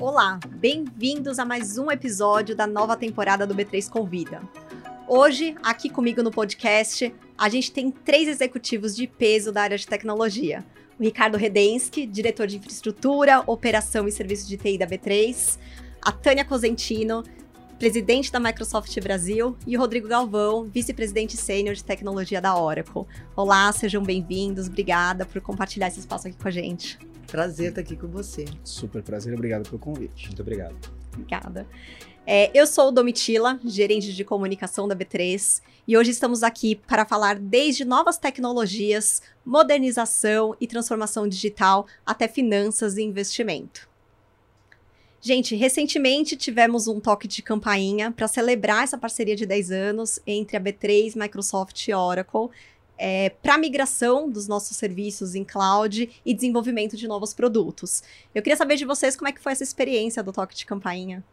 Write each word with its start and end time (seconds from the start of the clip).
Olá, 0.00 0.38
bem-vindos 0.46 1.40
a 1.40 1.44
mais 1.44 1.76
um 1.76 1.90
episódio 1.90 2.54
da 2.54 2.68
nova 2.68 2.96
temporada 2.96 3.44
do 3.44 3.52
B3 3.52 3.90
Convida. 3.90 4.40
Hoje, 5.08 5.56
aqui 5.60 5.90
comigo 5.90 6.22
no 6.22 6.30
podcast, 6.30 7.12
a 7.36 7.48
gente 7.48 7.72
tem 7.72 7.90
três 7.90 8.28
executivos 8.28 8.94
de 8.94 9.08
peso 9.08 9.50
da 9.50 9.62
área 9.62 9.76
de 9.76 9.84
tecnologia. 9.84 10.64
O 11.00 11.02
Ricardo 11.02 11.36
Redensky, 11.36 12.06
diretor 12.06 12.46
de 12.46 12.58
infraestrutura, 12.58 13.42
operação 13.44 14.06
e 14.06 14.12
serviço 14.12 14.46
de 14.46 14.56
TI 14.56 14.78
da 14.78 14.86
B3, 14.86 15.58
a 16.00 16.12
Tânia 16.12 16.44
Cosentino, 16.44 17.24
presidente 17.78 18.32
da 18.32 18.40
Microsoft 18.40 18.98
Brasil, 19.00 19.56
e 19.64 19.76
o 19.76 19.80
Rodrigo 19.80 20.08
Galvão, 20.08 20.64
vice-presidente 20.64 21.36
sênior 21.36 21.76
de 21.76 21.84
tecnologia 21.84 22.40
da 22.40 22.60
Oracle. 22.60 23.04
Olá, 23.36 23.70
sejam 23.72 24.02
bem-vindos, 24.02 24.66
obrigada 24.66 25.24
por 25.24 25.40
compartilhar 25.40 25.86
esse 25.86 26.00
espaço 26.00 26.26
aqui 26.26 26.36
com 26.36 26.48
a 26.48 26.50
gente. 26.50 26.98
Prazer 27.28 27.68
estar 27.68 27.80
aqui 27.80 27.94
com 27.94 28.08
você. 28.08 28.46
Super 28.64 29.00
prazer, 29.02 29.32
obrigado 29.32 29.68
pelo 29.68 29.78
convite. 29.78 30.26
Muito 30.26 30.42
obrigado. 30.42 30.76
Obrigada. 31.12 31.68
É, 32.26 32.50
eu 32.52 32.66
sou 32.66 32.90
Domitila, 32.90 33.60
gerente 33.64 34.12
de 34.12 34.24
comunicação 34.24 34.88
da 34.88 34.96
B3, 34.96 35.62
e 35.86 35.96
hoje 35.96 36.10
estamos 36.10 36.42
aqui 36.42 36.74
para 36.74 37.06
falar 37.06 37.38
desde 37.38 37.84
novas 37.84 38.18
tecnologias, 38.18 39.22
modernização 39.46 40.54
e 40.60 40.66
transformação 40.66 41.28
digital 41.28 41.86
até 42.04 42.26
finanças 42.26 42.96
e 42.96 43.02
investimento. 43.02 43.87
Gente, 45.20 45.56
recentemente 45.56 46.36
tivemos 46.36 46.86
um 46.86 47.00
toque 47.00 47.26
de 47.26 47.42
campainha 47.42 48.12
para 48.12 48.28
celebrar 48.28 48.84
essa 48.84 48.96
parceria 48.96 49.34
de 49.34 49.44
10 49.44 49.70
anos 49.72 50.20
entre 50.26 50.56
a 50.56 50.60
B3, 50.60 51.16
Microsoft 51.16 51.88
e 51.88 51.92
Oracle, 51.92 52.48
é, 52.96 53.30
para 53.30 53.58
migração 53.58 54.30
dos 54.30 54.46
nossos 54.46 54.76
serviços 54.76 55.34
em 55.34 55.44
cloud 55.44 56.10
e 56.24 56.34
desenvolvimento 56.34 56.96
de 56.96 57.08
novos 57.08 57.34
produtos. 57.34 58.02
Eu 58.34 58.42
queria 58.42 58.56
saber 58.56 58.76
de 58.76 58.84
vocês 58.84 59.16
como 59.16 59.28
é 59.28 59.32
que 59.32 59.40
foi 59.40 59.52
essa 59.52 59.62
experiência 59.62 60.22
do 60.22 60.32
toque 60.32 60.54
de 60.54 60.64
campainha. 60.64 61.24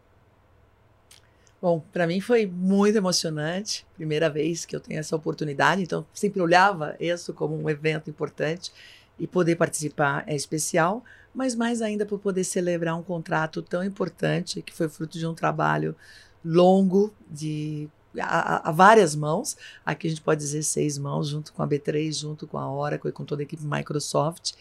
Bom, 1.61 1.83
para 1.91 2.05
mim 2.05 2.19
foi 2.19 2.45
muito 2.45 2.95
emocionante, 2.95 3.85
primeira 3.95 4.29
vez 4.29 4.65
que 4.65 4.75
eu 4.75 4.79
tenho 4.79 4.99
essa 4.99 5.15
oportunidade, 5.15 5.81
então 5.81 6.05
sempre 6.13 6.41
olhava 6.41 6.95
isso 6.99 7.33
como 7.33 7.55
um 7.55 7.69
evento 7.69 8.09
importante 8.09 8.71
e 9.17 9.25
poder 9.25 9.55
participar 9.55 10.23
é 10.27 10.35
especial, 10.35 11.03
mas 11.35 11.53
mais 11.53 11.81
ainda 11.81 12.05
por 12.05 12.19
poder 12.19 12.43
celebrar 12.43 12.97
um 12.97 13.03
contrato 13.03 13.61
tão 13.61 13.83
importante 13.83 14.61
que 14.61 14.73
foi 14.73 14.87
fruto 14.87 15.19
de 15.19 15.27
um 15.27 15.33
trabalho 15.33 15.95
longo 16.43 17.13
de 17.29 17.89
a, 18.19 18.69
a, 18.69 18.71
várias 18.71 19.15
mãos. 19.15 19.57
Aqui 19.85 20.07
a 20.07 20.09
gente 20.09 20.21
pode 20.21 20.39
dizer 20.39 20.63
seis 20.63 20.97
mãos, 20.97 21.27
junto 21.27 21.51
com 21.51 21.61
a 21.61 21.67
B3, 21.67 22.19
junto 22.19 22.47
com 22.47 22.57
a 22.57 22.71
Oracle 22.71 23.09
e 23.09 23.13
com 23.13 23.25
toda 23.25 23.41
a 23.41 23.43
equipe 23.43 23.63
Microsoft. 23.65 24.53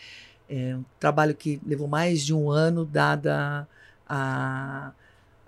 É 0.48 0.76
um 0.76 0.84
trabalho 0.98 1.34
que 1.34 1.60
levou 1.64 1.86
mais 1.86 2.24
de 2.24 2.34
um 2.34 2.50
ano, 2.50 2.84
dada 2.84 3.66
a, 4.08 4.92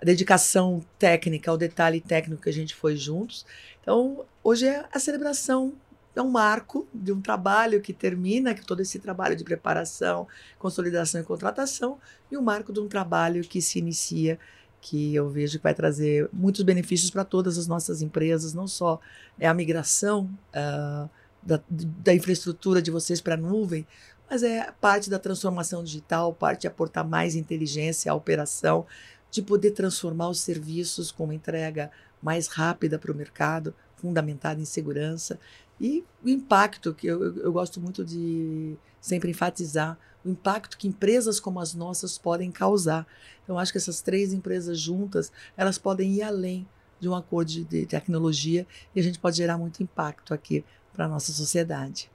a 0.01 0.05
dedicação 0.05 0.83
técnica, 0.97 1.51
o 1.51 1.57
detalhe 1.57 2.01
técnico 2.01 2.43
que 2.43 2.49
a 2.49 2.53
gente 2.53 2.73
foi 2.73 2.95
juntos. 2.95 3.45
Então, 3.81 4.25
hoje 4.43 4.67
é 4.67 4.85
a 4.91 4.99
celebração 4.99 5.73
é 6.19 6.21
um 6.21 6.29
marco 6.29 6.87
de 6.93 7.11
um 7.11 7.21
trabalho 7.21 7.81
que 7.81 7.93
termina, 7.93 8.53
que 8.53 8.65
todo 8.65 8.81
esse 8.81 8.99
trabalho 8.99 9.35
de 9.35 9.43
preparação, 9.43 10.27
consolidação 10.57 11.21
e 11.21 11.23
contratação, 11.23 11.99
e 12.31 12.37
um 12.37 12.41
marco 12.41 12.73
de 12.73 12.79
um 12.79 12.87
trabalho 12.87 13.43
que 13.43 13.61
se 13.61 13.79
inicia 13.79 14.39
que 14.79 15.13
eu 15.13 15.29
vejo 15.29 15.57
que 15.57 15.63
vai 15.63 15.73
trazer 15.73 16.29
muitos 16.31 16.61
benefícios 16.63 17.09
para 17.09 17.23
todas 17.23 17.57
as 17.57 17.67
nossas 17.67 18.01
empresas, 18.01 18.53
não 18.53 18.67
só 18.67 18.99
é 19.39 19.47
a 19.47 19.53
migração 19.53 20.29
uh, 20.49 21.09
da, 21.41 21.61
da 21.69 22.13
infraestrutura 22.13 22.81
de 22.81 22.91
vocês 22.91 23.19
para 23.19 23.33
a 23.33 23.37
nuvem, 23.37 23.85
mas 24.29 24.43
é 24.43 24.71
parte 24.79 25.09
da 25.09 25.19
transformação 25.19 25.83
digital, 25.83 26.33
parte 26.33 26.61
de 26.61 26.67
aportar 26.67 27.07
mais 27.07 27.35
inteligência 27.35 28.11
à 28.11 28.15
operação, 28.15 28.85
de 29.31 29.41
poder 29.41 29.71
transformar 29.71 30.29
os 30.29 30.39
serviços 30.39 31.11
com 31.11 31.25
uma 31.25 31.35
entrega 31.35 31.91
mais 32.21 32.47
rápida 32.47 32.97
para 32.97 33.11
o 33.11 33.15
mercado, 33.15 33.73
fundamentada 33.95 34.61
em 34.61 34.65
segurança. 34.65 35.39
E 35.79 36.03
o 36.23 36.29
impacto, 36.29 36.93
que 36.93 37.07
eu, 37.07 37.37
eu, 37.37 37.51
gosto 37.51 37.79
muito 37.79 38.03
de 38.03 38.75
sempre 38.99 39.29
enfatizar, 39.29 39.97
o 40.25 40.29
impacto 40.29 40.77
que 40.77 40.87
empresas 40.87 41.39
como 41.39 41.59
as 41.59 41.73
nossas 41.73 42.17
podem 42.17 42.51
causar. 42.51 43.05
Então, 43.43 43.59
acho 43.59 43.71
que 43.71 43.77
essas 43.77 44.01
três 44.01 44.33
empresas 44.33 44.79
juntas, 44.79 45.31
elas 45.55 45.77
podem 45.77 46.13
ir 46.13 46.23
além 46.23 46.67
de 46.99 47.07
um 47.07 47.15
acordo 47.15 47.49
de, 47.49 47.63
de 47.63 47.85
tecnologia 47.85 48.65
e 48.95 48.99
a 48.99 49.03
gente 49.03 49.19
pode 49.19 49.37
gerar 49.37 49.57
muito 49.57 49.83
impacto 49.83 50.33
aqui 50.33 50.65
para 50.91 51.05
a 51.05 51.07
nossa 51.07 51.31
sociedade. 51.31 52.09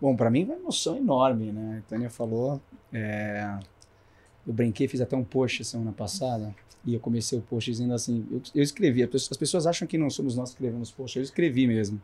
Bom, 0.00 0.14
para 0.14 0.30
mim 0.30 0.46
foi 0.46 0.54
uma 0.54 0.62
emoção 0.62 0.96
enorme, 0.96 1.50
né? 1.50 1.82
A 1.84 1.88
Tânia 1.88 2.08
falou, 2.08 2.60
é... 2.92 3.58
eu 4.46 4.52
brinquei, 4.52 4.86
fiz 4.86 5.00
até 5.00 5.16
um 5.16 5.24
post 5.24 5.64
semana 5.64 5.92
passada, 5.92 6.54
e 6.84 6.94
eu 6.94 7.00
comecei 7.00 7.38
o 7.38 7.42
post 7.42 7.70
dizendo 7.70 7.94
assim, 7.94 8.26
eu, 8.30 8.40
eu 8.54 8.62
escrevi, 8.62 9.02
as 9.02 9.36
pessoas 9.36 9.66
acham 9.66 9.88
que 9.88 9.98
não 9.98 10.10
somos 10.10 10.36
nós 10.36 10.50
que 10.50 10.56
escrevemos 10.56 10.92
post, 10.92 11.18
eu 11.18 11.22
escrevi 11.22 11.66
mesmo 11.66 12.00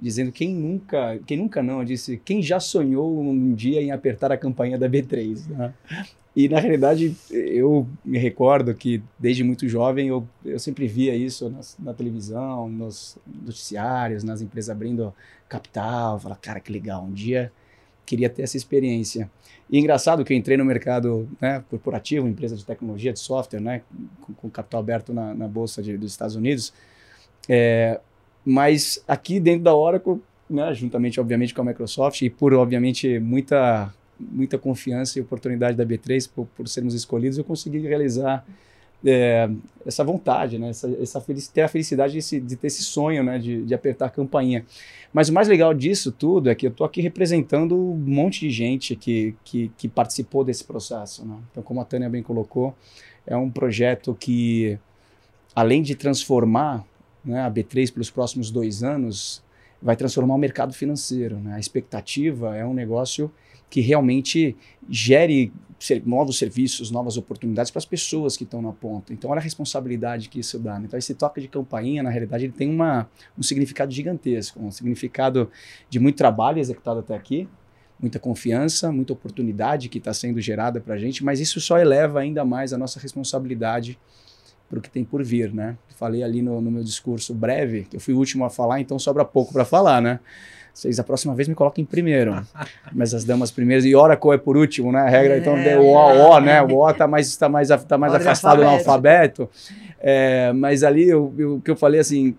dizendo 0.00 0.30
quem 0.30 0.54
nunca, 0.54 1.18
quem 1.26 1.36
nunca 1.36 1.62
não, 1.62 1.84
disse 1.84 2.20
quem 2.24 2.42
já 2.42 2.60
sonhou 2.60 3.20
um 3.20 3.54
dia 3.54 3.82
em 3.82 3.90
apertar 3.90 4.30
a 4.30 4.36
campanha 4.36 4.78
da 4.78 4.88
B3. 4.88 5.48
Né? 5.48 5.74
E 6.36 6.48
na 6.48 6.60
realidade 6.60 7.16
eu 7.30 7.86
me 8.04 8.18
recordo 8.18 8.74
que 8.74 9.02
desde 9.18 9.42
muito 9.42 9.68
jovem 9.68 10.08
eu, 10.08 10.26
eu 10.44 10.58
sempre 10.58 10.86
via 10.86 11.14
isso 11.14 11.52
na 11.78 11.92
televisão, 11.92 12.68
nos 12.68 13.18
noticiários, 13.26 14.22
nas 14.22 14.40
empresas 14.40 14.70
abrindo 14.70 15.12
capital, 15.48 16.18
falar 16.20 16.36
cara 16.36 16.60
que 16.60 16.70
legal, 16.70 17.02
um 17.02 17.12
dia 17.12 17.50
queria 18.08 18.30
ter 18.30 18.42
essa 18.42 18.56
experiência. 18.56 19.30
E 19.68 19.78
engraçado 19.78 20.24
que 20.24 20.32
eu 20.32 20.36
entrei 20.36 20.56
no 20.56 20.64
mercado 20.64 21.28
né, 21.38 21.62
corporativo, 21.68 22.26
empresa 22.26 22.56
de 22.56 22.64
tecnologia, 22.64 23.12
de 23.12 23.18
software, 23.18 23.60
né, 23.60 23.82
com, 24.22 24.32
com 24.32 24.48
capital 24.48 24.80
aberto 24.80 25.12
na, 25.12 25.34
na 25.34 25.46
bolsa 25.46 25.82
de, 25.82 25.98
dos 25.98 26.12
Estados 26.12 26.34
Unidos. 26.34 26.72
É, 27.46 28.00
mas 28.48 29.04
aqui 29.06 29.38
dentro 29.38 29.64
da 29.64 29.74
Oracle, 29.74 30.22
né, 30.48 30.72
juntamente, 30.72 31.20
obviamente, 31.20 31.52
com 31.52 31.60
a 31.60 31.64
Microsoft, 31.66 32.22
e 32.22 32.30
por, 32.30 32.54
obviamente, 32.54 33.18
muita, 33.18 33.92
muita 34.18 34.56
confiança 34.56 35.18
e 35.18 35.22
oportunidade 35.22 35.76
da 35.76 35.84
B3 35.84 36.30
por, 36.34 36.46
por 36.56 36.66
sermos 36.66 36.94
escolhidos, 36.94 37.36
eu 37.36 37.44
consegui 37.44 37.78
realizar 37.80 38.46
é, 39.04 39.50
essa 39.84 40.02
vontade, 40.02 40.58
né, 40.58 40.70
essa, 40.70 40.90
essa 40.98 41.22
ter 41.52 41.60
a 41.60 41.68
felicidade 41.68 42.18
de, 42.18 42.40
de, 42.40 42.56
ter 42.56 42.68
esse 42.68 42.82
sonho 42.82 43.22
né, 43.22 43.38
de, 43.38 43.64
de 43.64 43.74
apertar 43.74 44.06
a 44.06 44.10
campainha. 44.10 44.64
Mas 45.12 45.28
o 45.28 45.34
mais 45.34 45.46
legal 45.46 45.74
disso 45.74 46.10
tudo 46.10 46.48
é 46.48 46.54
que 46.54 46.66
eu 46.66 46.70
estou 46.70 46.86
aqui 46.86 47.02
representando 47.02 47.76
um 47.76 47.96
monte 47.96 48.40
de 48.40 48.50
gente 48.50 48.96
que, 48.96 49.34
que, 49.44 49.70
que 49.76 49.88
participou 49.88 50.42
desse 50.42 50.64
processo. 50.64 51.22
Né? 51.26 51.36
Então, 51.50 51.62
como 51.62 51.82
a 51.82 51.84
Tânia 51.84 52.08
bem 52.08 52.22
colocou, 52.22 52.74
é 53.26 53.36
um 53.36 53.50
projeto 53.50 54.16
que, 54.18 54.78
além 55.54 55.82
de 55.82 55.94
transformar 55.94 56.82
né, 57.24 57.40
a 57.40 57.50
B3 57.50 57.92
pelos 57.92 58.10
próximos 58.10 58.50
dois 58.50 58.82
anos 58.82 59.42
vai 59.80 59.96
transformar 59.96 60.34
o 60.34 60.38
mercado 60.38 60.72
financeiro. 60.72 61.38
Né? 61.38 61.54
A 61.54 61.60
expectativa 61.60 62.56
é 62.56 62.64
um 62.64 62.74
negócio 62.74 63.30
que 63.70 63.80
realmente 63.80 64.56
gere 64.88 65.52
novos 66.04 66.38
serviços, 66.38 66.90
novas 66.90 67.16
oportunidades 67.16 67.70
para 67.70 67.78
as 67.78 67.84
pessoas 67.84 68.36
que 68.36 68.44
estão 68.44 68.60
na 68.60 68.72
ponta. 68.72 69.12
Então, 69.12 69.30
olha 69.30 69.38
a 69.38 69.42
responsabilidade 69.42 70.28
que 70.28 70.40
isso 70.40 70.58
dá. 70.58 70.78
Né? 70.78 70.86
Então, 70.86 70.98
esse 70.98 71.14
toque 71.14 71.40
de 71.40 71.48
campainha, 71.48 72.02
na 72.02 72.10
realidade, 72.10 72.44
ele 72.44 72.52
tem 72.52 72.68
uma, 72.68 73.08
um 73.36 73.42
significado 73.42 73.92
gigantesco, 73.92 74.60
um 74.60 74.70
significado 74.70 75.50
de 75.88 76.00
muito 76.00 76.16
trabalho 76.16 76.58
executado 76.58 77.00
até 77.00 77.14
aqui, 77.14 77.48
muita 78.00 78.18
confiança, 78.18 78.90
muita 78.90 79.12
oportunidade 79.12 79.88
que 79.88 79.98
está 79.98 80.12
sendo 80.12 80.40
gerada 80.40 80.80
para 80.80 80.94
a 80.94 80.98
gente, 80.98 81.24
mas 81.24 81.40
isso 81.40 81.60
só 81.60 81.78
eleva 81.78 82.20
ainda 82.20 82.44
mais 82.44 82.72
a 82.72 82.78
nossa 82.78 82.98
responsabilidade 82.98 83.98
para 84.68 84.78
o 84.78 84.82
que 84.82 84.90
tem 84.90 85.04
por 85.04 85.22
vir, 85.22 85.52
né? 85.52 85.76
Falei 85.96 86.22
ali 86.22 86.42
no, 86.42 86.60
no, 86.60 86.70
meu 86.70 86.84
discurso 86.84 87.34
breve, 87.34 87.84
que 87.84 87.96
eu 87.96 88.00
fui 88.00 88.14
o 88.14 88.18
último 88.18 88.44
a 88.44 88.50
falar, 88.50 88.80
então 88.80 88.98
sobra 88.98 89.24
pouco 89.24 89.52
para 89.52 89.64
falar, 89.64 90.00
né? 90.00 90.20
Vocês, 90.72 91.00
a 91.00 91.02
próxima 91.02 91.34
vez 91.34 91.48
me 91.48 91.56
coloquem 91.56 91.84
primeiro. 91.84 92.40
Mas 92.92 93.12
as 93.12 93.24
damas 93.24 93.50
primeiras, 93.50 93.84
e 93.84 93.96
Oracle 93.96 94.30
é 94.32 94.38
por 94.38 94.56
último, 94.56 94.92
né? 94.92 95.00
A 95.00 95.08
regra, 95.08 95.36
então, 95.36 95.56
é, 95.56 95.72
então, 95.72 95.82
o 95.82 95.94
O, 95.94 96.30
o, 96.30 96.40
né? 96.40 96.62
O 96.62 96.76
O 96.76 96.90
está 96.90 97.08
mais, 97.08 97.36
tá 97.36 97.48
mais, 97.48 97.68
tá 97.68 97.98
mais 97.98 98.14
afastado 98.14 98.62
no 98.62 98.68
alfabeto. 98.68 99.50
É, 99.98 100.52
mas 100.52 100.84
ali, 100.84 101.12
o 101.12 101.60
que 101.64 101.70
eu 101.70 101.74
falei, 101.74 101.98
assim, 101.98 102.36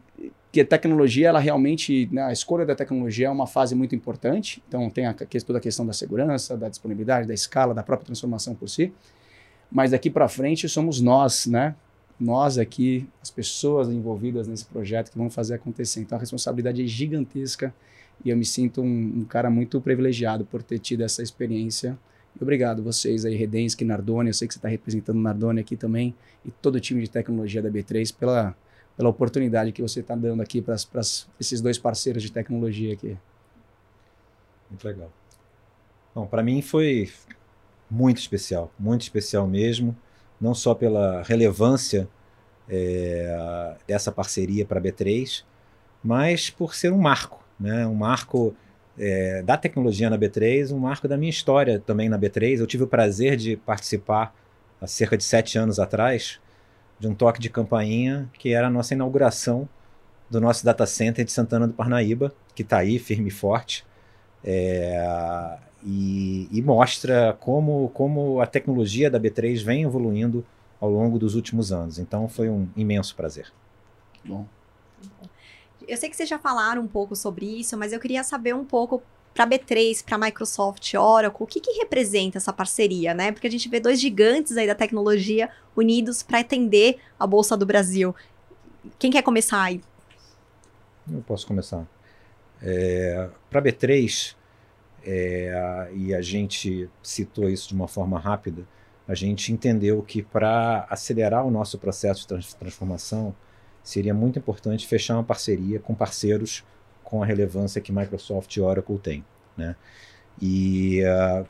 que 0.51 0.61
a 0.61 0.65
tecnologia, 0.65 1.27
ela 1.27 1.39
realmente, 1.39 2.07
né, 2.11 2.23
a 2.23 2.31
escolha 2.31 2.65
da 2.65 2.73
tecnologia 2.73 3.27
é 3.27 3.29
uma 3.29 3.45
fase 3.45 3.75
muito 3.75 3.93
importante. 3.93 4.63
Então, 4.67 4.89
tem 4.89 5.05
a, 5.05 5.13
toda 5.45 5.59
a 5.59 5.61
questão 5.61 5.85
da 5.85 5.91
segurança, 5.91 6.55
da 6.55 6.69
disponibilidade, 6.69 7.27
da 7.27 7.33
escala, 7.33 7.73
da 7.73 7.83
própria 7.83 8.05
transformação 8.05 8.55
por 8.55 8.69
si. 8.69 8.93
Mas 9.69 9.91
daqui 9.91 10.09
para 10.09 10.29
frente 10.29 10.67
somos 10.69 11.01
nós, 11.01 11.45
né? 11.45 11.75
Nós 12.19 12.57
aqui, 12.57 13.07
as 13.21 13.31
pessoas 13.31 13.87
envolvidas 13.89 14.47
nesse 14.47 14.65
projeto 14.65 15.11
que 15.11 15.17
vão 15.17 15.29
fazer 15.29 15.55
acontecer. 15.55 16.01
Então 16.01 16.17
a 16.17 16.19
responsabilidade 16.19 16.83
é 16.83 16.85
gigantesca 16.85 17.73
e 18.23 18.29
eu 18.29 18.35
me 18.35 18.45
sinto 18.45 18.81
um, 18.81 19.19
um 19.19 19.25
cara 19.25 19.49
muito 19.49 19.79
privilegiado 19.79 20.43
por 20.43 20.61
ter 20.61 20.79
tido 20.79 21.01
essa 21.01 21.23
experiência. 21.23 21.97
E 22.39 22.43
obrigado 22.43 22.83
vocês 22.83 23.23
aí, 23.23 23.35
Redensky, 23.35 23.85
Nardone, 23.85 24.29
eu 24.29 24.33
sei 24.33 24.47
que 24.47 24.53
você 24.53 24.59
está 24.59 24.67
representando 24.67 25.15
o 25.15 25.21
Nardone 25.21 25.61
aqui 25.61 25.77
também 25.77 26.13
e 26.45 26.51
todo 26.51 26.75
o 26.75 26.79
time 26.79 27.01
de 27.01 27.09
tecnologia 27.09 27.61
da 27.61 27.69
B3 27.69 28.13
pela, 28.13 28.55
pela 28.97 29.09
oportunidade 29.09 29.71
que 29.71 29.81
você 29.81 30.01
está 30.01 30.15
dando 30.15 30.41
aqui 30.41 30.61
para 30.61 30.75
esses 31.39 31.61
dois 31.61 31.77
parceiros 31.77 32.21
de 32.21 32.31
tecnologia 32.31 32.93
aqui. 32.93 33.17
Muito 34.69 34.85
legal. 34.85 35.11
Bom, 36.13 36.27
para 36.27 36.43
mim 36.43 36.61
foi 36.61 37.09
muito 37.89 38.17
especial, 38.17 38.71
muito 38.77 39.01
especial 39.01 39.47
mesmo 39.47 39.95
não 40.39 40.53
só 40.53 40.73
pela 40.73 41.21
relevância 41.23 42.07
é, 42.69 43.75
dessa 43.87 44.11
parceria 44.11 44.65
para 44.65 44.79
a 44.79 44.81
B3, 44.81 45.43
mas 46.03 46.49
por 46.49 46.75
ser 46.75 46.93
um 46.93 46.97
marco, 46.97 47.43
né? 47.59 47.85
um 47.85 47.95
marco 47.95 48.55
é, 48.97 49.41
da 49.41 49.57
tecnologia 49.57 50.09
na 50.09 50.17
B3, 50.17 50.71
um 50.71 50.79
marco 50.79 51.07
da 51.07 51.17
minha 51.17 51.29
história 51.29 51.79
também 51.79 52.09
na 52.09 52.17
B3. 52.17 52.59
Eu 52.59 52.67
tive 52.67 52.83
o 52.83 52.87
prazer 52.87 53.35
de 53.35 53.57
participar 53.57 54.33
há 54.79 54.87
cerca 54.87 55.17
de 55.17 55.23
sete 55.23 55.57
anos 55.57 55.79
atrás 55.79 56.39
de 56.99 57.07
um 57.07 57.15
toque 57.15 57.39
de 57.39 57.49
campainha 57.49 58.29
que 58.33 58.53
era 58.53 58.67
a 58.67 58.69
nossa 58.69 58.93
inauguração 58.93 59.67
do 60.29 60.39
nosso 60.39 60.63
data 60.63 60.85
center 60.85 61.25
de 61.25 61.31
Santana 61.31 61.67
do 61.67 61.73
Parnaíba, 61.73 62.33
que 62.53 62.61
está 62.61 62.77
aí 62.77 62.99
firme 62.99 63.29
e 63.29 63.31
forte. 63.31 63.85
É, 64.43 65.57
e, 65.83 66.47
e, 66.51 66.61
mostra 66.61 67.37
como, 67.39 67.89
como 67.89 68.41
a 68.41 68.45
tecnologia 68.45 69.09
da 69.09 69.19
B3 69.19 69.63
vem 69.63 69.83
evoluindo 69.83 70.45
ao 70.79 70.89
longo 70.89 71.17
dos 71.17 71.35
últimos 71.35 71.71
anos. 71.71 71.99
Então 71.99 72.27
foi 72.27 72.49
um 72.49 72.67
imenso 72.75 73.15
prazer. 73.15 73.51
Bom. 74.23 74.45
Eu 75.87 75.97
sei 75.97 76.09
que 76.09 76.15
vocês 76.15 76.29
já 76.29 76.37
falaram 76.37 76.81
um 76.81 76.87
pouco 76.87 77.15
sobre 77.15 77.45
isso, 77.45 77.77
mas 77.77 77.93
eu 77.93 77.99
queria 77.99 78.23
saber 78.23 78.53
um 78.53 78.65
pouco 78.65 79.01
para 79.33 79.47
B3, 79.47 80.03
para 80.03 80.17
Microsoft, 80.17 80.93
Oracle, 80.95 81.43
o 81.43 81.47
que, 81.47 81.59
que 81.59 81.79
representa 81.79 82.37
essa 82.37 82.51
parceria, 82.51 83.13
né? 83.13 83.31
Porque 83.31 83.47
a 83.47 83.51
gente 83.51 83.69
vê 83.69 83.79
dois 83.79 83.99
gigantes 83.99 84.57
aí 84.57 84.67
da 84.67 84.75
tecnologia 84.75 85.49
unidos 85.75 86.21
para 86.21 86.39
atender 86.39 86.99
a 87.17 87.25
Bolsa 87.25 87.55
do 87.55 87.65
Brasil. 87.65 88.13
Quem 88.97 89.11
quer 89.11 89.21
começar 89.21 89.63
aí? 89.63 89.81
Eu 91.09 91.21
posso 91.21 91.47
começar. 91.47 91.87
É, 92.61 93.29
para 93.49 93.61
B3, 93.61 94.35
é, 95.05 95.89
e 95.93 96.13
a 96.13 96.21
gente 96.21 96.89
citou 97.01 97.49
isso 97.49 97.69
de 97.69 97.75
uma 97.75 97.87
forma 97.87 98.19
rápida, 98.19 98.63
a 99.07 99.15
gente 99.15 99.51
entendeu 99.51 100.01
que 100.03 100.21
para 100.21 100.85
acelerar 100.89 101.45
o 101.45 101.51
nosso 101.51 101.79
processo 101.79 102.27
de 102.37 102.55
transformação, 102.55 103.35
seria 103.83 104.13
muito 104.13 104.37
importante 104.37 104.87
fechar 104.87 105.15
uma 105.15 105.23
parceria 105.23 105.79
com 105.79 105.95
parceiros 105.95 106.63
com 107.03 107.23
a 107.23 107.25
relevância 107.25 107.81
que 107.81 107.91
Microsoft 107.91 108.55
e 108.55 108.61
Oracle 108.61 108.99
têm. 108.99 109.25
Né? 109.57 109.75
E, 110.39 111.01
uh, 111.03 111.45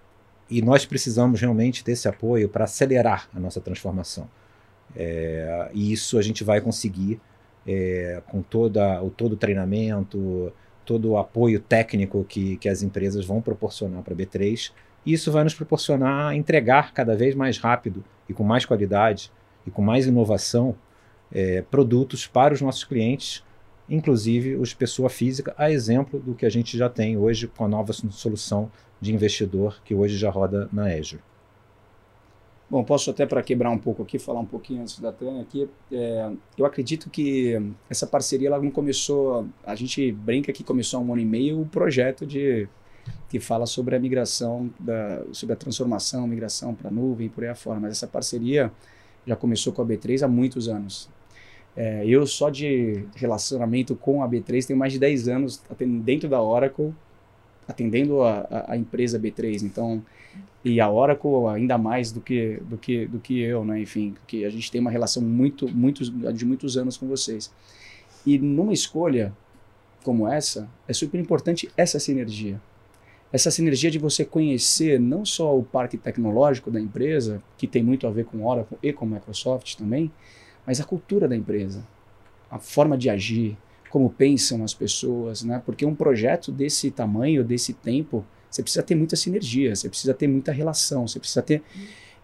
e 0.50 0.62
nós 0.62 0.86
precisamos 0.86 1.42
realmente 1.42 1.84
desse 1.84 2.08
apoio 2.08 2.48
para 2.48 2.64
acelerar 2.64 3.28
a 3.36 3.40
nossa 3.40 3.60
transformação. 3.60 4.30
É, 4.96 5.70
e 5.74 5.92
isso 5.92 6.18
a 6.18 6.22
gente 6.22 6.44
vai 6.44 6.62
conseguir 6.62 7.20
é, 7.68 8.22
com 8.28 8.42
toda, 8.42 9.04
o 9.04 9.10
todo 9.10 9.34
o 9.34 9.38
treinamento, 9.38 10.52
todo 10.90 11.12
o 11.12 11.18
apoio 11.20 11.60
técnico 11.60 12.26
que, 12.28 12.58
que 12.58 12.68
as 12.68 12.82
empresas 12.82 13.24
vão 13.24 13.44
proporcionar 13.44 14.02
para 14.02 14.16
a 14.16 14.18
B3. 14.18 14.72
Isso 15.06 15.32
vai 15.32 15.44
nos 15.44 15.54
proporcionar 15.54 16.34
entregar 16.34 16.96
cada 16.96 17.16
vez 17.16 17.36
mais 17.36 17.60
rápido 17.60 18.04
e 18.28 18.34
com 18.34 18.44
mais 18.44 18.66
qualidade 18.66 19.32
e 19.68 19.70
com 19.70 19.84
mais 19.84 20.08
inovação 20.08 20.76
é, 21.32 21.62
produtos 21.62 22.26
para 22.26 22.56
os 22.56 22.62
nossos 22.62 22.84
clientes, 22.84 23.44
inclusive 23.88 24.56
os 24.56 24.74
pessoa 24.74 25.12
física, 25.12 25.54
a 25.60 25.70
exemplo 25.72 26.20
do 26.20 26.34
que 26.34 26.44
a 26.44 26.50
gente 26.50 26.76
já 26.76 26.90
tem 26.90 27.16
hoje 27.16 27.48
com 27.48 27.66
a 27.66 27.68
nova 27.68 27.94
solução 27.94 28.72
de 29.00 29.14
investidor 29.14 29.80
que 29.86 29.94
hoje 29.94 30.18
já 30.18 30.32
roda 30.32 30.68
na 30.74 30.86
Azure. 30.86 31.22
Bom, 32.70 32.84
posso 32.84 33.10
até 33.10 33.26
para 33.26 33.42
quebrar 33.42 33.72
um 33.72 33.80
pouco 33.80 34.04
aqui, 34.04 34.20
falar 34.20 34.42
um 34.42 34.46
pouquinho 34.46 34.82
antes 34.82 35.00
da 35.00 35.12
Tânia 35.12 35.42
aqui. 35.42 35.68
É, 35.92 36.32
eu 36.56 36.66
acredito 36.66 37.10
que 37.10 37.60
essa 37.90 38.06
parceria 38.06 38.48
ela 38.48 38.62
não 38.62 38.70
começou, 38.70 39.48
a 39.66 39.74
gente 39.74 40.12
brinca 40.12 40.54
que 40.54 40.64
começou 40.64 41.00
há 41.00 41.04
um 41.04 41.12
ano 41.14 41.22
e 41.22 41.26
meio 41.26 41.62
o 41.62 41.66
projeto 41.66 42.28
de 42.28 42.68
que 43.28 43.40
fala 43.40 43.66
sobre 43.66 43.96
a 43.96 44.00
migração, 44.00 44.70
da, 44.80 45.24
sobre 45.32 45.54
a 45.54 45.56
transformação, 45.56 46.28
migração 46.28 46.76
para 46.76 46.90
a 46.90 46.92
nuvem 46.92 47.26
e 47.26 47.30
por 47.30 47.44
aí 47.44 47.50
afora. 47.50 47.80
Mas 47.80 47.92
essa 47.92 48.08
parceria 48.08 48.72
já 49.26 49.36
começou 49.36 49.74
com 49.74 49.82
a 49.82 49.86
B3 49.86 50.22
há 50.24 50.28
muitos 50.28 50.68
anos. 50.68 51.10
É, 51.76 52.06
eu 52.06 52.26
só 52.28 52.50
de 52.50 53.06
relacionamento 53.16 53.96
com 53.96 54.24
a 54.24 54.30
B3 54.30 54.68
tenho 54.68 54.78
mais 54.78 54.94
de 54.94 55.00
10 55.00 55.28
anos 55.28 55.64
dentro 56.04 56.30
da 56.30 56.42
Oracle, 56.42 56.94
atendendo 57.70 58.24
a, 58.24 58.40
a, 58.50 58.74
a 58.74 58.78
empresa 58.78 59.20
B3. 59.20 59.62
Então, 59.62 60.04
e 60.66 60.82
a 60.82 60.90
Oracle 60.90 61.48
ainda 61.54 61.78
mais 61.78 62.12
do 62.12 62.20
que 62.20 62.60
do 62.64 62.78
que 62.78 63.06
do 63.06 63.20
que 63.20 63.40
eu, 63.40 63.64
né? 63.64 63.80
Enfim, 63.80 64.16
que 64.28 64.44
a 64.44 64.50
gente 64.50 64.72
tem 64.72 64.82
uma 64.82 64.92
relação 64.92 65.24
muito 65.24 65.70
muito 65.70 66.04
de 66.34 66.46
muitos 66.46 66.76
anos 66.76 66.98
com 66.98 67.08
vocês. 67.08 67.54
E 68.26 68.38
numa 68.38 68.74
escolha 68.74 69.34
como 70.04 70.28
essa, 70.28 70.70
é 70.88 70.94
super 70.94 71.20
importante 71.20 71.70
essa 71.78 72.00
sinergia. 72.00 72.60
Essa 73.32 73.52
sinergia 73.52 73.92
de 73.92 74.00
você 74.00 74.26
conhecer 74.26 75.00
não 75.00 75.24
só 75.24 75.56
o 75.56 75.64
parque 75.64 75.98
tecnológico 75.98 76.72
da 76.72 76.80
empresa, 76.80 77.44
que 77.58 77.68
tem 77.68 77.84
muito 77.84 78.08
a 78.08 78.10
ver 78.10 78.26
com 78.26 78.44
Oracle 78.46 78.78
e 78.82 78.92
com 78.92 79.06
Microsoft 79.06 79.76
também, 79.76 80.12
mas 80.66 80.82
a 80.82 80.84
cultura 80.84 81.28
da 81.28 81.36
empresa, 81.36 81.86
a 82.50 82.58
forma 82.58 82.98
de 82.98 83.10
agir, 83.10 83.56
como 83.90 84.10
pensam 84.10 84.64
as 84.64 84.74
pessoas, 84.74 85.44
né? 85.44 85.62
Porque 85.66 85.86
um 85.86 85.96
projeto 85.96 86.52
desse 86.52 86.92
tamanho, 86.92 87.44
desse 87.44 87.74
tempo, 87.74 88.26
você 88.50 88.62
precisa 88.62 88.84
ter 88.84 88.96
muita 88.96 89.16
sinergia, 89.16 89.76
você 89.76 89.90
precisa 89.90 90.14
ter 90.14 90.28
muita 90.28 90.52
relação, 90.52 91.08
você 91.08 91.20
precisa 91.20 91.42
ter. 91.42 91.62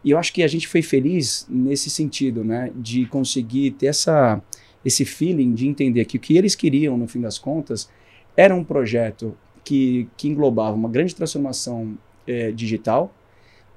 E 0.04 0.12
eu 0.12 0.18
acho 0.18 0.32
que 0.32 0.44
a 0.44 0.48
gente 0.48 0.68
foi 0.68 0.82
feliz 0.82 1.48
nesse 1.50 1.90
sentido, 1.90 2.44
né? 2.44 2.72
De 2.76 3.06
conseguir 3.08 3.72
ter 3.72 3.88
essa, 3.88 4.42
esse 4.84 5.06
feeling 5.06 5.54
de 5.54 5.68
entender 5.68 6.06
que 6.06 6.18
o 6.18 6.20
que 6.20 6.38
eles 6.38 6.56
queriam, 6.56 6.98
no 6.98 7.08
fim 7.08 7.22
das 7.22 7.40
contas, 7.40 7.90
era 8.36 8.54
um 8.54 8.64
projeto 8.64 9.36
que, 9.64 10.08
que 10.18 10.28
englobava 10.28 10.76
uma 10.76 10.90
grande 10.90 11.16
transformação 11.16 11.98
é, 12.28 12.52
digital, 12.52 13.15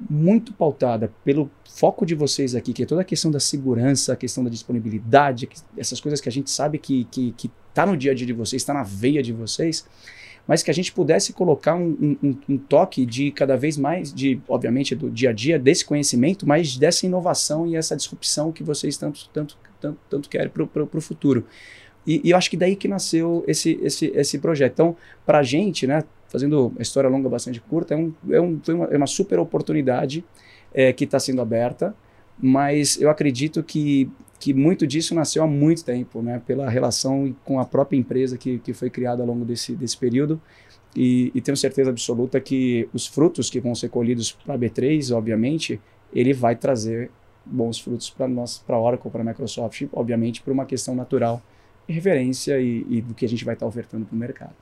muito 0.08 0.52
pautada 0.52 1.12
pelo 1.24 1.50
foco 1.68 2.06
de 2.06 2.14
vocês 2.14 2.54
aqui, 2.54 2.72
que 2.72 2.82
é 2.82 2.86
toda 2.86 3.00
a 3.00 3.04
questão 3.04 3.30
da 3.30 3.40
segurança, 3.40 4.12
a 4.12 4.16
questão 4.16 4.44
da 4.44 4.50
disponibilidade, 4.50 5.48
essas 5.76 6.00
coisas 6.00 6.20
que 6.20 6.28
a 6.28 6.32
gente 6.32 6.50
sabe 6.50 6.78
que 6.78 7.00
está 7.00 7.10
que, 7.10 7.32
que 7.32 7.50
tá 7.74 7.86
no 7.86 7.96
dia 7.96 8.12
a 8.12 8.14
dia 8.14 8.26
de 8.26 8.32
vocês, 8.32 8.62
está 8.62 8.74
na 8.74 8.82
veia 8.82 9.22
de 9.22 9.32
vocês 9.32 9.86
mas 10.48 10.62
que 10.62 10.70
a 10.70 10.74
gente 10.74 10.90
pudesse 10.90 11.34
colocar 11.34 11.74
um, 11.74 12.16
um, 12.22 12.36
um, 12.48 12.56
toque 12.56 13.04
de 13.04 13.30
cada 13.30 13.54
vez 13.54 13.76
mais, 13.76 14.10
de 14.10 14.40
obviamente 14.48 14.94
do 14.94 15.10
dia 15.10 15.28
a 15.28 15.32
dia, 15.32 15.58
desse 15.58 15.84
conhecimento, 15.84 16.48
mas 16.48 16.78
dessa 16.78 17.04
inovação 17.04 17.66
e 17.66 17.76
essa 17.76 17.94
disrupção 17.94 18.50
que 18.50 18.62
vocês 18.62 18.96
tanto, 18.96 19.28
tanto, 19.28 19.58
tanto, 19.78 19.98
tanto 20.08 20.28
querem 20.30 20.48
para 20.48 20.82
o 20.82 21.00
futuro. 21.02 21.44
E, 22.06 22.22
e, 22.24 22.30
eu 22.30 22.36
acho 22.38 22.48
que 22.48 22.56
daí 22.56 22.74
que 22.74 22.88
nasceu 22.88 23.44
esse, 23.46 23.78
esse, 23.82 24.06
esse 24.14 24.38
projeto. 24.38 24.72
Então, 24.72 24.96
para 25.26 25.40
a 25.40 25.42
gente, 25.42 25.86
né, 25.86 26.02
fazendo 26.28 26.72
a 26.78 26.82
história 26.82 27.08
longa 27.08 27.28
bastante 27.28 27.60
curta, 27.60 27.94
é, 27.94 27.96
um, 27.96 28.12
é, 28.30 28.40
um, 28.40 28.60
uma, 28.68 28.84
é 28.86 28.96
uma 28.96 29.06
super 29.06 29.38
oportunidade 29.38 30.24
é, 30.72 30.92
que 30.92 31.04
está 31.04 31.18
sendo 31.18 31.40
aberta, 31.40 31.94
mas 32.40 33.00
eu 33.00 33.10
acredito 33.10 33.62
que 33.62 34.10
que 34.38 34.54
muito 34.54 34.86
disso 34.86 35.14
nasceu 35.14 35.42
há 35.42 35.46
muito 35.46 35.84
tempo, 35.84 36.22
né, 36.22 36.40
pela 36.46 36.68
relação 36.70 37.34
com 37.44 37.58
a 37.58 37.64
própria 37.64 37.98
empresa 37.98 38.38
que, 38.38 38.58
que 38.60 38.72
foi 38.72 38.88
criada 38.88 39.22
ao 39.22 39.26
longo 39.26 39.44
desse, 39.44 39.74
desse 39.74 39.96
período. 39.96 40.40
E, 40.94 41.30
e 41.34 41.40
tenho 41.40 41.56
certeza 41.56 41.90
absoluta 41.90 42.40
que 42.40 42.88
os 42.92 43.06
frutos 43.06 43.50
que 43.50 43.60
vão 43.60 43.74
ser 43.74 43.88
colhidos 43.88 44.32
para 44.32 44.54
a 44.54 44.58
B3, 44.58 45.14
obviamente, 45.14 45.80
ele 46.12 46.32
vai 46.32 46.54
trazer 46.54 47.10
bons 47.44 47.78
frutos 47.78 48.10
para 48.10 48.28
nós, 48.28 48.58
para 48.58 48.76
a 48.76 48.80
Oracle, 48.80 49.10
para 49.10 49.22
a 49.22 49.24
Microsoft, 49.24 49.86
obviamente 49.92 50.40
por 50.42 50.52
uma 50.52 50.64
questão 50.64 50.94
natural 50.94 51.42
referência 51.88 52.60
e, 52.60 52.86
e 52.88 53.00
do 53.00 53.14
que 53.14 53.24
a 53.24 53.28
gente 53.28 53.44
vai 53.44 53.54
estar 53.54 53.64
tá 53.64 53.68
ofertando 53.68 54.04
para 54.04 54.14
o 54.14 54.18
mercado. 54.18 54.54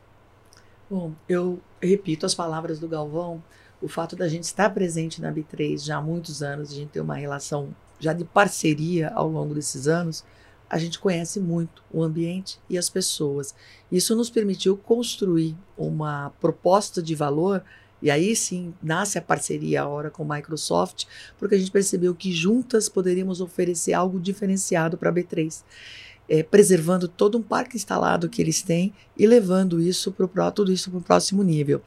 Bom, 0.88 1.12
eu 1.28 1.60
repito 1.82 2.24
as 2.24 2.34
palavras 2.34 2.78
do 2.78 2.86
Galvão, 2.86 3.42
o 3.82 3.88
fato 3.88 4.14
da 4.14 4.28
gente 4.28 4.44
estar 4.44 4.70
presente 4.70 5.20
na 5.20 5.32
B3 5.32 5.84
já 5.84 5.96
há 5.96 6.00
muitos 6.00 6.44
anos, 6.44 6.70
a 6.70 6.74
gente 6.74 6.90
ter 6.90 7.00
uma 7.00 7.16
relação 7.16 7.74
já 7.98 8.12
de 8.12 8.24
parceria 8.24 9.08
ao 9.10 9.28
longo 9.28 9.52
desses 9.52 9.88
anos, 9.88 10.24
a 10.70 10.78
gente 10.78 11.00
conhece 11.00 11.40
muito 11.40 11.82
o 11.92 12.04
ambiente 12.04 12.60
e 12.70 12.78
as 12.78 12.88
pessoas. 12.88 13.52
Isso 13.90 14.14
nos 14.14 14.30
permitiu 14.30 14.76
construir 14.76 15.56
uma 15.76 16.30
proposta 16.40 17.02
de 17.02 17.16
valor 17.16 17.64
e 18.00 18.08
aí 18.08 18.36
sim 18.36 18.72
nasce 18.80 19.18
a 19.18 19.22
parceria 19.22 19.82
agora 19.82 20.08
com 20.08 20.22
a 20.22 20.36
Microsoft, 20.36 21.06
porque 21.36 21.56
a 21.56 21.58
gente 21.58 21.70
percebeu 21.72 22.14
que 22.14 22.30
juntas 22.30 22.88
poderíamos 22.88 23.40
oferecer 23.40 23.92
algo 23.92 24.20
diferenciado 24.20 24.96
para 24.96 25.10
a 25.10 25.12
B3, 25.12 25.64
é, 26.28 26.42
preservando 26.42 27.08
todo 27.08 27.38
um 27.38 27.42
parque 27.42 27.76
instalado 27.76 28.28
que 28.28 28.40
eles 28.40 28.62
têm 28.62 28.92
e 29.16 29.26
levando 29.26 29.80
isso 29.80 30.14
tudo 30.54 30.72
isso 30.72 30.90
para 30.90 30.98
o 30.98 31.02
próximo 31.02 31.42
nível. 31.42 31.80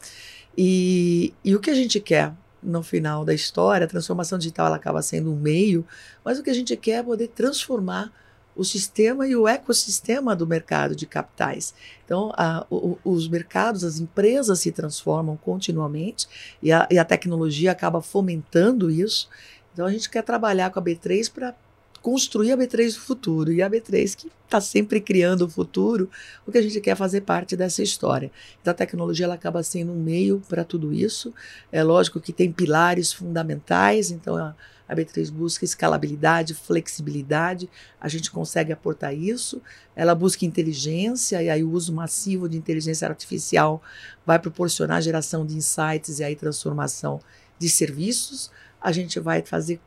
E, 0.58 1.34
e 1.43 1.55
o 1.55 1.60
que 1.60 1.69
a 1.69 1.75
gente 1.75 2.00
quer 2.00 2.34
no 2.62 2.84
final 2.84 3.24
da 3.24 3.34
história, 3.34 3.86
a 3.86 3.89
transformação 3.89 4.38
digital 4.38 4.67
ela 4.67 4.75
acaba 4.75 5.01
sendo 5.01 5.31
um 5.31 5.36
meio, 5.36 5.86
mas 6.24 6.38
o 6.38 6.43
que 6.43 6.50
a 6.50 6.53
gente 6.53 6.75
quer 6.75 7.00
é 7.00 7.03
poder 7.03 7.29
transformar 7.29 8.12
o 8.55 8.65
sistema 8.65 9.25
e 9.25 9.36
o 9.36 9.48
ecossistema 9.48 10.36
do 10.36 10.46
mercado 10.46 10.93
de 10.93 11.05
capitais. 11.05 11.74
Então, 12.03 12.34
a, 12.36 12.65
o, 12.69 12.98
os 13.05 13.27
mercados, 13.29 13.86
as 13.86 14.00
empresas 14.00 14.60
se 14.60 14.72
transformam 14.72 15.38
continuamente 15.38 16.27
e 16.62 16.69
a, 16.69 16.86
e 16.91 17.00
a 17.00 17.05
tecnologia 17.05 17.72
acaba 17.72 18.01
fomentando 18.01 18.91
isso. 18.91 19.29
Então, 19.72 19.86
a 19.86 19.91
gente 19.91 20.10
quer 20.10 20.24
trabalhar 20.24 20.72
com 20.72 20.79
a 20.79 20.84
B3 20.84 21.31
para 21.31 21.55
construir 22.01 22.51
a 22.51 22.58
B3 22.58 22.94
do 22.94 23.00
futuro. 23.00 23.51
E 23.51 23.62
a 23.62 23.70
B3 23.70 24.15
que 24.15 24.32
está 24.46 24.60
sempre 24.60 25.00
criando 25.00 25.44
o 25.44 25.50
futuro, 25.50 26.10
o 26.46 26.51
que 26.51 26.58
a 26.58 26.62
gente 26.62 26.82
quer 26.82 26.96
fazer 26.96 27.22
parte 27.22 27.56
dessa 27.56 27.84
história. 27.84 28.32
Então 28.62 28.72
a 28.72 28.75
tecnologia 28.75 29.25
ela 29.25 29.36
acaba 29.36 29.62
sendo 29.62 29.91
um 29.91 30.01
meio 30.01 30.41
para 30.50 30.63
tudo 30.63 30.91
isso. 30.91 31.34
É 31.72 31.84
lógico 31.84 32.20
que 32.20 32.34
tem 32.34 32.51
pilares 32.51 33.13
fundamentais, 33.13 34.10
então 34.10 34.36
a, 34.36 34.56
a 34.88 34.96
B3 34.96 35.32
busca 35.32 35.63
escalabilidade, 35.63 36.56
flexibilidade, 36.56 37.70
a 38.01 38.08
gente 38.08 38.32
consegue 38.32 38.74
aportar 38.74 39.13
isso. 39.13 39.62
Ela 39.96 40.15
busca 40.15 40.46
inteligência, 40.46 41.44
e 41.44 41.50
aí 41.50 41.63
o 41.63 41.72
uso 41.72 41.94
massivo 41.94 42.50
de 42.50 42.58
inteligência 42.58 43.08
artificial 43.08 43.84
vai 44.25 44.39
proporcionar 44.39 45.01
geração 45.01 45.46
de 45.46 45.56
insights 45.56 46.20
e 46.20 46.24
aí 46.24 46.36
transformação 46.36 47.22
de 47.60 47.70
serviços. 47.70 48.50
A 48.82 48.91
gente 48.91 49.20
vai 49.20 49.44
fazer, 49.44 49.79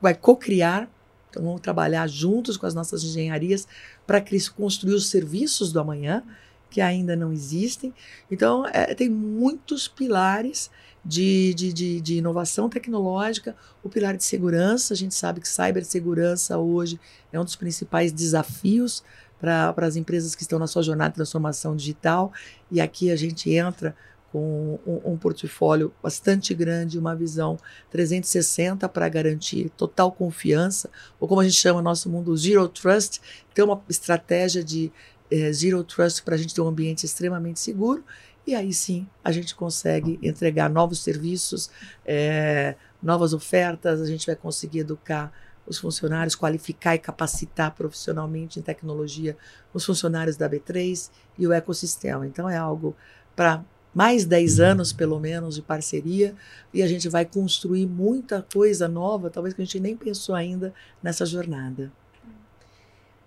vai 0.00 0.14
co-criar 0.14 0.88
então, 1.36 1.44
vamos 1.44 1.60
trabalhar 1.60 2.06
juntos 2.08 2.56
com 2.56 2.64
as 2.64 2.74
nossas 2.74 3.04
engenharias 3.04 3.68
para 4.06 4.24
construir 4.56 4.94
os 4.94 5.10
serviços 5.10 5.70
do 5.70 5.78
amanhã, 5.78 6.22
que 6.70 6.80
ainda 6.80 7.14
não 7.14 7.30
existem. 7.30 7.92
Então, 8.30 8.66
é, 8.66 8.94
tem 8.94 9.10
muitos 9.10 9.86
pilares 9.86 10.70
de, 11.04 11.52
de, 11.52 11.72
de, 11.74 12.00
de, 12.00 12.14
inovação 12.16 12.70
tecnológica, 12.70 13.54
o 13.82 13.88
pilar 13.90 14.16
de 14.16 14.24
segurança. 14.24 14.94
A 14.94 14.96
gente 14.96 15.14
sabe 15.14 15.40
que 15.40 15.48
cibersegurança 15.48 16.56
hoje 16.56 16.98
é 17.30 17.38
um 17.38 17.44
dos 17.44 17.54
principais 17.54 18.12
desafios 18.12 19.04
para 19.38 19.74
as 19.76 19.96
empresas 19.96 20.34
que 20.34 20.40
estão 20.40 20.58
na 20.58 20.66
sua 20.66 20.82
jornada 20.82 21.10
de 21.10 21.16
transformação 21.16 21.76
digital. 21.76 22.32
E 22.70 22.80
aqui 22.80 23.10
a 23.10 23.16
gente 23.16 23.52
entra 23.52 23.94
com 24.36 24.78
um, 24.86 25.12
um 25.12 25.16
portfólio 25.16 25.94
bastante 26.02 26.52
grande, 26.52 26.98
uma 26.98 27.16
visão 27.16 27.58
360 27.90 28.86
para 28.86 29.08
garantir 29.08 29.70
total 29.70 30.12
confiança, 30.12 30.90
ou 31.18 31.26
como 31.26 31.40
a 31.40 31.44
gente 31.44 31.56
chama 31.56 31.80
no 31.80 31.84
nosso 31.84 32.10
mundo, 32.10 32.36
Zero 32.36 32.68
Trust, 32.68 33.18
ter 33.54 33.62
uma 33.62 33.82
estratégia 33.88 34.62
de 34.62 34.92
é, 35.30 35.50
Zero 35.54 35.82
Trust 35.82 36.22
para 36.22 36.34
a 36.34 36.38
gente 36.38 36.54
ter 36.54 36.60
um 36.60 36.68
ambiente 36.68 37.06
extremamente 37.06 37.58
seguro, 37.60 38.04
e 38.46 38.54
aí 38.54 38.74
sim 38.74 39.06
a 39.24 39.32
gente 39.32 39.54
consegue 39.54 40.18
entregar 40.22 40.68
novos 40.68 40.98
serviços, 40.98 41.70
é, 42.04 42.74
novas 43.02 43.32
ofertas, 43.32 44.02
a 44.02 44.06
gente 44.06 44.26
vai 44.26 44.36
conseguir 44.36 44.80
educar 44.80 45.32
os 45.66 45.78
funcionários, 45.78 46.34
qualificar 46.34 46.94
e 46.94 46.98
capacitar 46.98 47.74
profissionalmente 47.74 48.60
em 48.60 48.62
tecnologia 48.62 49.34
os 49.72 49.82
funcionários 49.82 50.36
da 50.36 50.46
B3 50.46 51.10
e 51.38 51.46
o 51.46 51.54
ecossistema. 51.54 52.26
Então 52.26 52.50
é 52.50 52.58
algo 52.58 52.94
para 53.34 53.64
mais 53.96 54.26
10 54.26 54.60
anos, 54.60 54.92
pelo 54.92 55.18
menos, 55.18 55.54
de 55.54 55.62
parceria, 55.62 56.34
e 56.74 56.82
a 56.82 56.86
gente 56.86 57.08
vai 57.08 57.24
construir 57.24 57.86
muita 57.86 58.46
coisa 58.52 58.86
nova, 58.86 59.30
talvez 59.30 59.54
que 59.54 59.62
a 59.62 59.64
gente 59.64 59.80
nem 59.80 59.96
pensou 59.96 60.34
ainda 60.34 60.74
nessa 61.02 61.24
jornada. 61.24 61.90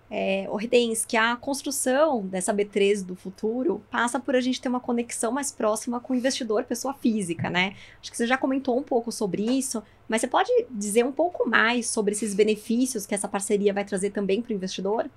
É, 0.08 0.46
Ordens, 0.48 1.04
que 1.04 1.16
a 1.16 1.34
construção 1.34 2.24
dessa 2.24 2.54
B3 2.54 3.04
do 3.04 3.16
futuro 3.16 3.82
passa 3.90 4.20
por 4.20 4.36
a 4.36 4.40
gente 4.40 4.60
ter 4.60 4.68
uma 4.68 4.78
conexão 4.78 5.32
mais 5.32 5.50
próxima 5.50 5.98
com 5.98 6.12
o 6.12 6.16
investidor, 6.16 6.62
pessoa 6.62 6.94
física, 6.94 7.50
né? 7.50 7.74
Acho 8.00 8.12
que 8.12 8.16
você 8.16 8.26
já 8.28 8.38
comentou 8.38 8.78
um 8.78 8.82
pouco 8.82 9.10
sobre 9.10 9.42
isso, 9.42 9.82
mas 10.08 10.20
você 10.20 10.28
pode 10.28 10.50
dizer 10.70 11.04
um 11.04 11.12
pouco 11.12 11.48
mais 11.48 11.88
sobre 11.88 12.12
esses 12.12 12.32
benefícios 12.32 13.06
que 13.06 13.14
essa 13.14 13.26
parceria 13.26 13.74
vai 13.74 13.84
trazer 13.84 14.10
também 14.10 14.40
para 14.40 14.52
o 14.52 14.54
investidor? 14.54 15.10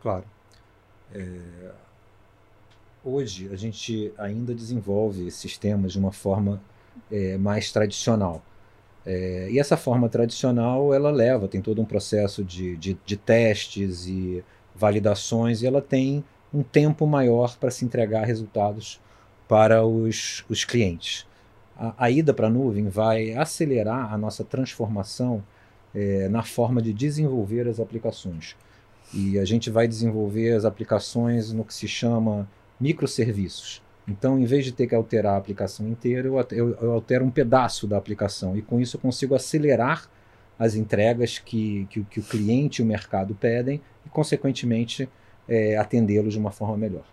Claro. 0.00 0.24
É, 1.12 1.72
hoje 3.04 3.48
a 3.52 3.56
gente 3.56 4.12
ainda 4.18 4.54
desenvolve 4.54 5.30
sistemas 5.30 5.92
de 5.92 5.98
uma 5.98 6.12
forma 6.12 6.60
é, 7.10 7.36
mais 7.36 7.72
tradicional. 7.72 8.42
É, 9.04 9.48
e 9.50 9.58
essa 9.58 9.76
forma 9.76 10.08
tradicional 10.08 10.92
ela 10.92 11.10
leva, 11.10 11.48
tem 11.48 11.60
todo 11.60 11.80
um 11.80 11.84
processo 11.84 12.44
de, 12.44 12.76
de, 12.76 12.98
de 13.04 13.16
testes 13.16 14.06
e 14.06 14.44
validações, 14.74 15.62
e 15.62 15.66
ela 15.66 15.80
tem 15.80 16.24
um 16.52 16.62
tempo 16.62 17.06
maior 17.06 17.56
para 17.56 17.70
se 17.70 17.84
entregar 17.84 18.24
resultados 18.24 19.00
para 19.48 19.84
os, 19.84 20.44
os 20.48 20.64
clientes. 20.64 21.26
A, 21.76 21.94
a 22.04 22.10
ida 22.10 22.34
para 22.34 22.48
a 22.48 22.50
nuvem 22.50 22.88
vai 22.88 23.32
acelerar 23.32 24.12
a 24.12 24.18
nossa 24.18 24.44
transformação 24.44 25.42
é, 25.94 26.28
na 26.28 26.42
forma 26.42 26.80
de 26.82 26.92
desenvolver 26.92 27.66
as 27.66 27.80
aplicações. 27.80 28.56
E 29.12 29.38
a 29.38 29.44
gente 29.44 29.70
vai 29.70 29.88
desenvolver 29.88 30.52
as 30.52 30.64
aplicações 30.64 31.52
no 31.52 31.64
que 31.64 31.74
se 31.74 31.88
chama 31.88 32.48
microserviços. 32.80 33.82
Então, 34.08 34.38
em 34.38 34.44
vez 34.44 34.64
de 34.64 34.72
ter 34.72 34.86
que 34.86 34.94
alterar 34.94 35.34
a 35.34 35.36
aplicação 35.36 35.86
inteira, 35.86 36.28
eu, 36.28 36.76
eu, 36.80 36.92
altero 36.92 37.24
um 37.24 37.30
pedaço 37.30 37.86
da 37.86 37.96
aplicação 37.96 38.56
e 38.56 38.62
com 38.62 38.80
isso 38.80 38.96
eu 38.96 39.00
consigo 39.00 39.34
acelerar 39.34 40.08
as 40.58 40.74
entregas 40.74 41.38
que, 41.38 41.86
que, 41.90 42.02
que 42.04 42.20
o 42.20 42.22
cliente 42.22 42.82
e 42.82 42.84
o 42.84 42.86
mercado 42.86 43.34
pedem 43.34 43.80
e, 44.04 44.08
consequentemente, 44.08 45.08
é, 45.48 45.76
atendê-los 45.76 46.32
de 46.32 46.38
uma 46.38 46.50
forma 46.50 46.76
melhor. 46.76 47.04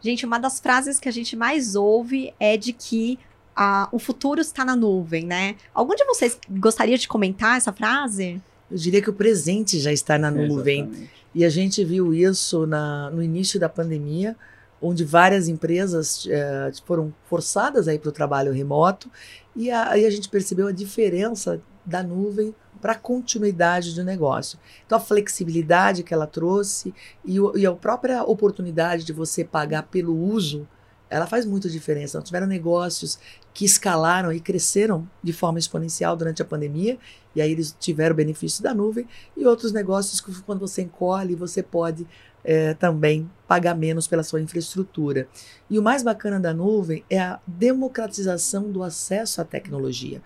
Gente, 0.00 0.24
uma 0.24 0.38
das 0.38 0.60
frases 0.60 0.98
que 0.98 1.08
a 1.08 1.12
gente 1.12 1.36
mais 1.36 1.74
ouve 1.74 2.32
é 2.38 2.56
de 2.56 2.72
que 2.72 3.18
a, 3.54 3.88
o 3.92 3.98
futuro 3.98 4.40
está 4.40 4.64
na 4.64 4.76
nuvem, 4.76 5.26
né? 5.26 5.56
Algum 5.74 5.94
de 5.94 6.04
vocês 6.04 6.38
gostaria 6.48 6.96
de 6.96 7.08
comentar 7.08 7.58
essa 7.58 7.72
frase? 7.72 8.40
Eu 8.70 8.76
diria 8.76 9.02
que 9.02 9.10
o 9.10 9.14
presente 9.14 9.78
já 9.78 9.92
está 9.92 10.18
na 10.18 10.30
nuvem. 10.30 10.82
Exatamente. 10.82 11.10
E 11.34 11.44
a 11.44 11.48
gente 11.48 11.84
viu 11.84 12.12
isso 12.12 12.66
na, 12.66 13.10
no 13.10 13.22
início 13.22 13.58
da 13.58 13.68
pandemia, 13.68 14.36
onde 14.82 15.04
várias 15.04 15.48
empresas 15.48 16.26
é, 16.28 16.72
foram 16.84 17.14
forçadas 17.24 17.86
a 17.86 17.94
ir 17.94 17.98
para 17.98 18.08
o 18.08 18.12
trabalho 18.12 18.52
remoto, 18.52 19.10
e 19.54 19.70
aí 19.70 20.06
a 20.06 20.10
gente 20.10 20.28
percebeu 20.28 20.66
a 20.66 20.72
diferença 20.72 21.60
da 21.84 22.02
nuvem 22.02 22.54
para 22.80 22.92
a 22.92 22.98
continuidade 22.98 23.94
do 23.94 24.02
negócio. 24.02 24.58
Então, 24.86 24.96
a 24.96 25.00
flexibilidade 25.00 26.02
que 26.02 26.14
ela 26.14 26.26
trouxe 26.26 26.94
e, 27.24 27.38
o, 27.38 27.56
e 27.56 27.66
a 27.66 27.72
própria 27.72 28.24
oportunidade 28.24 29.04
de 29.04 29.12
você 29.12 29.44
pagar 29.44 29.84
pelo 29.84 30.16
uso 30.16 30.66
ela 31.10 31.26
faz 31.26 31.44
muita 31.44 31.68
diferença. 31.68 32.22
Tiveram 32.22 32.46
negócios 32.46 33.18
que 33.52 33.64
escalaram 33.64 34.32
e 34.32 34.38
cresceram 34.38 35.06
de 35.22 35.32
forma 35.32 35.58
exponencial 35.58 36.16
durante 36.16 36.40
a 36.40 36.44
pandemia, 36.44 36.96
e 37.34 37.42
aí 37.42 37.50
eles 37.50 37.76
tiveram 37.78 38.14
benefício 38.14 38.62
da 38.62 38.72
nuvem, 38.72 39.06
e 39.36 39.44
outros 39.44 39.72
negócios 39.72 40.20
que 40.20 40.32
quando 40.42 40.60
você 40.60 40.82
encolhe, 40.82 41.34
você 41.34 41.62
pode 41.62 42.06
é, 42.44 42.74
também 42.74 43.28
pagar 43.46 43.74
menos 43.74 44.06
pela 44.06 44.22
sua 44.22 44.40
infraestrutura. 44.40 45.28
E 45.68 45.78
o 45.78 45.82
mais 45.82 46.02
bacana 46.02 46.38
da 46.38 46.54
nuvem 46.54 47.04
é 47.10 47.18
a 47.18 47.40
democratização 47.46 48.70
do 48.70 48.82
acesso 48.82 49.40
à 49.40 49.44
tecnologia. 49.44 50.22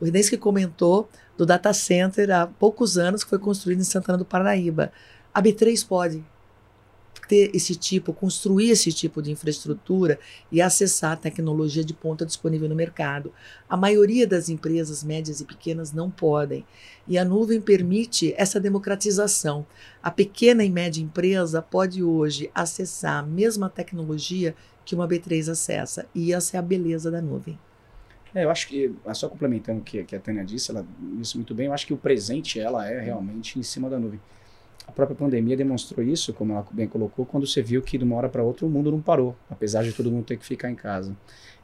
O 0.00 0.04
Renês 0.04 0.30
que 0.30 0.38
comentou 0.38 1.08
do 1.36 1.44
data 1.44 1.72
center 1.72 2.30
há 2.30 2.46
poucos 2.46 2.96
anos 2.96 3.22
que 3.22 3.30
foi 3.30 3.38
construído 3.38 3.80
em 3.80 3.84
Santana 3.84 4.16
do 4.16 4.24
Parnaíba. 4.24 4.92
A 5.34 5.42
B3 5.42 5.86
pode 5.86 6.24
ter 7.30 7.48
esse 7.54 7.76
tipo, 7.76 8.12
construir 8.12 8.70
esse 8.70 8.92
tipo 8.92 9.22
de 9.22 9.30
infraestrutura 9.30 10.18
e 10.50 10.60
acessar 10.60 11.12
a 11.12 11.16
tecnologia 11.16 11.84
de 11.84 11.94
ponta 11.94 12.26
disponível 12.26 12.68
no 12.68 12.74
mercado. 12.74 13.32
A 13.68 13.76
maioria 13.76 14.26
das 14.26 14.48
empresas 14.48 15.04
médias 15.04 15.40
e 15.40 15.44
pequenas 15.44 15.92
não 15.92 16.10
podem. 16.10 16.66
E 17.06 17.16
a 17.16 17.24
nuvem 17.24 17.60
permite 17.60 18.34
essa 18.36 18.58
democratização. 18.58 19.64
A 20.02 20.10
pequena 20.10 20.64
e 20.64 20.70
média 20.70 21.00
empresa 21.00 21.62
pode 21.62 22.02
hoje 22.02 22.50
acessar 22.52 23.20
a 23.20 23.26
mesma 23.26 23.70
tecnologia 23.70 24.52
que 24.84 24.96
uma 24.96 25.06
B3 25.06 25.52
acessa. 25.52 26.06
E 26.12 26.32
essa 26.32 26.56
é 26.56 26.58
a 26.58 26.62
beleza 26.62 27.12
da 27.12 27.22
nuvem. 27.22 27.56
É, 28.34 28.44
eu 28.44 28.50
acho 28.50 28.66
que, 28.66 28.92
só 29.14 29.28
complementando 29.28 29.82
o 29.82 29.84
que, 29.84 30.02
que 30.02 30.16
a 30.16 30.20
Tânia 30.20 30.44
disse, 30.44 30.72
ela 30.72 30.84
disse 30.98 31.36
muito 31.36 31.54
bem, 31.54 31.66
eu 31.66 31.72
acho 31.72 31.86
que 31.86 31.94
o 31.94 31.96
presente 31.96 32.58
ela 32.58 32.90
é 32.90 32.98
realmente 33.00 33.56
em 33.56 33.62
cima 33.62 33.88
da 33.88 34.00
nuvem. 34.00 34.20
A 34.90 34.92
própria 34.92 35.16
pandemia 35.16 35.56
demonstrou 35.56 36.04
isso, 36.04 36.34
como 36.34 36.52
ela 36.52 36.66
bem 36.72 36.88
colocou, 36.88 37.24
quando 37.24 37.46
você 37.46 37.62
viu 37.62 37.80
que 37.80 37.96
de 37.96 38.02
uma 38.02 38.16
hora 38.16 38.28
para 38.28 38.42
outra 38.42 38.66
o 38.66 38.68
mundo 38.68 38.90
não 38.90 39.00
parou, 39.00 39.36
apesar 39.48 39.84
de 39.84 39.92
todo 39.92 40.10
mundo 40.10 40.24
ter 40.24 40.36
que 40.36 40.44
ficar 40.44 40.68
em 40.68 40.74
casa. 40.74 41.16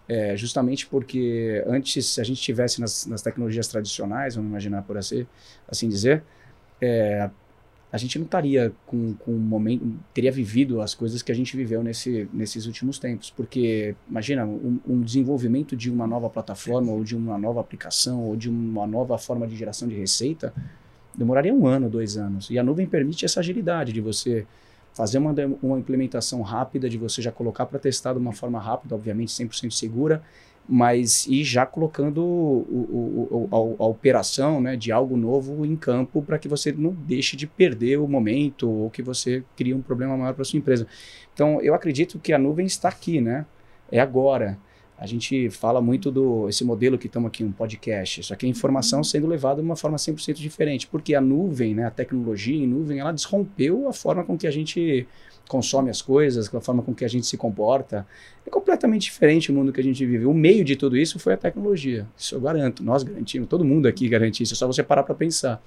É, 0.09 0.37
justamente 0.37 0.87
porque 0.87 1.65
antes, 1.67 2.07
se 2.07 2.21
a 2.21 2.25
gente 2.25 2.41
tivesse 2.41 2.81
nas, 2.81 3.05
nas 3.05 3.23
tecnologias 3.23 3.67
tradicionais, 3.67 4.37
vamos 4.37 4.49
imaginar 4.49 4.83
por 4.83 4.97
assim, 4.97 5.27
assim 5.69 5.89
dizer, 5.89 6.23
é, 6.81 7.29
a 7.91 7.99
gente 7.99 8.17
não 8.17 8.27
estaria 8.27 8.73
com, 8.87 9.15
com 9.15 9.33
um 9.33 9.39
momento, 9.39 9.85
teria 10.15 10.31
vivido 10.31 10.81
as 10.81 10.95
coisas 10.95 11.21
que 11.21 11.33
a 11.33 11.35
gente 11.35 11.57
viveu 11.57 11.83
nesse, 11.83 12.29
nesses 12.33 12.67
últimos 12.67 13.01
tempos. 13.01 13.31
Porque, 13.31 13.97
imagina, 14.09 14.47
um, 14.47 14.79
um, 14.87 15.01
desenvolvimento 15.03 15.77
de 15.77 15.91
uma 15.91 16.07
nova 16.07 16.31
plataforma, 16.31 16.93
ou 16.93 17.03
de 17.03 17.17
uma 17.17 17.37
nova 17.37 17.61
aplicação, 17.61 18.23
ou 18.23 18.37
de 18.37 18.49
uma 18.49 18.87
nova 18.87 19.19
forma 19.19 19.49
de 19.49 19.57
geração 19.57 19.89
de 19.89 19.97
receita, 19.97 20.55
demoraria 21.17 21.55
um 21.55 21.67
ano, 21.67 21.89
dois 21.89 22.17
anos. 22.17 22.51
E 22.51 22.59
a 22.59 22.63
nuvem 22.63 22.87
permite 22.87 23.25
essa 23.25 23.41
agilidade 23.41 23.93
de 23.93 24.01
você 24.01 24.47
fazer 24.93 25.19
uma, 25.19 25.35
uma 25.63 25.79
implementação 25.79 26.41
rápida, 26.41 26.89
de 26.89 26.97
você 26.97 27.21
já 27.21 27.31
colocar 27.31 27.67
para 27.67 27.79
testar 27.79 28.15
de 28.15 28.19
uma 28.19 28.33
forma 28.33 28.59
rápida, 28.59 28.95
obviamente 28.95 29.31
100% 29.31 29.71
segura, 29.71 30.23
mas 30.69 31.27
e 31.27 31.45
já 31.45 31.65
colocando 31.65 32.25
o, 32.25 32.67
o, 32.71 33.49
o, 33.51 33.79
a, 33.79 33.85
a, 33.85 33.87
operação 33.87 34.61
né, 34.61 34.75
de 34.75 34.91
algo 34.91 35.17
novo 35.17 35.65
em 35.65 35.77
campo 35.77 36.23
para 36.23 36.39
que 36.39 36.49
você 36.49 36.73
não 36.73 36.93
deixe 36.93 37.37
de 37.37 37.47
perder 37.47 37.99
o 37.99 38.09
momento 38.09 38.69
ou 38.69 38.91
que 38.91 39.03
você 39.03 39.45
crie 39.55 39.75
um 39.75 39.83
problema 39.83 40.17
maior 40.17 40.35
para 40.35 40.45
sua 40.45 40.59
empresa. 40.59 40.87
Então, 41.33 41.61
eu 41.61 41.75
acredito 41.75 42.19
que 42.19 42.33
a 42.33 42.39
nuvem 42.39 42.67
está 42.67 42.89
aqui, 42.89 43.21
né? 43.21 43.47
É 43.93 44.01
agora. 44.01 44.59
A 44.99 45.07
gente 45.07 45.51
fala 45.51 45.81
muito 45.83 46.11
do 46.11 46.49
esse 46.49 46.65
modelo 46.65 46.97
que 46.97 47.07
estamos 47.07 47.29
aqui, 47.29 47.45
um 47.45 47.53
podcast, 47.53 48.23
só 48.23 48.35
que 48.35 48.47
a 48.47 48.49
informação 48.49 49.05
sendo 49.05 49.27
levada 49.27 49.61
de 49.61 49.67
uma 49.67 49.77
forma 49.77 49.99
100% 49.99 50.35
diferente, 50.35 50.87
porque 50.87 51.15
a 51.15 51.21
nuvem, 51.21 51.75
né, 51.75 51.85
a 51.85 51.91
tecnologia 51.91 52.57
em 52.57 52.67
nuvem, 52.67 52.99
ela 52.99 53.13
desrompeu 53.13 53.89
a 53.89 53.93
forma 53.93 54.25
com 54.25 54.39
que 54.39 54.47
a 54.47 54.51
gente 54.51 55.07
consome 55.47 55.91
as 55.91 56.03
coisas, 56.03 56.53
a 56.53 56.61
forma 56.61 56.83
com 56.83 56.95
que 56.95 57.05
a 57.05 57.09
gente 57.09 57.27
se 57.27 57.37
comporta. 57.37 58.07
É 58.45 58.51
completamente 58.51 59.05
diferente 59.05 59.51
o 59.51 59.55
mundo 59.55 59.73
que 59.73 59.81
a 59.81 59.85
gente 59.85 60.05
vive. 60.05 60.25
O 60.25 60.35
meio 60.35 60.65
de 60.65 60.77
tudo 60.77 60.97
isso 60.97 61.19
foi 61.19 61.35
a 61.35 61.37
tecnologia. 61.37 62.07
Isso 62.17 62.35
eu 62.35 62.41
garanto, 62.41 62.83
nós 62.83 63.03
garantimos, 63.03 63.49
todo 63.49 63.65
mundo 63.65 63.87
aqui 63.87 64.09
garante 64.09 64.43
isso, 64.43 64.55
é 64.55 64.57
só 64.57 64.67
você 64.67 64.83
parar 64.83 65.03
para 65.03 65.15
pensar. 65.15 65.63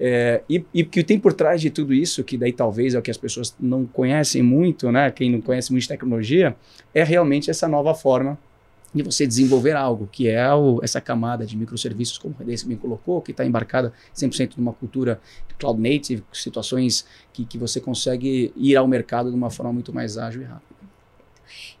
É, 0.00 0.42
e, 0.48 0.64
e 0.72 0.82
o 0.82 0.86
que 0.86 1.04
tem 1.04 1.20
por 1.20 1.34
trás 1.34 1.60
de 1.60 1.70
tudo 1.70 1.92
isso, 1.92 2.24
que 2.24 2.36
daí 2.36 2.52
talvez 2.52 2.94
é 2.94 2.98
o 2.98 3.02
que 3.02 3.10
as 3.10 3.18
pessoas 3.18 3.54
não 3.60 3.84
conhecem 3.86 4.42
muito, 4.42 4.90
né? 4.90 5.10
Quem 5.10 5.30
não 5.30 5.40
conhece 5.40 5.70
muito 5.70 5.82
de 5.82 5.88
tecnologia, 5.88 6.56
é 6.94 7.04
realmente 7.04 7.50
essa 7.50 7.68
nova 7.68 7.94
forma 7.94 8.38
de 8.94 9.02
você 9.02 9.26
desenvolver 9.26 9.74
algo, 9.74 10.08
que 10.10 10.28
é 10.28 10.52
o, 10.52 10.80
essa 10.82 11.00
camada 11.00 11.46
de 11.46 11.56
microserviços, 11.56 12.18
como 12.18 12.34
o 12.34 12.38
Redence 12.38 12.66
bem 12.66 12.76
colocou, 12.76 13.22
que 13.22 13.30
está 13.30 13.44
embarcada 13.44 13.92
100% 14.14 14.54
numa 14.56 14.72
cultura 14.72 15.20
cloud 15.58 15.80
native, 15.80 16.22
situações 16.32 17.06
que, 17.32 17.44
que 17.44 17.56
você 17.56 17.80
consegue 17.80 18.52
ir 18.56 18.76
ao 18.76 18.86
mercado 18.86 19.30
de 19.30 19.36
uma 19.36 19.50
forma 19.50 19.72
muito 19.72 19.92
mais 19.92 20.18
ágil 20.18 20.42
e 20.42 20.44
rápida. 20.44 20.72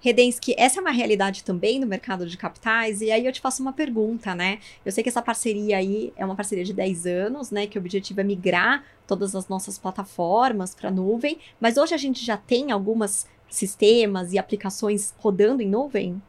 Redensky, 0.00 0.54
essa 0.58 0.78
é 0.78 0.80
uma 0.80 0.90
realidade 0.90 1.44
também 1.44 1.78
no 1.78 1.86
mercado 1.86 2.26
de 2.26 2.36
capitais, 2.36 3.00
e 3.00 3.10
aí 3.10 3.24
eu 3.24 3.32
te 3.32 3.40
faço 3.40 3.62
uma 3.62 3.72
pergunta, 3.72 4.34
né? 4.34 4.58
Eu 4.84 4.92
sei 4.92 5.02
que 5.02 5.08
essa 5.08 5.22
parceria 5.22 5.78
aí 5.78 6.12
é 6.16 6.24
uma 6.24 6.34
parceria 6.34 6.64
de 6.64 6.72
10 6.72 7.06
anos, 7.06 7.50
né? 7.50 7.66
Que 7.66 7.78
o 7.78 7.80
objetivo 7.80 8.20
é 8.20 8.24
migrar 8.24 8.84
todas 9.06 9.34
as 9.34 9.48
nossas 9.48 9.78
plataformas 9.78 10.74
para 10.74 10.90
nuvem, 10.90 11.38
mas 11.60 11.76
hoje 11.76 11.94
a 11.94 11.98
gente 11.98 12.24
já 12.24 12.36
tem 12.36 12.70
algumas 12.70 13.26
sistemas 13.48 14.32
e 14.32 14.38
aplicações 14.38 15.14
rodando 15.18 15.62
em 15.62 15.68
nuvem? 15.68 16.20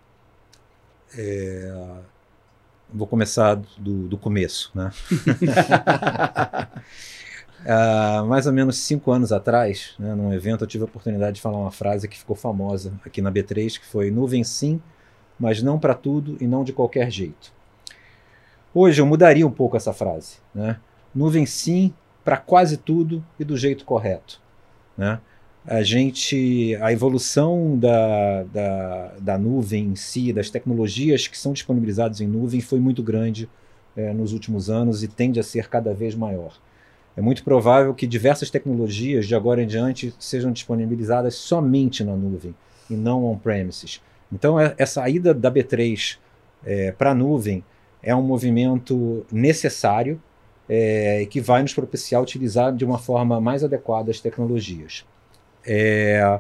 É, 1.18 1.72
vou 2.94 3.08
começar 3.08 3.56
do, 3.78 4.08
do 4.08 4.18
começo, 4.18 4.72
né? 4.74 4.92
uh, 7.66 8.26
mais 8.28 8.46
ou 8.48 8.54
menos 8.54 8.78
cinco 8.78 9.12
anos 9.12 9.32
atrás, 9.32 9.96
né, 9.98 10.14
num 10.14 10.34
evento, 10.34 10.64
eu 10.64 10.68
tive 10.68 10.84
a 10.84 10.86
oportunidade 10.86 11.36
de 11.36 11.42
falar 11.42 11.58
uma 11.58 11.72
frase 11.72 12.08
que 12.08 12.18
ficou 12.18 12.36
famosa 12.36 12.94
aqui 13.06 13.22
na 13.22 13.32
B3, 13.32 13.80
que 13.80 13.86
foi 13.86 14.12
nuvem 14.12 14.44
sim, 14.44 14.82
mas 15.40 15.62
não 15.62 15.80
para 15.80 15.94
tudo 15.94 16.38
e 16.40 16.48
não 16.48 16.64
de 16.64 16.74
qualquer 16.74 17.10
jeito. 17.10 17.52
Hoje 18.74 19.02
eu 19.02 19.06
mudaria 19.06 19.46
um 19.46 19.52
pouco 19.52 19.78
essa 19.78 19.94
frase. 19.94 20.38
Né? 20.54 20.80
Nuvem 21.14 21.46
sim 21.46 21.94
para 22.24 22.38
quase 22.38 22.78
tudo 22.78 23.24
e 23.40 23.44
do 23.44 23.56
jeito 23.56 23.86
correto. 23.86 24.42
Né? 24.98 25.20
A 25.66 25.82
gente 25.82 26.76
a 26.82 26.92
evolução 26.92 27.78
da, 27.78 28.44
da, 28.44 29.14
da, 29.20 29.38
nuvem 29.38 29.86
em 29.86 29.96
si, 29.96 30.34
das 30.34 30.50
tecnologias 30.50 31.28
que 31.28 31.38
são 31.38 31.54
disponibilizadas 31.54 32.20
em 32.20 32.28
nuvem 32.28 32.60
foi 32.60 32.80
muito 32.80 33.02
grande 33.02 33.50
é, 33.96 34.14
nos 34.14 34.34
últimos 34.34 34.70
anos 34.70 35.04
e 35.04 35.08
tende 35.08 35.40
a 35.40 35.44
ser 35.44 35.70
cada 35.70 35.94
vez 35.94 36.16
maior. 36.16 36.58
É 37.16 37.22
muito 37.22 37.44
provável 37.44 37.94
que 37.94 38.08
diversas 38.08 38.50
tecnologias 38.50 39.28
de 39.28 39.36
agora 39.36 39.62
em 39.62 39.68
diante 39.68 40.14
sejam 40.20 40.52
disponibilizadas 40.52 41.36
somente 41.36 42.04
na 42.04 42.16
nuvem 42.16 42.54
e 42.90 42.96
não 42.96 43.24
on-premises. 43.26 44.02
Então, 44.32 44.60
é, 44.60 44.74
essa 44.78 45.08
ida 45.08 45.34
da 45.34 45.52
B3 45.52 46.18
é, 46.66 46.92
para 46.92 47.12
a 47.12 47.16
nuvem 47.16 47.64
é 48.02 48.14
um 48.14 48.22
movimento 48.22 49.26
necessário 49.32 50.22
é, 50.68 51.26
que 51.30 51.40
vai 51.40 51.62
nos 51.62 51.74
propiciar 51.74 52.22
utilizar 52.22 52.76
de 52.76 52.84
uma 52.84 52.98
forma 52.98 53.40
mais 53.40 53.64
adequada 53.64 54.12
as 54.12 54.20
tecnologias. 54.20 55.06
É, 55.66 56.40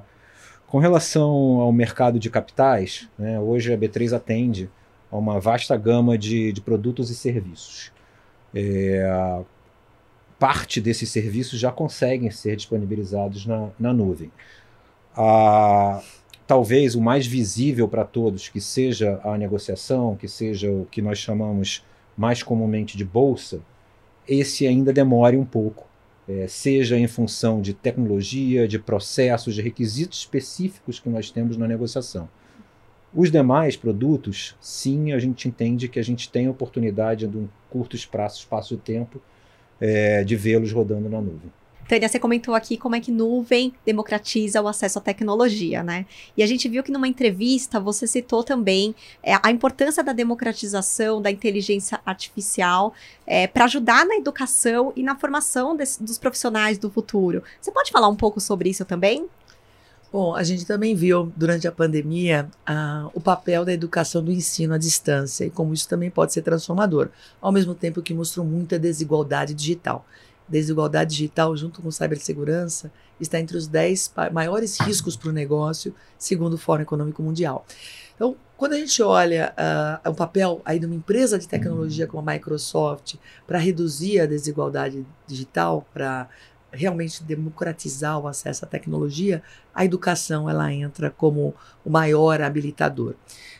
com 0.67 0.79
relação 0.79 1.31
ao 1.61 1.71
mercado 1.71 2.19
de 2.19 2.29
capitais, 2.29 3.07
né, 3.17 3.39
hoje 3.39 3.73
a 3.73 3.77
B3 3.77 4.15
atende 4.15 4.69
a 5.11 5.17
uma 5.17 5.39
vasta 5.39 5.77
gama 5.77 6.17
de, 6.17 6.51
de 6.51 6.61
produtos 6.61 7.09
e 7.09 7.15
serviços. 7.15 7.91
É, 8.55 9.43
parte 10.39 10.81
desses 10.81 11.09
serviços 11.09 11.59
já 11.59 11.71
conseguem 11.71 12.29
ser 12.31 12.55
disponibilizados 12.55 13.45
na, 13.45 13.69
na 13.79 13.93
nuvem. 13.93 14.31
Ah, 15.15 16.01
talvez 16.45 16.95
o 16.95 17.01
mais 17.01 17.25
visível 17.25 17.87
para 17.87 18.03
todos, 18.03 18.49
que 18.49 18.59
seja 18.59 19.21
a 19.23 19.37
negociação, 19.37 20.15
que 20.15 20.27
seja 20.27 20.69
o 20.69 20.85
que 20.91 21.01
nós 21.01 21.17
chamamos 21.17 21.85
mais 22.17 22.43
comumente 22.43 22.97
de 22.97 23.05
bolsa, 23.05 23.61
esse 24.27 24.67
ainda 24.67 24.91
demore 24.91 25.37
um 25.37 25.45
pouco 25.45 25.85
é, 26.27 26.47
seja 26.47 26.97
em 26.97 27.07
função 27.07 27.61
de 27.61 27.73
tecnologia, 27.73 28.67
de 28.67 28.79
processos, 28.79 29.55
de 29.55 29.61
requisitos 29.61 30.19
específicos 30.19 30.99
que 30.99 31.09
nós 31.09 31.29
temos 31.29 31.57
na 31.57 31.67
negociação. 31.67 32.29
Os 33.13 33.29
demais 33.29 33.75
produtos, 33.75 34.55
sim, 34.59 35.11
a 35.11 35.19
gente 35.19 35.47
entende 35.47 35.87
que 35.87 35.99
a 35.99 36.03
gente 36.03 36.29
tem 36.29 36.47
a 36.47 36.51
oportunidade, 36.51 37.27
de 37.27 37.37
um 37.37 37.47
curto 37.69 37.95
espaço, 37.95 38.39
espaço 38.39 38.75
de 38.75 38.81
tempo, 38.81 39.21
é, 39.79 40.23
de 40.23 40.35
vê-los 40.35 40.71
rodando 40.71 41.09
na 41.09 41.21
nuvem. 41.21 41.51
Tânia, 41.87 42.07
você 42.07 42.17
comentou 42.17 42.55
aqui 42.55 42.77
como 42.77 42.95
é 42.95 42.99
que 42.99 43.11
nuvem 43.11 43.73
democratiza 43.85 44.61
o 44.61 44.67
acesso 44.67 44.99
à 44.99 45.01
tecnologia, 45.01 45.83
né? 45.83 46.05
E 46.35 46.41
a 46.41 46.47
gente 46.47 46.69
viu 46.69 46.81
que 46.81 46.91
numa 46.91 47.07
entrevista 47.07 47.79
você 47.79 48.07
citou 48.07 48.43
também 48.43 48.95
é, 49.21 49.33
a 49.43 49.51
importância 49.51 50.03
da 50.03 50.13
democratização 50.13 51.21
da 51.21 51.29
inteligência 51.29 51.99
artificial 52.05 52.93
é, 53.27 53.47
para 53.47 53.65
ajudar 53.65 54.05
na 54.05 54.15
educação 54.15 54.93
e 54.95 55.03
na 55.03 55.15
formação 55.15 55.75
dos 55.75 56.17
profissionais 56.17 56.77
do 56.77 56.89
futuro. 56.89 57.43
Você 57.59 57.71
pode 57.71 57.91
falar 57.91 58.07
um 58.07 58.15
pouco 58.15 58.39
sobre 58.39 58.69
isso 58.69 58.85
também? 58.85 59.27
Bom, 60.11 60.35
a 60.35 60.43
gente 60.43 60.63
também 60.63 60.93
viu 60.93 61.33
durante 61.35 61.67
a 61.67 61.71
pandemia 61.71 62.47
o 63.15 63.19
papel 63.19 63.65
da 63.65 63.73
educação 63.73 64.23
do 64.23 64.31
ensino 64.31 64.75
à 64.75 64.77
distância 64.77 65.43
e 65.43 65.49
como 65.49 65.73
isso 65.73 65.89
também 65.89 66.11
pode 66.11 66.31
ser 66.31 66.43
transformador, 66.43 67.09
ao 67.41 67.51
mesmo 67.51 67.73
tempo 67.73 67.99
que 67.99 68.13
mostrou 68.13 68.45
muita 68.45 68.77
desigualdade 68.77 69.55
digital 69.55 70.05
desigualdade 70.47 71.11
digital 71.11 71.55
junto 71.55 71.81
com 71.81 71.91
cibersegurança 71.91 72.91
está 73.19 73.39
entre 73.39 73.57
os 73.57 73.67
10 73.67 74.13
maiores 74.31 74.79
riscos 74.79 75.15
para 75.15 75.29
o 75.29 75.33
negócio, 75.33 75.95
segundo 76.17 76.53
o 76.53 76.57
Fórum 76.57 76.83
Econômico 76.83 77.21
Mundial. 77.23 77.65
Então, 78.15 78.35
quando 78.57 78.73
a 78.73 78.77
gente 78.77 79.01
olha 79.01 79.53
uh, 80.05 80.09
o 80.09 80.13
papel 80.13 80.61
aí 80.63 80.79
de 80.79 80.85
uma 80.85 80.95
empresa 80.95 81.39
de 81.39 81.47
tecnologia 81.47 82.07
como 82.07 82.29
a 82.29 82.33
Microsoft 82.33 83.15
para 83.47 83.57
reduzir 83.57 84.19
a 84.19 84.25
desigualdade 84.25 85.05
digital, 85.27 85.85
para 85.93 86.29
realmente 86.71 87.23
democratizar 87.23 88.19
o 88.19 88.27
acesso 88.27 88.65
à 88.65 88.67
tecnologia, 88.67 89.43
a 89.73 89.85
educação 89.85 90.49
ela 90.49 90.71
entra 90.73 91.09
como 91.11 91.53
o 91.85 91.89
maior 91.89 92.41
habilitador. 92.41 93.15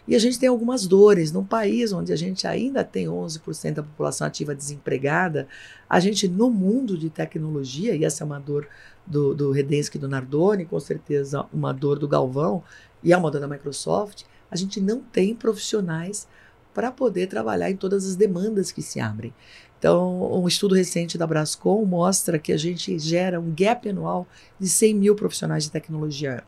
E 0.08 0.16
a 0.16 0.20
gente 0.20 0.38
tem 0.38 0.50
algumas 0.50 0.86
dores. 0.86 1.32
Num 1.32 1.46
país 1.46 1.94
onde 1.94 2.12
a 2.12 2.16
gente 2.16 2.46
ainda 2.46 2.84
tem 2.84 3.08
11% 3.08 3.76
da 3.76 3.84
população 3.84 4.28
ativa 4.28 4.54
desempregada, 4.54 5.48
a 5.90 6.00
gente, 6.00 6.28
no 6.28 6.50
mundo 6.50 6.98
de 6.98 7.10
tecnologia, 7.10 7.96
e 7.96 8.04
essa 8.04 8.24
é 8.24 8.26
uma 8.26 8.40
dor 8.40 8.68
do, 9.06 9.34
do 9.34 9.52
Redensky 9.52 9.98
e 9.98 10.02
do 10.02 10.08
Nardoni, 10.08 10.66
com 10.66 10.80
certeza 10.80 11.46
uma 11.54 11.74
dor 11.74 12.00
do 12.00 12.08
Galvão, 12.08 12.64
e 13.04 13.14
é 13.14 13.18
uma 13.18 13.32
dor 13.32 13.42
da 13.42 13.48
Microsoft, 13.48 14.24
a 14.50 14.56
gente 14.56 14.80
não 14.80 15.00
tem 15.00 15.36
profissionais 15.36 16.28
para 16.74 16.92
poder 16.92 17.28
trabalhar 17.28 17.70
em 17.70 17.76
todas 17.76 18.06
as 18.06 18.16
demandas 18.16 18.72
que 18.72 18.82
se 18.82 19.00
abrem. 19.00 19.34
Então, 19.78 20.32
um 20.34 20.48
estudo 20.48 20.76
recente 20.76 21.18
da 21.18 21.28
Brascom 21.28 21.84
mostra 21.86 22.40
que 22.40 22.54
a 22.54 22.58
gente 22.58 22.98
gera 22.98 23.40
um 23.40 23.54
gap 23.54 23.88
anual 23.90 24.26
de 24.60 24.70
100 24.70 24.96
mil 24.96 25.16
profissionais 25.16 25.66
de 25.66 25.72
tecnologia. 25.72 26.44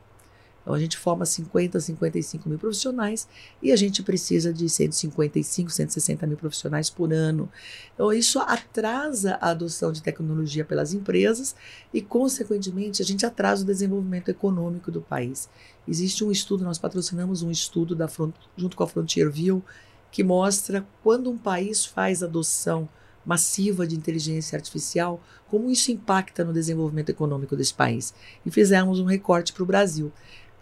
Então, 0.65 0.73
a 0.73 0.80
gente 0.80 0.97
forma 0.97 1.28
50, 1.28 1.80
55 1.80 2.49
mil 2.49 2.58
profissionais 2.58 3.28
e 3.62 3.71
a 3.71 3.75
gente 3.75 4.01
precisa 4.01 4.51
de 4.51 4.67
155, 4.67 5.69
160 5.69 6.25
mil 6.25 6.38
profissionais 6.38 6.89
por 6.89 7.13
ano. 7.13 7.47
Então, 7.93 8.12
isso 8.12 8.39
atrasa 8.39 9.38
a 9.39 9.51
adoção 9.51 9.91
de 9.91 10.01
tecnologia 10.01 10.65
pelas 10.65 10.91
empresas 10.91 11.56
e, 11.93 12.01
consequentemente, 12.01 12.99
a 12.99 13.06
gente 13.06 13.28
atrasa 13.28 13.62
o 13.62 13.65
desenvolvimento 13.67 14.30
econômico 14.30 14.89
do 14.89 15.01
país. 15.01 15.47
Existe 15.88 16.23
um 16.23 16.32
estudo, 16.32 16.63
nós 16.63 16.80
patrocinamos 16.80 17.43
um 17.43 17.51
estudo 17.51 17.95
da, 17.95 18.10
junto 18.58 18.75
com 18.75 18.84
a 18.84 18.88
Frontier 18.88 19.30
View, 19.30 19.63
que 20.12 20.23
mostra 20.23 20.84
quando 21.04 21.30
um 21.30 21.38
país 21.38 21.86
faz 21.86 22.23
adoção 22.23 22.89
massiva 23.25 23.88
de 23.88 23.95
inteligência 23.95 24.56
artificial, 24.56 25.21
como 25.47 25.69
isso 25.71 25.91
impacta 25.91 26.43
no 26.43 26.54
desenvolvimento 26.54 27.10
econômico 27.10 27.56
desse 27.56 27.73
país. 27.73 28.13
E 28.45 28.51
fizemos 28.51 28.99
um 28.99 29.06
recorte 29.06 29.51
para 29.51 29.63
o 29.63 29.65
Brasil. 29.65 30.12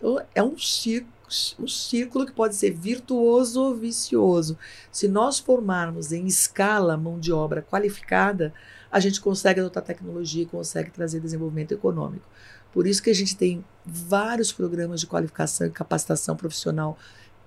Então, 0.04 0.22
é 0.36 0.44
um 0.44 0.58
círculo, 0.58 1.14
um 1.58 1.68
círculo 1.68 2.26
que 2.26 2.34
pode 2.34 2.58
ser 2.58 2.72
virtuoso 2.72 3.64
ou 3.64 3.74
vicioso. 3.74 4.58
Se 4.92 5.08
nós 5.08 5.40
formarmos 5.40 6.12
em 6.12 6.28
escala 6.28 6.98
mão 6.98 7.18
de 7.18 7.32
obra 7.32 7.62
qualificada, 7.62 8.54
a 8.92 9.00
gente 9.00 9.22
consegue 9.22 9.62
adotar 9.62 9.82
tecnologia 9.82 10.46
consegue 10.46 10.92
trazer 10.92 11.22
desenvolvimento 11.22 11.74
econômico. 11.74 12.28
Por 12.74 12.86
isso 12.86 13.02
que 13.02 13.10
a 13.10 13.16
gente 13.16 13.38
tem 13.38 13.64
vários 13.86 14.52
programas 14.52 15.00
de 15.00 15.08
qualificação 15.08 15.68
e 15.68 15.72
capacitação 15.72 16.36
profissional 16.36 16.98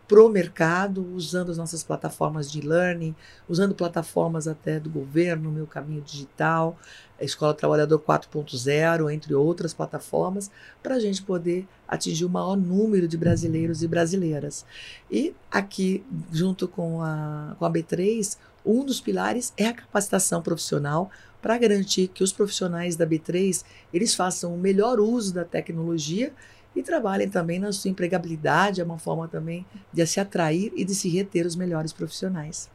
pro 0.08 0.28
mercado, 0.28 1.04
usando 1.14 1.50
as 1.50 1.58
nossas 1.58 1.82
plataformas 1.82 2.50
de 2.50 2.60
learning, 2.60 3.14
usando 3.48 3.74
plataformas 3.74 4.46
até 4.46 4.78
do 4.78 4.88
governo, 4.88 5.50
Meu 5.50 5.66
Caminho 5.66 6.00
Digital, 6.00 6.78
Escola 7.20 7.54
Trabalhador 7.54 7.98
4.0, 7.98 9.12
entre 9.12 9.34
outras 9.34 9.74
plataformas, 9.74 10.50
para 10.82 10.94
a 10.94 11.00
gente 11.00 11.22
poder 11.22 11.66
atingir 11.88 12.24
o 12.24 12.30
maior 12.30 12.56
número 12.56 13.08
de 13.08 13.16
brasileiros 13.16 13.82
e 13.82 13.88
brasileiras. 13.88 14.64
E 15.10 15.34
aqui, 15.50 16.04
junto 16.30 16.68
com 16.68 17.02
a, 17.02 17.56
com 17.58 17.64
a 17.64 17.70
B3, 17.70 18.36
um 18.64 18.84
dos 18.84 19.00
pilares 19.00 19.52
é 19.56 19.66
a 19.66 19.72
capacitação 19.72 20.42
profissional 20.42 21.10
para 21.40 21.58
garantir 21.58 22.08
que 22.08 22.24
os 22.24 22.32
profissionais 22.32 22.96
da 22.96 23.06
B3 23.06 23.64
eles 23.94 24.14
façam 24.14 24.52
o 24.52 24.58
melhor 24.58 24.98
uso 24.98 25.32
da 25.32 25.44
tecnologia 25.44 26.32
e 26.76 26.82
trabalhem 26.82 27.28
também 27.28 27.58
na 27.58 27.72
sua 27.72 27.90
empregabilidade, 27.90 28.80
é 28.80 28.84
uma 28.84 28.98
forma 28.98 29.26
também 29.26 29.64
de 29.92 30.06
se 30.06 30.20
atrair 30.20 30.72
e 30.76 30.84
de 30.84 30.94
se 30.94 31.08
reter 31.08 31.46
os 31.46 31.56
melhores 31.56 31.92
profissionais. 31.92 32.70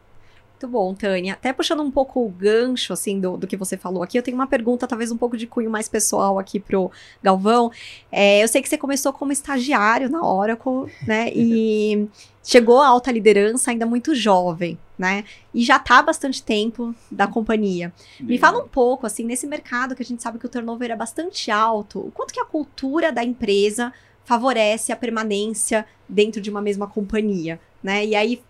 Muito 0.61 0.71
bom, 0.71 0.93
Tânia. 0.93 1.33
Até 1.33 1.51
puxando 1.51 1.81
um 1.81 1.89
pouco 1.89 2.23
o 2.23 2.29
gancho, 2.29 2.93
assim, 2.93 3.19
do, 3.19 3.35
do 3.35 3.47
que 3.47 3.57
você 3.57 3.75
falou 3.75 4.03
aqui, 4.03 4.15
eu 4.15 4.21
tenho 4.21 4.37
uma 4.37 4.45
pergunta, 4.45 4.85
talvez 4.85 5.11
um 5.11 5.17
pouco 5.17 5.35
de 5.35 5.47
cunho 5.47 5.71
mais 5.71 5.89
pessoal 5.89 6.37
aqui 6.37 6.59
pro 6.59 6.91
Galvão. 7.23 7.71
É, 8.11 8.43
eu 8.43 8.47
sei 8.47 8.61
que 8.61 8.69
você 8.69 8.77
começou 8.77 9.11
como 9.11 9.31
estagiário 9.31 10.07
na 10.07 10.23
Oracle, 10.23 10.93
né? 11.07 11.31
E 11.33 12.07
chegou 12.43 12.79
à 12.79 12.87
alta 12.87 13.11
liderança 13.11 13.71
ainda 13.71 13.87
muito 13.87 14.13
jovem, 14.13 14.77
né? 14.99 15.23
E 15.51 15.63
já 15.63 15.77
está 15.77 15.97
há 15.97 16.03
bastante 16.03 16.43
tempo 16.43 16.93
da 17.09 17.25
companhia. 17.25 17.91
Me 18.19 18.37
fala 18.37 18.63
um 18.63 18.67
pouco, 18.67 19.07
assim, 19.07 19.23
nesse 19.23 19.47
mercado 19.47 19.95
que 19.95 20.03
a 20.03 20.05
gente 20.05 20.21
sabe 20.21 20.37
que 20.37 20.45
o 20.45 20.49
turnover 20.49 20.91
é 20.91 20.95
bastante 20.95 21.49
alto, 21.49 21.99
o 21.99 22.11
quanto 22.11 22.31
que 22.35 22.39
a 22.39 22.45
cultura 22.45 23.11
da 23.11 23.23
empresa 23.23 23.91
favorece 24.23 24.91
a 24.91 24.95
permanência 24.95 25.87
dentro 26.07 26.39
de 26.39 26.51
uma 26.51 26.61
mesma 26.61 26.85
companhia, 26.85 27.59
né? 27.81 28.05
E 28.05 28.15
aí, 28.15 28.43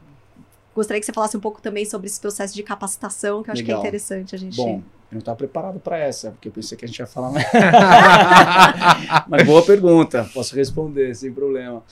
gostaria 0.76 1.00
que 1.00 1.06
você 1.06 1.14
falasse 1.14 1.36
um 1.36 1.40
pouco 1.40 1.62
também 1.62 1.86
sobre 1.86 2.08
esse 2.08 2.20
processo 2.20 2.54
de 2.54 2.64
capacitação, 2.64 3.44
que 3.44 3.50
eu 3.50 3.54
acho 3.54 3.62
Legal. 3.62 3.82
que 3.82 3.86
é 3.86 3.90
interessante 3.90 4.36
a 4.36 4.38
gente... 4.38 4.58
Bom, 4.58 4.82
eu 5.12 5.16
não 5.16 5.20
estava 5.20 5.36
preparado 5.36 5.80
para 5.80 5.98
essa, 5.98 6.32
porque 6.32 6.48
eu 6.48 6.52
pensei 6.54 6.78
que 6.78 6.86
a 6.86 6.88
gente 6.88 6.98
ia 6.98 7.06
falar 7.06 7.32
mais. 7.32 7.46
Mas 9.28 9.46
boa 9.46 9.62
pergunta, 9.62 10.30
posso 10.34 10.56
responder 10.56 11.14
sem 11.14 11.34
problema. 11.34 11.84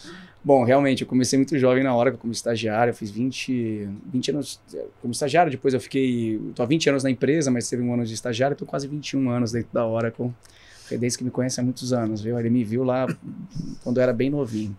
Bom, 0.41 0.63
realmente, 0.63 1.01
eu 1.01 1.07
comecei 1.07 1.37
muito 1.37 1.57
jovem 1.57 1.83
na 1.83 1.93
hora 1.93 2.11
que 2.11 2.15
eu 2.15 2.19
como 2.19 2.31
estagiário, 2.31 2.91
eu 2.91 2.95
fiz 2.95 3.11
20, 3.11 3.89
20 4.05 4.31
anos 4.31 4.61
como 5.01 5.11
estagiário, 5.11 5.51
depois 5.51 5.73
eu 5.73 5.81
fiquei, 5.81 6.39
tô 6.55 6.63
há 6.63 6.65
20 6.65 6.89
anos 6.91 7.03
na 7.03 7.09
empresa, 7.09 7.51
mas 7.51 7.69
teve 7.69 7.83
um 7.83 7.93
ano 7.93 8.05
de 8.05 8.13
estagiário, 8.13 8.55
tô 8.55 8.65
quase 8.65 8.87
21 8.87 9.29
anos 9.29 9.51
dentro 9.51 9.69
da 9.73 9.85
Oracle. 9.85 10.33
Desde 10.97 11.17
que 11.19 11.23
me 11.23 11.29
conhece 11.29 11.59
há 11.59 11.63
muitos 11.63 11.93
anos, 11.93 12.21
viu? 12.21 12.39
Ele 12.39 12.49
me 12.49 12.63
viu 12.63 12.83
lá 12.83 13.05
quando 13.83 13.97
eu 13.97 14.03
era 14.03 14.13
bem 14.13 14.29
novinho. 14.29 14.75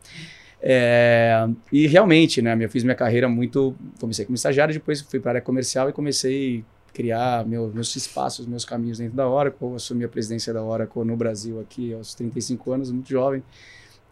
É, 0.62 1.48
e 1.72 1.86
realmente, 1.86 2.42
né, 2.42 2.56
eu 2.60 2.68
fiz 2.68 2.84
minha 2.84 2.94
carreira 2.94 3.28
muito, 3.28 3.74
comecei 3.98 4.24
como 4.24 4.34
estagiário, 4.34 4.74
depois 4.74 5.00
fui 5.00 5.18
para 5.18 5.30
a 5.30 5.32
área 5.32 5.40
comercial 5.40 5.88
e 5.88 5.92
comecei 5.92 6.64
a 6.88 6.92
criar 6.92 7.46
meu, 7.46 7.68
meus 7.68 7.94
espaços, 7.96 8.46
meus 8.46 8.64
caminhos 8.64 8.98
dentro 8.98 9.16
da 9.16 9.28
Oracle, 9.28 9.74
assumi 9.74 10.04
a 10.04 10.08
presidência 10.08 10.52
da 10.52 10.62
Oracle 10.62 11.04
no 11.04 11.16
Brasil 11.16 11.60
aqui 11.60 11.94
aos 11.94 12.14
35 12.14 12.72
anos, 12.72 12.90
muito 12.90 13.08
jovem. 13.08 13.42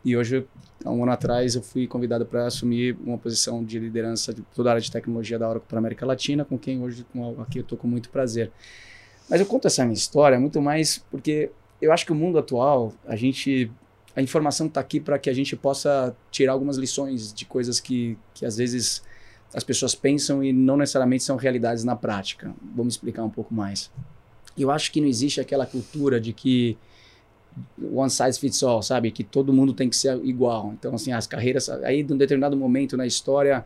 E 0.04 0.16
hoje, 0.16 0.46
há 0.84 0.90
um 0.90 1.02
ano 1.02 1.12
atrás, 1.12 1.54
eu 1.54 1.62
fui 1.62 1.86
convidado 1.86 2.24
para 2.24 2.46
assumir 2.46 2.96
uma 3.04 3.18
posição 3.18 3.62
de 3.62 3.78
liderança 3.78 4.32
de 4.32 4.42
toda 4.54 4.70
a 4.70 4.72
área 4.72 4.80
de 4.80 4.90
tecnologia 4.90 5.38
da 5.38 5.48
Oracle 5.48 5.68
para 5.68 5.76
a 5.76 5.80
América 5.80 6.06
Latina, 6.06 6.44
com 6.44 6.56
quem 6.56 6.80
hoje 6.80 7.04
com, 7.12 7.40
aqui 7.42 7.58
eu 7.58 7.62
estou 7.62 7.76
com 7.76 7.88
muito 7.88 8.08
prazer. 8.08 8.50
Mas 9.28 9.40
eu 9.40 9.46
conto 9.46 9.66
essa 9.66 9.84
minha 9.84 9.94
história 9.94 10.38
muito 10.40 10.62
mais 10.62 11.04
porque 11.10 11.50
eu 11.82 11.92
acho 11.92 12.06
que 12.06 12.12
o 12.12 12.14
mundo 12.14 12.38
atual, 12.38 12.92
a 13.06 13.16
gente 13.16 13.70
a 14.18 14.20
informação 14.20 14.66
está 14.66 14.80
aqui 14.80 14.98
para 14.98 15.16
que 15.16 15.30
a 15.30 15.32
gente 15.32 15.54
possa 15.54 16.12
tirar 16.28 16.50
algumas 16.50 16.76
lições 16.76 17.32
de 17.32 17.44
coisas 17.44 17.78
que, 17.78 18.18
que 18.34 18.44
às 18.44 18.56
vezes 18.56 19.00
as 19.54 19.62
pessoas 19.62 19.94
pensam 19.94 20.42
e 20.42 20.52
não 20.52 20.76
necessariamente 20.76 21.22
são 21.22 21.36
realidades 21.36 21.84
na 21.84 21.94
prática. 21.94 22.52
Me 22.60 22.88
explicar 22.88 23.22
um 23.22 23.30
pouco 23.30 23.54
mais. 23.54 23.92
Eu 24.58 24.72
acho 24.72 24.90
que 24.90 25.00
não 25.00 25.06
existe 25.06 25.40
aquela 25.40 25.64
cultura 25.64 26.20
de 26.20 26.32
que 26.32 26.76
one 27.92 28.10
size 28.10 28.40
fits 28.40 28.60
all, 28.64 28.82
sabe? 28.82 29.12
Que 29.12 29.22
todo 29.22 29.52
mundo 29.52 29.72
tem 29.72 29.88
que 29.88 29.94
ser 29.94 30.20
igual. 30.24 30.72
Então, 30.76 30.96
assim, 30.96 31.12
as 31.12 31.28
carreiras. 31.28 31.68
Aí, 31.68 32.02
de 32.02 32.12
um 32.12 32.16
determinado 32.16 32.56
momento 32.56 32.96
na 32.96 33.06
história, 33.06 33.64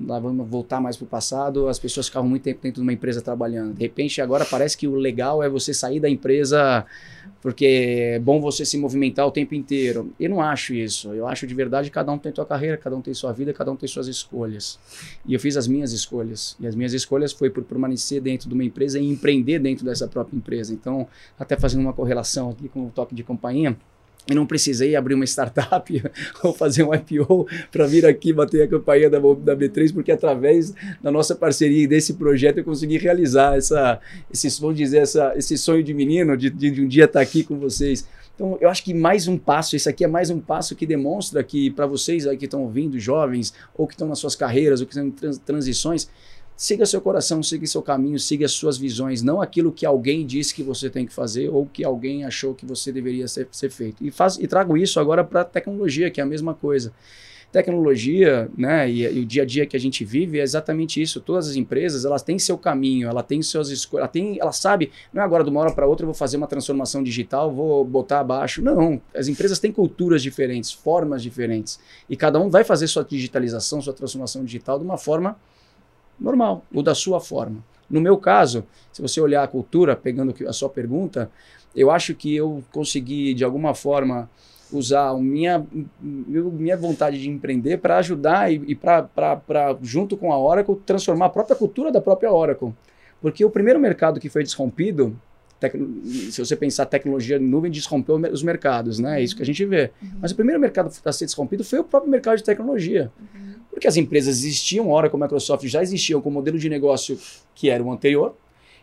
lá 0.00 0.18
vamos 0.18 0.48
voltar 0.48 0.80
mais 0.80 0.96
para 0.96 1.04
o 1.04 1.08
passado, 1.08 1.68
as 1.68 1.78
pessoas 1.78 2.06
ficavam 2.06 2.28
muito 2.28 2.42
tempo 2.42 2.60
dentro 2.62 2.80
de 2.80 2.86
uma 2.86 2.92
empresa 2.92 3.20
trabalhando. 3.20 3.74
De 3.74 3.82
repente, 3.82 4.20
agora 4.20 4.44
parece 4.44 4.76
que 4.76 4.86
o 4.86 4.94
legal 4.94 5.42
é 5.42 5.48
você 5.48 5.72
sair 5.72 6.00
da 6.00 6.08
empresa 6.08 6.84
porque 7.40 7.66
é 7.66 8.18
bom 8.18 8.40
você 8.40 8.64
se 8.64 8.78
movimentar 8.78 9.26
o 9.26 9.30
tempo 9.30 9.54
inteiro. 9.54 10.10
Eu 10.18 10.30
não 10.30 10.40
acho 10.40 10.72
isso. 10.72 11.12
Eu 11.12 11.26
acho 11.26 11.46
de 11.46 11.54
verdade 11.54 11.90
que 11.90 11.94
cada 11.94 12.10
um 12.10 12.18
tem 12.18 12.34
sua 12.34 12.46
carreira, 12.46 12.78
cada 12.78 12.96
um 12.96 13.02
tem 13.02 13.12
sua 13.12 13.32
vida, 13.32 13.52
cada 13.52 13.70
um 13.70 13.76
tem 13.76 13.86
suas 13.86 14.08
escolhas. 14.08 14.78
E 15.26 15.34
eu 15.34 15.40
fiz 15.40 15.54
as 15.56 15.68
minhas 15.68 15.92
escolhas. 15.92 16.56
E 16.58 16.66
as 16.66 16.74
minhas 16.74 16.94
escolhas 16.94 17.32
foi 17.32 17.50
por 17.50 17.62
permanecer 17.62 18.22
dentro 18.22 18.48
de 18.48 18.54
uma 18.54 18.64
empresa 18.64 18.98
e 18.98 19.06
empreender 19.06 19.58
dentro 19.58 19.84
dessa 19.84 20.08
própria 20.08 20.36
empresa. 20.36 20.72
Então, 20.72 21.06
até 21.38 21.54
fazendo 21.54 21.82
uma 21.82 21.92
correlação 21.92 22.48
aqui 22.48 22.66
com 22.66 22.86
o 22.86 22.90
toque 22.90 23.14
de 23.14 23.22
campainha, 23.22 23.76
eu 24.28 24.34
não 24.34 24.46
precisei 24.46 24.96
abrir 24.96 25.14
uma 25.14 25.24
startup 25.24 26.02
ou 26.42 26.54
fazer 26.54 26.82
um 26.82 26.94
IPO 26.94 27.46
para 27.70 27.86
vir 27.86 28.06
aqui 28.06 28.32
bater 28.32 28.62
a 28.62 28.68
campanha 28.68 29.10
da, 29.10 29.18
da 29.18 29.56
B3, 29.56 29.92
porque 29.92 30.10
através 30.10 30.74
da 31.02 31.10
nossa 31.10 31.34
parceria 31.34 31.84
e 31.84 31.86
desse 31.86 32.14
projeto 32.14 32.58
eu 32.58 32.64
consegui 32.64 32.96
realizar 32.96 33.56
essa, 33.56 34.00
esse, 34.32 34.60
vamos 34.60 34.76
dizer, 34.76 34.98
essa, 34.98 35.34
esse 35.36 35.58
sonho 35.58 35.82
de 35.82 35.92
menino 35.92 36.36
de, 36.36 36.48
de, 36.48 36.70
de 36.70 36.82
um 36.82 36.88
dia 36.88 37.04
estar 37.04 37.20
aqui 37.20 37.44
com 37.44 37.58
vocês. 37.58 38.06
Então, 38.34 38.58
eu 38.60 38.68
acho 38.68 38.82
que 38.82 38.92
mais 38.92 39.28
um 39.28 39.38
passo, 39.38 39.76
esse 39.76 39.88
aqui 39.88 40.04
é 40.04 40.08
mais 40.08 40.28
um 40.28 40.40
passo 40.40 40.74
que 40.74 40.84
demonstra 40.84 41.42
que 41.44 41.70
para 41.70 41.86
vocês 41.86 42.26
aí 42.26 42.36
que 42.36 42.46
estão 42.46 42.62
ouvindo, 42.62 42.98
jovens, 42.98 43.54
ou 43.76 43.86
que 43.86 43.94
estão 43.94 44.08
nas 44.08 44.18
suas 44.18 44.34
carreiras, 44.34 44.80
ou 44.80 44.86
que 44.86 44.92
estão 44.92 45.06
em 45.06 45.10
trans, 45.10 45.38
transições, 45.38 46.08
Siga 46.56 46.86
seu 46.86 47.00
coração, 47.00 47.42
siga 47.42 47.66
seu 47.66 47.82
caminho, 47.82 48.18
siga 48.18 48.46
as 48.46 48.52
suas 48.52 48.78
visões, 48.78 49.22
não 49.22 49.42
aquilo 49.42 49.72
que 49.72 49.84
alguém 49.84 50.24
disse 50.24 50.54
que 50.54 50.62
você 50.62 50.88
tem 50.88 51.04
que 51.04 51.12
fazer 51.12 51.48
ou 51.48 51.66
que 51.66 51.84
alguém 51.84 52.24
achou 52.24 52.54
que 52.54 52.64
você 52.64 52.92
deveria 52.92 53.26
ser, 53.26 53.48
ser 53.50 53.70
feito. 53.70 54.04
E, 54.04 54.10
faz, 54.12 54.38
e 54.38 54.46
trago 54.46 54.76
isso 54.76 55.00
agora 55.00 55.24
para 55.24 55.40
a 55.40 55.44
tecnologia, 55.44 56.10
que 56.12 56.20
é 56.20 56.22
a 56.22 56.26
mesma 56.26 56.54
coisa. 56.54 56.92
Tecnologia, 57.50 58.48
né, 58.56 58.88
e, 58.88 59.02
e, 59.02 59.20
o 59.20 59.26
dia 59.26 59.42
a 59.42 59.46
dia 59.46 59.66
que 59.66 59.76
a 59.76 59.80
gente 59.80 60.04
vive 60.04 60.38
é 60.38 60.42
exatamente 60.42 61.02
isso. 61.02 61.20
Todas 61.20 61.48
as 61.48 61.56
empresas, 61.56 62.04
elas 62.04 62.22
têm 62.22 62.38
seu 62.38 62.56
caminho, 62.56 63.08
ela 63.08 63.22
tem 63.22 63.42
suas 63.42 63.70
escolhas, 63.70 64.04
ela, 64.04 64.08
tem, 64.08 64.38
ela 64.40 64.52
sabe, 64.52 64.92
não 65.12 65.22
é 65.22 65.24
agora 65.24 65.42
de 65.42 65.50
uma 65.50 65.60
hora 65.60 65.72
para 65.72 65.86
outra 65.86 66.04
eu 66.04 66.08
vou 66.08 66.14
fazer 66.14 66.36
uma 66.36 66.46
transformação 66.46 67.02
digital, 67.02 67.52
vou 67.52 67.84
botar 67.84 68.20
abaixo. 68.20 68.62
Não, 68.62 69.02
as 69.12 69.26
empresas 69.26 69.58
têm 69.58 69.72
culturas 69.72 70.22
diferentes, 70.22 70.70
formas 70.70 71.20
diferentes. 71.20 71.80
E 72.08 72.16
cada 72.16 72.40
um 72.40 72.48
vai 72.48 72.62
fazer 72.62 72.86
sua 72.86 73.04
digitalização, 73.04 73.82
sua 73.82 73.92
transformação 73.92 74.44
digital 74.44 74.78
de 74.78 74.84
uma 74.84 74.98
forma 74.98 75.36
normal, 76.18 76.64
ou 76.72 76.82
da 76.82 76.94
sua 76.94 77.20
forma. 77.20 77.62
No 77.88 78.00
meu 78.00 78.16
caso, 78.16 78.64
se 78.92 79.02
você 79.02 79.20
olhar 79.20 79.42
a 79.42 79.48
cultura, 79.48 79.94
pegando 79.94 80.34
a 80.46 80.52
sua 80.52 80.68
pergunta, 80.68 81.30
eu 81.74 81.90
acho 81.90 82.14
que 82.14 82.34
eu 82.34 82.62
consegui, 82.72 83.34
de 83.34 83.44
alguma 83.44 83.74
forma, 83.74 84.28
usar 84.72 85.14
minha, 85.14 85.64
minha 86.00 86.76
vontade 86.76 87.20
de 87.20 87.28
empreender 87.28 87.78
para 87.78 87.98
ajudar 87.98 88.52
e, 88.52 88.62
e 88.68 88.74
para, 88.74 89.76
junto 89.82 90.16
com 90.16 90.32
a 90.32 90.38
Oracle, 90.38 90.76
transformar 90.86 91.26
a 91.26 91.30
própria 91.30 91.56
cultura 91.56 91.92
da 91.92 92.00
própria 92.00 92.32
Oracle. 92.32 92.72
Porque 93.20 93.44
o 93.44 93.50
primeiro 93.50 93.78
mercado 93.80 94.20
que 94.20 94.28
foi 94.28 94.42
desrompido, 94.42 95.16
se 96.30 96.44
você 96.44 96.54
pensar 96.56 96.86
tecnologia 96.86 97.36
em 97.36 97.40
nuvem, 97.40 97.70
desrompeu 97.70 98.16
os 98.16 98.42
mercados, 98.42 98.98
né? 98.98 99.20
É 99.20 99.24
isso 99.24 99.34
que 99.34 99.42
a 99.42 99.46
gente 99.46 99.64
vê. 99.64 99.90
Uhum. 100.02 100.10
Mas 100.20 100.32
o 100.32 100.34
primeiro 100.34 100.60
mercado 100.60 100.92
a 101.04 101.12
ser 101.12 101.24
desrompido 101.24 101.64
foi 101.64 101.78
o 101.78 101.84
próprio 101.84 102.10
mercado 102.10 102.36
de 102.36 102.44
tecnologia. 102.44 103.10
Uhum. 103.18 103.43
Porque 103.74 103.88
as 103.88 103.96
empresas 103.96 104.38
existiam, 104.38 104.90
Oracle, 104.90 105.20
Microsoft 105.20 105.66
já 105.66 105.82
existiam 105.82 106.20
com 106.20 106.28
o 106.28 106.32
modelo 106.32 106.58
de 106.58 106.70
negócio 106.70 107.18
que 107.54 107.68
era 107.68 107.82
o 107.82 107.92
anterior, 107.92 108.34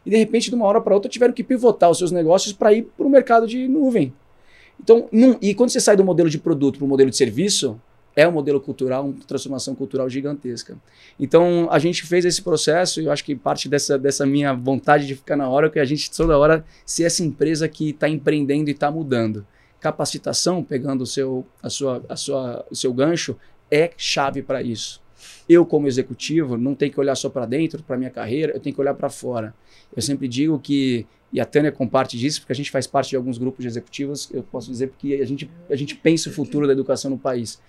e 0.05 0.09
de 0.09 0.17
repente, 0.17 0.49
de 0.49 0.55
uma 0.55 0.65
hora 0.65 0.81
para 0.81 0.93
outra, 0.93 1.09
tiveram 1.09 1.33
que 1.33 1.43
pivotar 1.43 1.89
os 1.89 1.97
seus 1.97 2.11
negócios 2.11 2.53
para 2.53 2.73
ir 2.73 2.83
para 2.83 3.05
o 3.05 3.09
mercado 3.09 3.47
de 3.47 3.67
nuvem. 3.67 4.13
Então, 4.79 5.07
num, 5.11 5.37
e 5.41 5.53
quando 5.53 5.69
você 5.69 5.79
sai 5.79 5.95
do 5.95 6.03
modelo 6.03 6.29
de 6.29 6.37
produto 6.37 6.77
para 6.77 6.85
o 6.85 6.87
modelo 6.87 7.09
de 7.09 7.15
serviço, 7.15 7.79
é 8.15 8.27
um 8.27 8.31
modelo 8.31 8.59
cultural, 8.59 9.05
uma 9.05 9.13
transformação 9.25 9.75
cultural 9.75 10.09
gigantesca. 10.09 10.77
Então, 11.19 11.67
a 11.71 11.79
gente 11.79 12.03
fez 12.03 12.25
esse 12.25 12.41
processo 12.41 12.99
e 12.99 13.05
eu 13.05 13.11
acho 13.11 13.23
que 13.23 13.35
parte 13.35 13.69
dessa, 13.69 13.97
dessa 13.97 14.25
minha 14.25 14.53
vontade 14.53 15.07
de 15.07 15.15
ficar 15.15 15.37
na 15.37 15.47
hora 15.47 15.69
que 15.69 15.79
a 15.79 15.85
gente 15.85 16.11
toda 16.11 16.37
hora 16.37 16.65
ser 16.85 17.03
essa 17.03 17.23
empresa 17.23 17.67
que 17.69 17.91
está 17.91 18.09
empreendendo 18.09 18.69
e 18.69 18.73
está 18.73 18.91
mudando. 18.91 19.45
Capacitação, 19.79 20.63
pegando 20.63 21.01
o 21.01 21.07
seu, 21.07 21.45
a 21.63 21.69
sua, 21.69 22.03
a 22.09 22.15
sua, 22.15 22.65
o 22.69 22.75
seu 22.75 22.93
gancho, 22.93 23.37
é 23.71 23.91
chave 23.95 24.41
para 24.43 24.61
isso. 24.61 25.01
Eu, 25.47 25.65
como 25.65 25.87
executivo, 25.87 26.57
não 26.57 26.75
tenho 26.75 26.91
que 26.91 26.99
olhar 26.99 27.15
só 27.15 27.29
para 27.29 27.45
dentro, 27.45 27.81
para 27.83 27.97
minha 27.97 28.09
carreira, 28.09 28.53
eu 28.53 28.59
tenho 28.59 28.75
que 28.75 28.81
olhar 28.81 28.93
para 28.93 29.09
fora. 29.09 29.53
Eu 29.95 30.01
sempre 30.01 30.27
digo 30.27 30.59
que, 30.59 31.05
e 31.31 31.39
a 31.39 31.45
Tânia 31.45 31.71
comparte 31.71 32.17
disso, 32.17 32.41
porque 32.41 32.53
a 32.53 32.55
gente 32.55 32.71
faz 32.71 32.87
parte 32.87 33.09
de 33.11 33.15
alguns 33.15 33.37
grupos 33.37 33.63
de 33.63 33.67
executivos, 33.67 34.29
eu 34.33 34.43
posso 34.43 34.69
dizer 34.69 34.87
porque 34.87 35.19
a 35.21 35.25
gente, 35.25 35.49
a 35.69 35.75
gente 35.75 35.95
pensa 35.95 36.29
o 36.29 36.31
futuro 36.31 36.67
da 36.67 36.73
educação 36.73 37.09
no 37.09 37.17
país. 37.17 37.61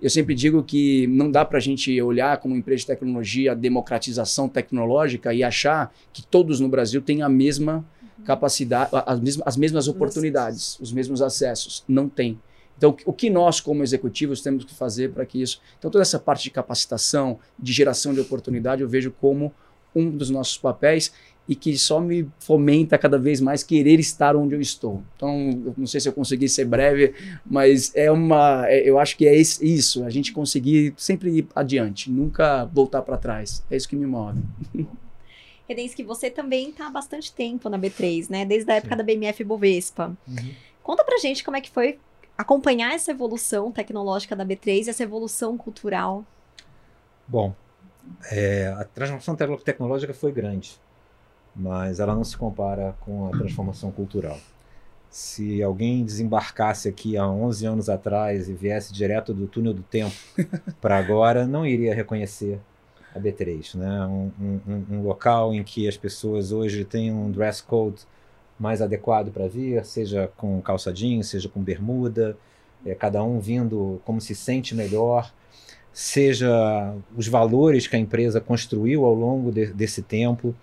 Eu 0.00 0.08
sempre 0.08 0.34
digo 0.34 0.62
que 0.62 1.08
não 1.08 1.30
dá 1.30 1.44
para 1.44 1.58
a 1.58 1.60
gente 1.60 2.00
olhar 2.00 2.36
como 2.38 2.54
empresa 2.54 2.80
de 2.80 2.86
tecnologia 2.86 3.52
a 3.52 3.54
democratização 3.54 4.48
tecnológica 4.48 5.34
e 5.34 5.42
achar 5.42 5.92
que 6.12 6.24
todos 6.24 6.60
no 6.60 6.68
Brasil 6.68 7.02
têm 7.02 7.20
a 7.20 7.28
mesma 7.28 7.84
capacidade, 8.24 8.90
as 8.92 9.20
mesmas, 9.20 9.46
as 9.46 9.56
mesmas 9.56 9.88
oportunidades, 9.88 10.78
os 10.80 10.92
mesmos 10.92 11.20
acessos. 11.20 11.84
Não 11.88 12.08
tem. 12.08 12.38
Então, 12.78 12.96
o 13.04 13.12
que 13.12 13.28
nós, 13.28 13.60
como 13.60 13.82
executivos, 13.82 14.40
temos 14.40 14.64
que 14.64 14.72
fazer 14.72 15.10
para 15.10 15.26
que 15.26 15.42
isso. 15.42 15.60
Então, 15.78 15.90
toda 15.90 16.00
essa 16.00 16.18
parte 16.18 16.44
de 16.44 16.50
capacitação, 16.50 17.38
de 17.58 17.72
geração 17.72 18.14
de 18.14 18.20
oportunidade, 18.20 18.82
eu 18.82 18.88
vejo 18.88 19.10
como 19.10 19.52
um 19.94 20.08
dos 20.08 20.30
nossos 20.30 20.56
papéis 20.56 21.12
e 21.48 21.56
que 21.56 21.76
só 21.76 21.98
me 21.98 22.28
fomenta 22.38 22.96
cada 22.96 23.18
vez 23.18 23.40
mais 23.40 23.62
querer 23.62 23.98
estar 23.98 24.36
onde 24.36 24.54
eu 24.54 24.60
estou. 24.60 25.02
Então, 25.16 25.74
não 25.76 25.86
sei 25.86 26.00
se 26.00 26.08
eu 26.08 26.12
consegui 26.12 26.48
ser 26.48 26.66
breve, 26.66 27.14
mas 27.44 27.90
é 27.96 28.12
uma, 28.12 28.68
é, 28.68 28.88
eu 28.88 28.98
acho 28.98 29.16
que 29.16 29.26
é 29.26 29.34
isso, 29.34 30.04
a 30.04 30.10
gente 30.10 30.32
conseguir 30.32 30.94
sempre 30.96 31.38
ir 31.38 31.46
adiante, 31.56 32.10
nunca 32.10 32.66
voltar 32.66 33.02
para 33.02 33.16
trás. 33.16 33.64
É 33.70 33.76
isso 33.76 33.88
que 33.88 33.96
me 33.96 34.06
move. 34.06 34.40
que 35.96 36.02
você 36.04 36.30
também 36.30 36.70
está 36.70 36.86
há 36.86 36.90
bastante 36.90 37.32
tempo 37.32 37.68
na 37.68 37.78
B3, 37.78 38.30
né? 38.30 38.44
Desde 38.44 38.70
a 38.70 38.76
época 38.76 38.94
Sim. 38.94 38.98
da 38.98 39.04
BMF 39.04 39.44
Bovespa. 39.44 40.16
Uhum. 40.26 40.50
Conta 40.82 41.04
pra 41.04 41.18
gente 41.18 41.44
como 41.44 41.56
é 41.56 41.60
que 41.60 41.70
foi 41.70 41.98
acompanhar 42.38 42.94
essa 42.94 43.10
evolução 43.10 43.72
tecnológica 43.72 44.36
da 44.36 44.46
B3 44.46 44.86
e 44.86 44.90
essa 44.90 45.02
evolução 45.02 45.58
cultural. 45.58 46.24
Bom, 47.26 47.52
é, 48.30 48.68
a 48.78 48.84
transformação 48.84 49.36
tecnológica 49.58 50.14
foi 50.14 50.30
grande, 50.30 50.80
mas 51.54 51.98
ela 51.98 52.14
não 52.14 52.22
se 52.22 52.36
compara 52.36 52.94
com 53.00 53.26
a 53.26 53.30
transformação 53.30 53.90
cultural. 53.90 54.38
Se 55.10 55.62
alguém 55.62 56.04
desembarcasse 56.04 56.88
aqui 56.88 57.16
há 57.16 57.26
11 57.26 57.66
anos 57.66 57.88
atrás 57.88 58.48
e 58.48 58.52
viesse 58.52 58.92
direto 58.92 59.34
do 59.34 59.46
túnel 59.46 59.74
do 59.74 59.82
tempo 59.82 60.14
para 60.80 60.96
agora, 60.96 61.46
não 61.46 61.66
iria 61.66 61.94
reconhecer 61.94 62.60
a 63.14 63.18
B3, 63.18 63.74
né? 63.74 64.06
Um, 64.06 64.30
um, 64.38 64.84
um, 64.90 65.02
local 65.02 65.52
em 65.54 65.64
que 65.64 65.88
as 65.88 65.96
pessoas 65.96 66.52
hoje 66.52 66.84
têm 66.84 67.12
um 67.12 67.30
dress 67.30 67.62
code 67.62 68.06
mais 68.58 68.82
adequado 68.82 69.30
para 69.30 69.46
vir, 69.46 69.84
seja 69.84 70.30
com 70.36 70.60
calça 70.60 70.92
jeans, 70.92 71.28
seja 71.28 71.48
com 71.48 71.60
bermuda, 71.60 72.36
é, 72.84 72.94
cada 72.94 73.22
um 73.22 73.38
vindo 73.38 74.00
como 74.04 74.20
se 74.20 74.34
sente 74.34 74.74
melhor, 74.74 75.32
seja 75.92 76.94
os 77.16 77.28
valores 77.28 77.86
que 77.86 77.96
a 77.96 77.98
empresa 77.98 78.40
construiu 78.40 79.04
ao 79.04 79.14
longo 79.14 79.50
de, 79.50 79.66
desse 79.66 80.02
tempo, 80.02 80.54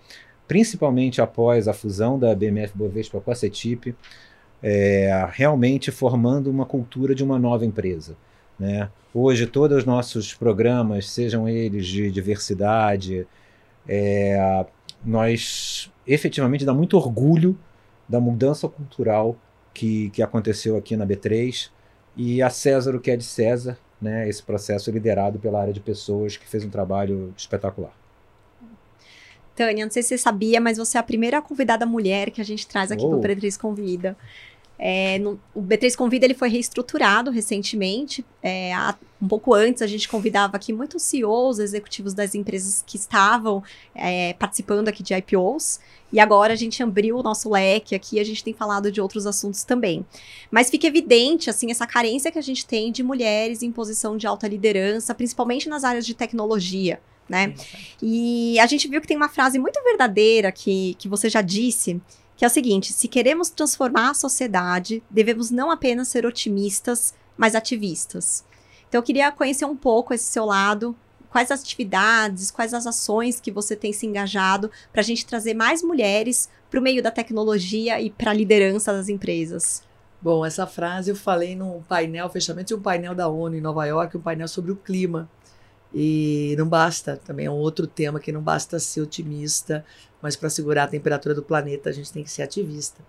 principalmente 0.46 1.20
após 1.20 1.68
a 1.68 1.72
fusão 1.72 2.18
da 2.18 2.34
BMF 2.34 2.76
Bovespa 2.76 3.20
com 3.20 3.30
a 3.30 3.34
CETIP, 3.34 3.94
é, 4.62 5.28
realmente 5.32 5.90
formando 5.90 6.50
uma 6.50 6.64
cultura 6.64 7.14
de 7.14 7.22
uma 7.22 7.38
nova 7.38 7.64
empresa. 7.64 8.16
Né? 8.58 8.88
Hoje, 9.12 9.46
todos 9.46 9.78
os 9.78 9.84
nossos 9.84 10.34
programas, 10.34 11.10
sejam 11.10 11.48
eles 11.48 11.86
de 11.86 12.10
diversidade, 12.10 13.26
é, 13.88 14.64
nós 15.04 15.90
efetivamente 16.06 16.64
dá 16.64 16.72
muito 16.72 16.96
orgulho 16.96 17.58
da 18.08 18.20
mudança 18.20 18.68
cultural 18.68 19.36
que, 19.74 20.10
que 20.10 20.22
aconteceu 20.22 20.76
aqui 20.76 20.96
na 20.96 21.06
B3 21.06 21.70
e 22.16 22.40
a 22.40 22.48
César 22.48 22.94
o 22.96 23.00
que 23.00 23.10
é 23.10 23.16
de 23.16 23.24
César, 23.24 23.78
né? 24.00 24.28
Esse 24.28 24.42
processo 24.42 24.90
liderado 24.90 25.38
pela 25.38 25.60
área 25.60 25.72
de 25.72 25.80
pessoas 25.80 26.36
que 26.36 26.48
fez 26.48 26.64
um 26.64 26.70
trabalho 26.70 27.34
espetacular. 27.36 27.92
Tânia, 29.54 29.84
não 29.84 29.90
sei 29.90 30.02
se 30.02 30.10
você 30.10 30.18
sabia, 30.18 30.60
mas 30.60 30.76
você 30.76 30.98
é 30.98 31.00
a 31.00 31.02
primeira 31.02 31.40
convidada 31.40 31.86
mulher 31.86 32.30
que 32.30 32.40
a 32.40 32.44
gente 32.44 32.66
traz 32.66 32.92
aqui 32.92 33.04
oh. 33.04 33.18
para 33.18 33.32
o 33.32 33.36
B3 33.36 33.58
Convida. 33.58 34.16
É, 34.78 35.18
no, 35.18 35.40
o 35.54 35.62
B3 35.62 35.96
Convida 35.96 36.26
ele 36.26 36.34
foi 36.34 36.48
reestruturado 36.48 37.30
recentemente. 37.30 38.24
É, 38.42 38.74
há, 38.74 38.94
um 39.20 39.26
pouco 39.26 39.54
antes 39.54 39.80
a 39.80 39.86
gente 39.86 40.08
convidava 40.08 40.56
aqui 40.56 40.72
muitos 40.72 41.02
CEOs, 41.02 41.58
executivos 41.58 42.12
das 42.12 42.34
empresas 42.34 42.84
que 42.86 42.96
estavam 42.96 43.62
é, 43.94 44.34
participando 44.34 44.88
aqui 44.88 45.02
de 45.02 45.14
IPOs. 45.14 45.80
E 46.12 46.20
agora 46.20 46.52
a 46.52 46.56
gente 46.56 46.82
abriu 46.82 47.16
o 47.18 47.22
nosso 47.22 47.50
leque 47.50 47.94
aqui, 47.94 48.20
a 48.20 48.24
gente 48.24 48.44
tem 48.44 48.52
falado 48.52 48.92
de 48.92 49.00
outros 49.00 49.26
assuntos 49.26 49.64
também. 49.64 50.04
Mas 50.50 50.70
fica 50.70 50.86
evidente, 50.86 51.50
assim, 51.50 51.70
essa 51.70 51.86
carência 51.86 52.30
que 52.30 52.38
a 52.38 52.42
gente 52.42 52.64
tem 52.64 52.92
de 52.92 53.02
mulheres 53.02 53.62
em 53.62 53.72
posição 53.72 54.16
de 54.16 54.26
alta 54.26 54.46
liderança, 54.46 55.14
principalmente 55.14 55.68
nas 55.68 55.82
áreas 55.82 56.06
de 56.06 56.14
tecnologia, 56.14 57.00
né? 57.28 57.54
E 58.00 58.58
a 58.60 58.66
gente 58.66 58.86
viu 58.86 59.00
que 59.00 59.08
tem 59.08 59.16
uma 59.16 59.28
frase 59.28 59.58
muito 59.58 59.82
verdadeira 59.82 60.52
que, 60.52 60.94
que 60.94 61.08
você 61.08 61.28
já 61.28 61.42
disse, 61.42 62.00
que 62.36 62.44
é 62.44 62.48
o 62.48 62.50
seguinte: 62.50 62.92
se 62.92 63.08
queremos 63.08 63.50
transformar 63.50 64.10
a 64.10 64.14
sociedade, 64.14 65.02
devemos 65.10 65.50
não 65.50 65.70
apenas 65.70 66.08
ser 66.08 66.26
otimistas, 66.26 67.14
mas 67.36 67.54
ativistas. 67.54 68.44
Então 68.88 69.00
eu 69.00 69.02
queria 69.02 69.32
conhecer 69.32 69.64
um 69.64 69.76
pouco 69.76 70.14
esse 70.14 70.24
seu 70.24 70.44
lado, 70.44 70.96
quais 71.28 71.50
as 71.50 71.62
atividades, 71.62 72.50
quais 72.50 72.72
as 72.72 72.86
ações 72.86 73.40
que 73.40 73.50
você 73.50 73.74
tem 73.74 73.92
se 73.92 74.06
engajado 74.06 74.70
para 74.92 75.00
a 75.00 75.04
gente 75.04 75.26
trazer 75.26 75.54
mais 75.54 75.82
mulheres 75.82 76.48
para 76.70 76.80
o 76.80 76.82
meio 76.82 77.02
da 77.02 77.10
tecnologia 77.10 78.00
e 78.00 78.10
para 78.10 78.30
a 78.30 78.34
liderança 78.34 78.92
das 78.92 79.08
empresas. 79.08 79.82
Bom, 80.20 80.44
essa 80.44 80.66
frase 80.66 81.10
eu 81.10 81.16
falei 81.16 81.54
num 81.54 81.82
painel, 81.82 82.28
fechamento 82.30 82.68
de 82.68 82.74
um 82.74 82.80
painel 82.80 83.14
da 83.14 83.28
ONU 83.28 83.56
em 83.56 83.60
Nova 83.60 83.84
York, 83.84 84.16
um 84.16 84.20
painel 84.20 84.48
sobre 84.48 84.72
o 84.72 84.76
clima. 84.76 85.28
E 85.94 86.54
não 86.58 86.68
basta, 86.68 87.16
também 87.16 87.46
é 87.46 87.50
um 87.50 87.54
outro 87.54 87.86
tema 87.86 88.20
que 88.20 88.32
não 88.32 88.42
basta 88.42 88.78
ser 88.78 89.00
otimista, 89.00 89.84
mas 90.20 90.36
para 90.36 90.50
segurar 90.50 90.84
a 90.84 90.88
temperatura 90.88 91.34
do 91.34 91.42
planeta 91.42 91.88
a 91.88 91.92
gente 91.92 92.12
tem 92.12 92.22
que 92.22 92.30
ser 92.30 92.42
ativista. 92.42 93.02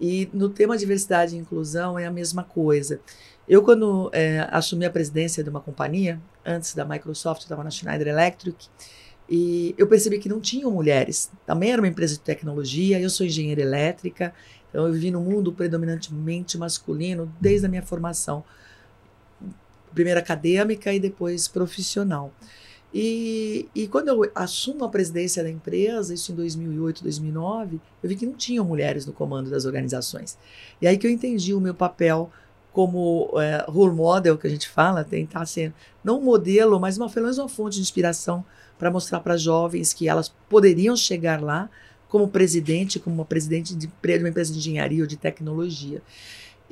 E 0.00 0.28
no 0.32 0.48
tema 0.48 0.76
diversidade 0.76 1.36
e 1.36 1.38
inclusão 1.38 1.98
é 1.98 2.06
a 2.06 2.10
mesma 2.10 2.42
coisa. 2.42 3.00
Eu, 3.48 3.62
quando 3.62 4.10
é, 4.12 4.48
assumi 4.50 4.84
a 4.84 4.90
presidência 4.90 5.42
de 5.44 5.50
uma 5.50 5.60
companhia, 5.60 6.20
antes 6.44 6.74
da 6.74 6.84
Microsoft, 6.84 7.42
estava 7.42 7.62
na 7.62 7.70
Schneider 7.70 8.08
Electric, 8.08 8.68
e 9.28 9.74
eu 9.78 9.86
percebi 9.86 10.18
que 10.18 10.28
não 10.28 10.40
tinham 10.40 10.70
mulheres. 10.70 11.30
Também 11.46 11.72
era 11.72 11.80
uma 11.80 11.88
empresa 11.88 12.14
de 12.14 12.20
tecnologia, 12.20 13.00
eu 13.00 13.10
sou 13.10 13.26
engenheira 13.26 13.62
elétrica, 13.62 14.34
então 14.68 14.86
eu 14.86 14.92
vivi 14.92 15.10
num 15.10 15.22
mundo 15.22 15.52
predominantemente 15.52 16.58
masculino 16.58 17.32
desde 17.40 17.66
a 17.66 17.68
minha 17.68 17.82
formação 17.82 18.44
primeiro 19.94 20.20
acadêmica 20.20 20.92
e 20.92 21.00
depois 21.00 21.48
profissional. 21.48 22.32
E, 22.94 23.68
e 23.74 23.88
quando 23.88 24.08
eu 24.08 24.30
assumo 24.34 24.84
a 24.84 24.88
presidência 24.88 25.42
da 25.42 25.48
empresa, 25.48 26.12
isso 26.12 26.30
em 26.30 26.34
2008, 26.34 27.02
2009, 27.02 27.80
eu 28.02 28.08
vi 28.08 28.16
que 28.16 28.26
não 28.26 28.34
tinham 28.34 28.64
mulheres 28.64 29.06
no 29.06 29.12
comando 29.12 29.50
das 29.50 29.64
organizações. 29.64 30.36
E 30.80 30.86
aí 30.86 30.98
que 30.98 31.06
eu 31.06 31.10
entendi 31.10 31.54
o 31.54 31.60
meu 31.60 31.74
papel 31.74 32.30
como 32.72 33.30
é, 33.36 33.64
role 33.68 33.94
model, 33.94 34.36
que 34.38 34.46
a 34.46 34.50
gente 34.50 34.68
fala, 34.68 35.04
tentar 35.04 35.46
ser 35.46 35.72
não 36.02 36.18
um 36.18 36.22
modelo, 36.22 36.78
mas 36.80 36.96
uma, 36.96 37.08
pelo 37.08 37.24
menos 37.24 37.38
uma 37.38 37.48
fonte 37.48 37.76
de 37.76 37.82
inspiração 37.82 38.44
para 38.78 38.90
mostrar 38.90 39.20
para 39.20 39.36
jovens 39.36 39.92
que 39.92 40.08
elas 40.08 40.28
poderiam 40.48 40.96
chegar 40.96 41.42
lá 41.42 41.70
como 42.08 42.28
presidente, 42.28 42.98
como 42.98 43.16
uma 43.16 43.24
presidente 43.24 43.74
de, 43.74 43.90
uma 44.18 44.28
empresa 44.28 44.52
de 44.52 44.58
engenharia 44.58 45.02
ou 45.02 45.06
de 45.06 45.16
tecnologia. 45.16 46.02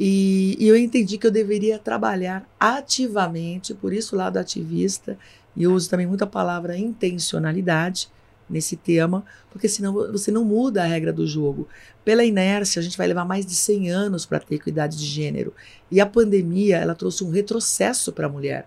E, 0.03 0.57
e, 0.59 0.67
eu 0.67 0.79
entendi 0.79 1.19
que 1.19 1.27
eu 1.27 1.31
deveria 1.31 1.79
trabalhar 1.79 2.49
ativamente, 2.59 3.75
por 3.75 3.93
isso 3.93 4.15
o 4.15 4.19
lado 4.19 4.39
ativista, 4.39 5.19
e 5.55 5.65
eu 5.65 5.75
uso 5.75 5.91
também 5.91 6.07
muito 6.07 6.25
a 6.25 6.27
palavra 6.27 6.75
intencionalidade 6.75 8.09
nesse 8.49 8.77
tema, 8.77 9.23
porque 9.51 9.69
senão 9.69 9.93
você 9.93 10.31
não 10.31 10.43
muda 10.43 10.83
a 10.83 10.87
regra 10.87 11.13
do 11.13 11.27
jogo. 11.27 11.69
Pela 12.03 12.25
inércia, 12.25 12.81
a 12.81 12.83
gente 12.83 12.97
vai 12.97 13.07
levar 13.07 13.27
mais 13.27 13.45
de 13.45 13.55
100 13.55 13.91
anos 13.91 14.25
para 14.25 14.41
ter 14.41 14.55
equidade 14.55 14.97
de 14.97 15.05
gênero. 15.05 15.53
E 15.91 16.01
a 16.01 16.07
pandemia, 16.07 16.79
ela 16.79 16.95
trouxe 16.95 17.23
um 17.23 17.31
retrocesso 17.31 18.11
para 18.11 18.25
a 18.25 18.31
mulher. 18.31 18.67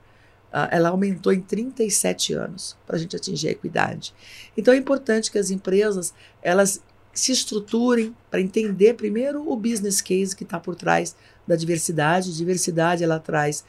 Ela 0.70 0.90
aumentou 0.90 1.34
em 1.34 1.42
37 1.42 2.34
anos 2.34 2.78
para 2.86 2.96
a 2.96 3.00
gente 3.00 3.16
atingir 3.16 3.48
a 3.48 3.52
equidade. 3.52 4.14
Então 4.56 4.72
é 4.72 4.78
importante 4.78 5.32
que 5.32 5.40
as 5.40 5.50
empresas 5.50 6.14
elas 6.44 6.80
se 7.14 7.32
estruturem 7.32 8.16
para 8.30 8.42
entender 8.42 8.96
primeiro 8.96 9.48
o 9.50 9.56
business 9.56 10.02
case 10.02 10.36
que 10.36 10.44
está 10.44 10.60
por 10.60 10.76
trás 10.76 11.16
da 11.48 11.56
diversidade. 11.56 12.36
Diversidade 12.36 13.04
ela 13.04 13.20
traz 13.20 13.64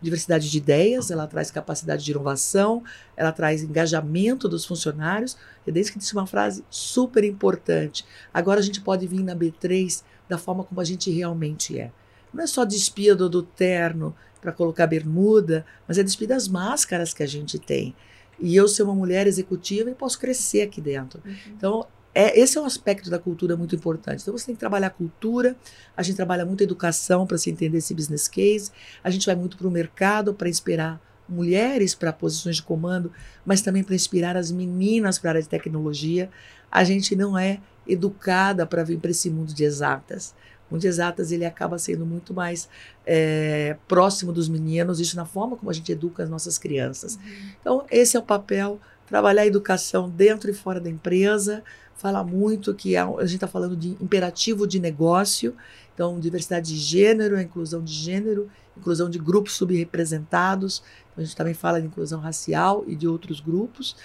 diversidade 0.00 0.50
de 0.50 0.58
ideias, 0.58 1.10
ela 1.10 1.26
traz 1.26 1.50
capacidade 1.50 2.04
de 2.04 2.10
inovação, 2.10 2.84
ela 3.16 3.32
traz 3.32 3.62
engajamento 3.62 4.48
dos 4.48 4.64
funcionários. 4.64 5.36
E 5.66 5.72
desde 5.72 5.92
que 5.92 5.98
disse 5.98 6.12
uma 6.12 6.26
frase 6.26 6.64
super 6.70 7.24
importante. 7.24 8.04
Agora 8.32 8.60
a 8.60 8.62
gente 8.62 8.80
pode 8.80 9.06
vir 9.06 9.24
na 9.24 9.34
B3 9.34 10.02
da 10.28 10.38
forma 10.38 10.62
como 10.62 10.80
a 10.80 10.84
gente 10.84 11.10
realmente 11.10 11.78
é. 11.78 11.90
Não 12.32 12.44
é 12.44 12.46
só 12.46 12.64
despido 12.64 13.28
do 13.28 13.42
terno 13.42 14.14
para 14.40 14.52
colocar 14.52 14.86
bermuda, 14.86 15.64
mas 15.88 15.98
é 15.98 16.02
despir 16.02 16.28
das 16.28 16.48
máscaras 16.48 17.14
que 17.14 17.22
a 17.22 17.26
gente 17.26 17.58
tem. 17.58 17.94
E 18.38 18.54
eu 18.54 18.68
ser 18.68 18.82
uma 18.82 18.94
mulher 18.94 19.26
executiva 19.26 19.90
e 19.90 19.94
posso 19.94 20.18
crescer 20.18 20.62
aqui 20.62 20.80
dentro. 20.80 21.22
Uhum. 21.24 21.34
Então, 21.56 21.86
é, 22.14 22.38
esse 22.38 22.56
é 22.56 22.60
um 22.60 22.64
aspecto 22.64 23.10
da 23.10 23.18
cultura 23.18 23.56
muito 23.56 23.74
importante. 23.74 24.22
Então 24.22 24.36
você 24.36 24.46
tem 24.46 24.54
que 24.54 24.60
trabalhar 24.60 24.86
a 24.86 24.90
cultura, 24.90 25.56
a 25.96 26.02
gente 26.02 26.16
trabalha 26.16 26.44
muito 26.46 26.60
a 26.60 26.64
educação 26.64 27.26
para 27.26 27.36
se 27.36 27.50
entender 27.50 27.78
esse 27.78 27.92
business 27.92 28.28
case, 28.28 28.70
a 29.02 29.10
gente 29.10 29.26
vai 29.26 29.34
muito 29.34 29.56
para 29.56 29.66
o 29.66 29.70
mercado 29.70 30.32
para 30.32 30.48
inspirar 30.48 31.00
mulheres 31.28 31.94
para 31.94 32.12
posições 32.12 32.56
de 32.56 32.62
comando, 32.62 33.10
mas 33.44 33.62
também 33.62 33.82
para 33.82 33.94
inspirar 33.94 34.36
as 34.36 34.52
meninas 34.52 35.18
para 35.18 35.30
a 35.30 35.32
área 35.32 35.42
de 35.42 35.48
tecnologia. 35.48 36.30
A 36.70 36.84
gente 36.84 37.16
não 37.16 37.36
é 37.36 37.60
educada 37.86 38.66
para 38.66 38.84
vir 38.84 38.98
para 38.98 39.10
esse 39.10 39.30
mundo 39.30 39.52
de 39.52 39.64
exatas. 39.64 40.34
O 40.68 40.74
mundo 40.74 40.82
de 40.82 40.88
exatas 40.88 41.32
ele 41.32 41.44
acaba 41.44 41.78
sendo 41.78 42.04
muito 42.06 42.32
mais 42.32 42.68
é, 43.06 43.76
próximo 43.88 44.32
dos 44.32 44.48
meninos, 44.48 45.00
isso 45.00 45.16
na 45.16 45.24
forma 45.24 45.56
como 45.56 45.70
a 45.70 45.74
gente 45.74 45.90
educa 45.90 46.22
as 46.22 46.30
nossas 46.30 46.58
crianças. 46.58 47.16
Uhum. 47.16 47.50
Então, 47.60 47.86
esse 47.90 48.16
é 48.16 48.20
o 48.20 48.22
papel 48.22 48.80
trabalhar 49.06 49.42
a 49.42 49.46
educação 49.46 50.08
dentro 50.08 50.50
e 50.50 50.54
fora 50.54 50.80
da 50.80 50.88
empresa, 50.88 51.62
fala 51.96 52.22
muito 52.24 52.74
que 52.74 52.96
a, 52.96 53.06
a 53.06 53.26
gente 53.26 53.36
está 53.36 53.48
falando 53.48 53.76
de 53.76 53.90
imperativo 54.00 54.66
de 54.66 54.78
negócio, 54.80 55.54
então 55.94 56.18
diversidade 56.18 56.68
de 56.68 56.76
gênero, 56.76 57.40
inclusão 57.40 57.82
de 57.82 57.92
gênero, 57.92 58.50
inclusão 58.76 59.08
de 59.08 59.18
grupos 59.18 59.54
subrepresentados, 59.54 60.82
então, 61.14 61.22
a 61.22 61.24
gente 61.24 61.36
também 61.36 61.54
fala 61.54 61.80
de 61.80 61.86
inclusão 61.86 62.20
racial 62.20 62.84
e 62.86 62.94
de 62.94 63.06
outros 63.06 63.40
grupos. 63.40 63.96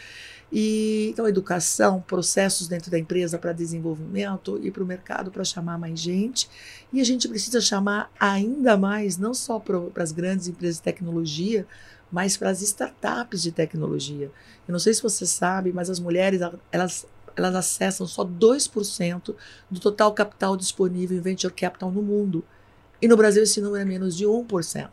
E, 0.51 1.09
então, 1.11 1.27
educação, 1.27 2.01
processos 2.01 2.67
dentro 2.67 2.89
da 2.89 2.97
empresa 2.97 3.37
para 3.37 3.53
desenvolvimento 3.53 4.59
e 4.63 4.71
para 4.71 4.83
o 4.83 4.85
mercado 4.85 5.29
para 5.29 5.43
chamar 5.43 5.77
mais 5.77 5.99
gente. 5.99 6.49
E 6.91 7.01
a 7.01 7.03
gente 7.03 7.27
precisa 7.27 7.61
chamar 7.61 8.11
ainda 8.19 8.77
mais, 8.77 9.17
não 9.17 9.33
só 9.33 9.59
para 9.59 10.03
as 10.03 10.11
grandes 10.11 10.47
empresas 10.47 10.77
de 10.77 10.83
tecnologia, 10.83 11.67
mas 12.11 12.35
para 12.35 12.49
as 12.49 12.61
startups 12.61 13.43
de 13.43 13.51
tecnologia. 13.51 14.31
Eu 14.67 14.71
não 14.71 14.79
sei 14.79 14.93
se 14.93 15.03
você 15.03 15.25
sabe, 15.25 15.71
mas 15.71 15.89
as 15.89 15.99
mulheres 15.99 16.41
elas, 16.71 17.05
elas 17.39 17.55
acessam 17.55 18.05
só 18.05 18.23
2% 18.23 19.35
do 19.69 19.79
total 19.79 20.13
capital 20.13 20.55
disponível 20.55 21.17
em 21.17 21.21
venture 21.21 21.53
capital 21.53 21.91
no 21.91 22.01
mundo. 22.01 22.43
E 23.01 23.07
no 23.07 23.17
Brasil 23.17 23.43
esse 23.43 23.61
número 23.61 23.81
é 23.81 23.85
menos 23.85 24.15
de 24.15 24.25
1%. 24.25 24.89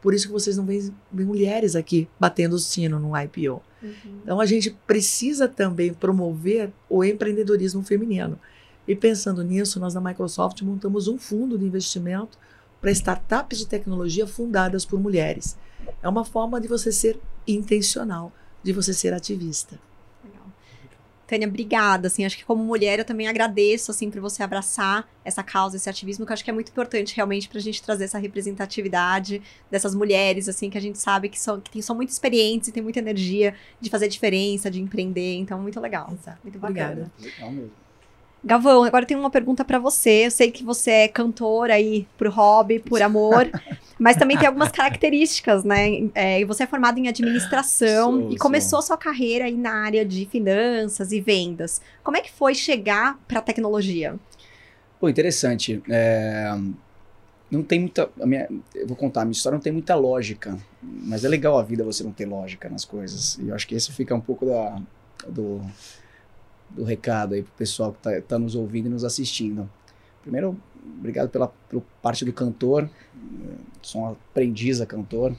Por 0.00 0.14
isso 0.14 0.26
que 0.26 0.32
vocês 0.32 0.56
não 0.56 0.64
veem, 0.64 0.94
veem 1.12 1.26
mulheres 1.26 1.74
aqui 1.74 2.08
batendo 2.18 2.54
o 2.54 2.58
sino 2.58 2.98
no 2.98 3.16
IPO. 3.16 3.62
Uhum. 3.82 4.20
Então 4.22 4.40
a 4.40 4.46
gente 4.46 4.70
precisa 4.86 5.48
também 5.48 5.92
promover 5.92 6.72
o 6.88 7.04
empreendedorismo 7.04 7.82
feminino. 7.82 8.38
E 8.86 8.94
pensando 8.94 9.42
nisso, 9.42 9.78
nós 9.78 9.94
na 9.94 10.00
Microsoft 10.00 10.62
montamos 10.62 11.08
um 11.08 11.18
fundo 11.18 11.58
de 11.58 11.64
investimento 11.64 12.38
para 12.80 12.90
startups 12.92 13.58
de 13.58 13.66
tecnologia 13.66 14.26
fundadas 14.26 14.84
por 14.84 15.00
mulheres. 15.00 15.58
É 16.02 16.08
uma 16.08 16.24
forma 16.24 16.60
de 16.60 16.68
você 16.68 16.92
ser 16.92 17.18
intencional, 17.46 18.32
de 18.62 18.72
você 18.72 18.94
ser 18.94 19.12
ativista. 19.12 19.78
Tânia, 21.28 21.46
obrigada, 21.46 22.06
assim, 22.06 22.24
acho 22.24 22.38
que 22.38 22.44
como 22.44 22.64
mulher 22.64 22.98
eu 22.98 23.04
também 23.04 23.28
agradeço, 23.28 23.90
assim, 23.90 24.10
por 24.10 24.18
você 24.18 24.42
abraçar 24.42 25.06
essa 25.22 25.42
causa, 25.42 25.76
esse 25.76 25.88
ativismo, 25.88 26.24
que 26.24 26.32
eu 26.32 26.34
acho 26.34 26.42
que 26.42 26.48
é 26.48 26.54
muito 26.54 26.70
importante 26.70 27.14
realmente 27.14 27.50
para 27.50 27.58
a 27.58 27.60
gente 27.60 27.82
trazer 27.82 28.04
essa 28.04 28.18
representatividade 28.18 29.42
dessas 29.70 29.94
mulheres, 29.94 30.48
assim, 30.48 30.70
que 30.70 30.78
a 30.78 30.80
gente 30.80 30.98
sabe 30.98 31.28
que 31.28 31.38
são, 31.38 31.60
que 31.60 31.70
tem, 31.70 31.82
são 31.82 31.94
muito 31.94 32.08
experientes 32.08 32.68
e 32.68 32.72
tem 32.72 32.82
muita 32.82 32.98
energia 32.98 33.54
de 33.78 33.90
fazer 33.90 34.08
diferença, 34.08 34.70
de 34.70 34.80
empreender, 34.80 35.36
então 35.36 35.60
muito 35.60 35.78
legal. 35.78 36.10
Exato. 36.12 36.38
Muito 36.42 36.58
bacana. 36.58 37.10
Obrigada. 37.12 37.12
Legal 37.20 37.52
mesmo. 37.52 37.87
Gavão, 38.44 38.84
agora 38.84 39.04
tenho 39.04 39.18
uma 39.20 39.30
pergunta 39.30 39.64
para 39.64 39.78
você. 39.78 40.26
Eu 40.26 40.30
sei 40.30 40.50
que 40.50 40.62
você 40.62 40.90
é 40.90 41.08
cantor 41.08 41.70
aí 41.70 42.06
por 42.16 42.28
hobby, 42.28 42.78
por 42.78 43.02
amor, 43.02 43.50
mas 43.98 44.16
também 44.16 44.38
tem 44.38 44.46
algumas 44.46 44.70
características, 44.70 45.64
né? 45.64 46.08
É, 46.14 46.44
você 46.44 46.62
é 46.62 46.66
formado 46.66 46.98
em 46.98 47.08
administração 47.08 48.12
sou, 48.12 48.32
e 48.32 48.36
começou 48.36 48.80
sua 48.80 48.96
carreira 48.96 49.46
aí 49.46 49.56
na 49.56 49.72
área 49.72 50.04
de 50.04 50.26
finanças 50.26 51.10
e 51.10 51.20
vendas. 51.20 51.80
Como 52.02 52.16
é 52.16 52.20
que 52.20 52.30
foi 52.30 52.54
chegar 52.54 53.18
para 53.26 53.40
a 53.40 53.42
tecnologia? 53.42 54.16
Pô, 55.00 55.08
interessante. 55.08 55.82
É, 55.88 56.56
não 57.50 57.62
tem 57.62 57.80
muita. 57.80 58.08
Minha, 58.16 58.48
eu 58.74 58.86
vou 58.86 58.96
contar, 58.96 59.22
a 59.22 59.24
minha 59.24 59.32
história 59.32 59.56
não 59.56 59.62
tem 59.62 59.72
muita 59.72 59.94
lógica, 59.94 60.56
mas 60.82 61.24
é 61.24 61.28
legal 61.28 61.58
a 61.58 61.62
vida 61.62 61.82
você 61.82 62.04
não 62.04 62.12
ter 62.12 62.26
lógica 62.26 62.68
nas 62.68 62.84
coisas. 62.84 63.36
E 63.38 63.48
eu 63.48 63.54
acho 63.54 63.66
que 63.66 63.74
esse 63.74 63.92
fica 63.92 64.14
um 64.14 64.20
pouco 64.20 64.46
da, 64.46 64.80
do 65.28 65.60
do 66.70 66.84
recado 66.84 67.34
aí 67.34 67.42
pro 67.42 67.52
pessoal 67.52 67.92
que 67.92 68.02
tá, 68.02 68.20
tá 68.20 68.38
nos 68.38 68.54
ouvindo 68.54 68.86
e 68.86 68.88
nos 68.88 69.04
assistindo. 69.04 69.68
Primeiro, 70.22 70.56
obrigado 70.98 71.28
pela, 71.28 71.48
pela 71.68 71.82
parte 72.02 72.24
do 72.24 72.32
cantor. 72.32 72.88
Sou 73.82 74.02
um 74.02 74.06
aprendiz 74.10 74.80
a 74.80 74.86
cantor. 74.86 75.34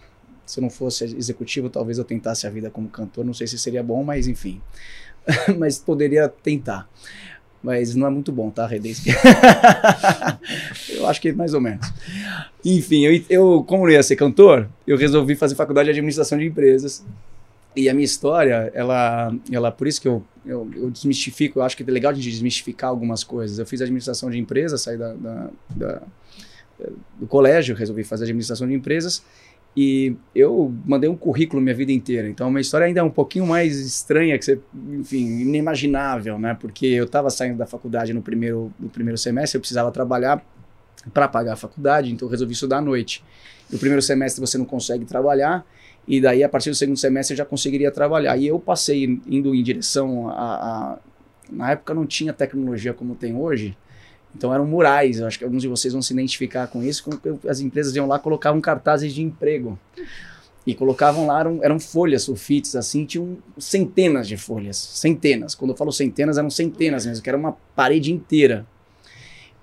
Se 0.45 0.59
eu 0.59 0.63
não 0.63 0.69
fosse 0.69 1.03
executivo, 1.15 1.69
talvez 1.69 1.97
eu 1.97 2.03
tentasse 2.03 2.47
a 2.47 2.49
vida 2.49 2.69
como 2.69 2.89
cantor. 2.89 3.23
Não 3.23 3.33
sei 3.33 3.45
se 3.45 3.57
seria 3.57 3.83
bom, 3.83 4.03
mas 4.03 4.27
enfim. 4.27 4.61
mas 5.57 5.77
poderia 5.77 6.27
tentar. 6.27 6.89
Mas 7.61 7.93
não 7.93 8.07
é 8.07 8.09
muito 8.09 8.31
bom, 8.31 8.49
tá, 8.49 8.65
Redens? 8.65 9.03
eu 10.89 11.05
acho 11.07 11.19
que 11.19 11.33
mais 11.33 11.53
ou 11.53 11.59
menos. 11.59 11.85
Enfim, 12.63 13.05
eu, 13.05 13.21
eu, 13.29 13.63
como 13.63 13.85
eu 13.85 13.91
ia 13.91 14.01
ser 14.01 14.15
cantor, 14.15 14.69
eu 14.87 14.97
resolvi 14.97 15.35
fazer 15.35 15.55
faculdade 15.55 15.87
de 15.87 15.91
administração 15.91 16.37
de 16.37 16.45
empresas. 16.45 17.05
E 17.79 17.87
a 17.87 17.93
minha 17.93 18.03
história, 18.03 18.69
ela, 18.73 19.33
ela 19.49 19.71
por 19.71 19.87
isso 19.87 20.01
que 20.01 20.07
eu, 20.07 20.21
eu, 20.45 20.69
eu, 20.75 20.91
desmistifico, 20.91 21.59
eu 21.59 21.63
acho 21.63 21.77
que 21.77 21.83
é 21.83 21.85
legal 21.85 22.11
a 22.11 22.13
gente 22.13 22.29
desmistificar 22.29 22.89
algumas 22.89 23.23
coisas. 23.23 23.57
Eu 23.57 23.65
fiz 23.65 23.81
administração 23.81 24.29
de 24.29 24.37
empresas, 24.37 24.81
saí 24.81 24.97
da, 24.97 25.13
da, 25.13 25.49
da, 25.73 26.01
do 27.17 27.25
colégio, 27.25 27.73
resolvi 27.73 28.03
fazer 28.03 28.25
administração 28.25 28.67
de 28.67 28.73
empresas 28.73 29.23
e 29.77 30.13
eu 30.35 30.73
mandei 30.85 31.09
um 31.09 31.15
currículo 31.15 31.61
minha 31.61 31.73
vida 31.73 31.93
inteira. 31.93 32.27
Então, 32.27 32.49
minha 32.49 32.59
história 32.59 32.85
ainda 32.85 32.99
é 32.99 33.03
um 33.03 33.09
pouquinho 33.09 33.47
mais 33.47 33.79
estranha, 33.79 34.37
que 34.37 34.43
você, 34.43 34.59
enfim, 34.89 35.39
inimaginável, 35.39 36.37
né? 36.37 36.57
Porque 36.59 36.85
eu 36.85 37.05
estava 37.05 37.29
saindo 37.29 37.57
da 37.57 37.65
faculdade 37.65 38.13
no 38.13 38.21
primeiro, 38.21 38.73
no 38.77 38.89
primeiro 38.89 39.17
semestre, 39.17 39.55
eu 39.55 39.61
precisava 39.61 39.89
trabalhar 39.89 40.45
para 41.13 41.29
pagar 41.29 41.53
a 41.53 41.55
faculdade, 41.55 42.11
então 42.11 42.27
eu 42.27 42.29
resolvi 42.29 42.51
estudar 42.51 42.79
à 42.79 42.81
noite. 42.81 43.23
No 43.71 43.79
primeiro 43.79 44.01
semestre 44.01 44.41
você 44.41 44.57
não 44.57 44.65
consegue 44.65 45.05
trabalhar, 45.05 45.65
e 46.07 46.19
daí, 46.19 46.43
a 46.43 46.49
partir 46.49 46.69
do 46.69 46.75
segundo 46.75 46.97
semestre, 46.97 47.33
eu 47.33 47.37
já 47.37 47.45
conseguiria 47.45 47.91
trabalhar. 47.91 48.35
E 48.37 48.47
eu 48.47 48.59
passei 48.59 49.19
indo 49.27 49.53
em 49.53 49.61
direção 49.61 50.29
a, 50.29 50.33
a. 50.33 50.97
na 51.51 51.71
época 51.71 51.93
não 51.93 52.05
tinha 52.05 52.33
tecnologia 52.33 52.93
como 52.93 53.15
tem 53.15 53.35
hoje. 53.35 53.77
Então 54.35 54.53
eram 54.53 54.65
murais, 54.65 55.19
eu 55.19 55.27
acho 55.27 55.39
que 55.39 55.43
alguns 55.43 55.61
de 55.61 55.67
vocês 55.67 55.93
vão 55.93 56.01
se 56.01 56.13
identificar 56.13 56.67
com 56.67 56.83
isso. 56.83 57.09
As 57.47 57.59
empresas 57.59 57.95
iam 57.95 58.07
lá 58.07 58.19
colocavam 58.19 58.61
cartazes 58.61 59.13
de 59.13 59.21
emprego. 59.21 59.77
E 60.65 60.75
colocavam 60.75 61.25
lá, 61.25 61.39
eram, 61.39 61.63
eram 61.63 61.79
folhas, 61.79 62.23
sulfites, 62.23 62.75
assim, 62.75 63.05
tinham 63.05 63.37
centenas 63.57 64.27
de 64.27 64.37
folhas. 64.37 64.77
Centenas. 64.77 65.55
Quando 65.55 65.71
eu 65.71 65.77
falo 65.77 65.91
centenas, 65.91 66.37
eram 66.37 66.49
centenas 66.49 67.05
mesmo, 67.05 67.23
que 67.23 67.29
era 67.29 67.37
uma 67.37 67.53
parede 67.75 68.11
inteira. 68.11 68.67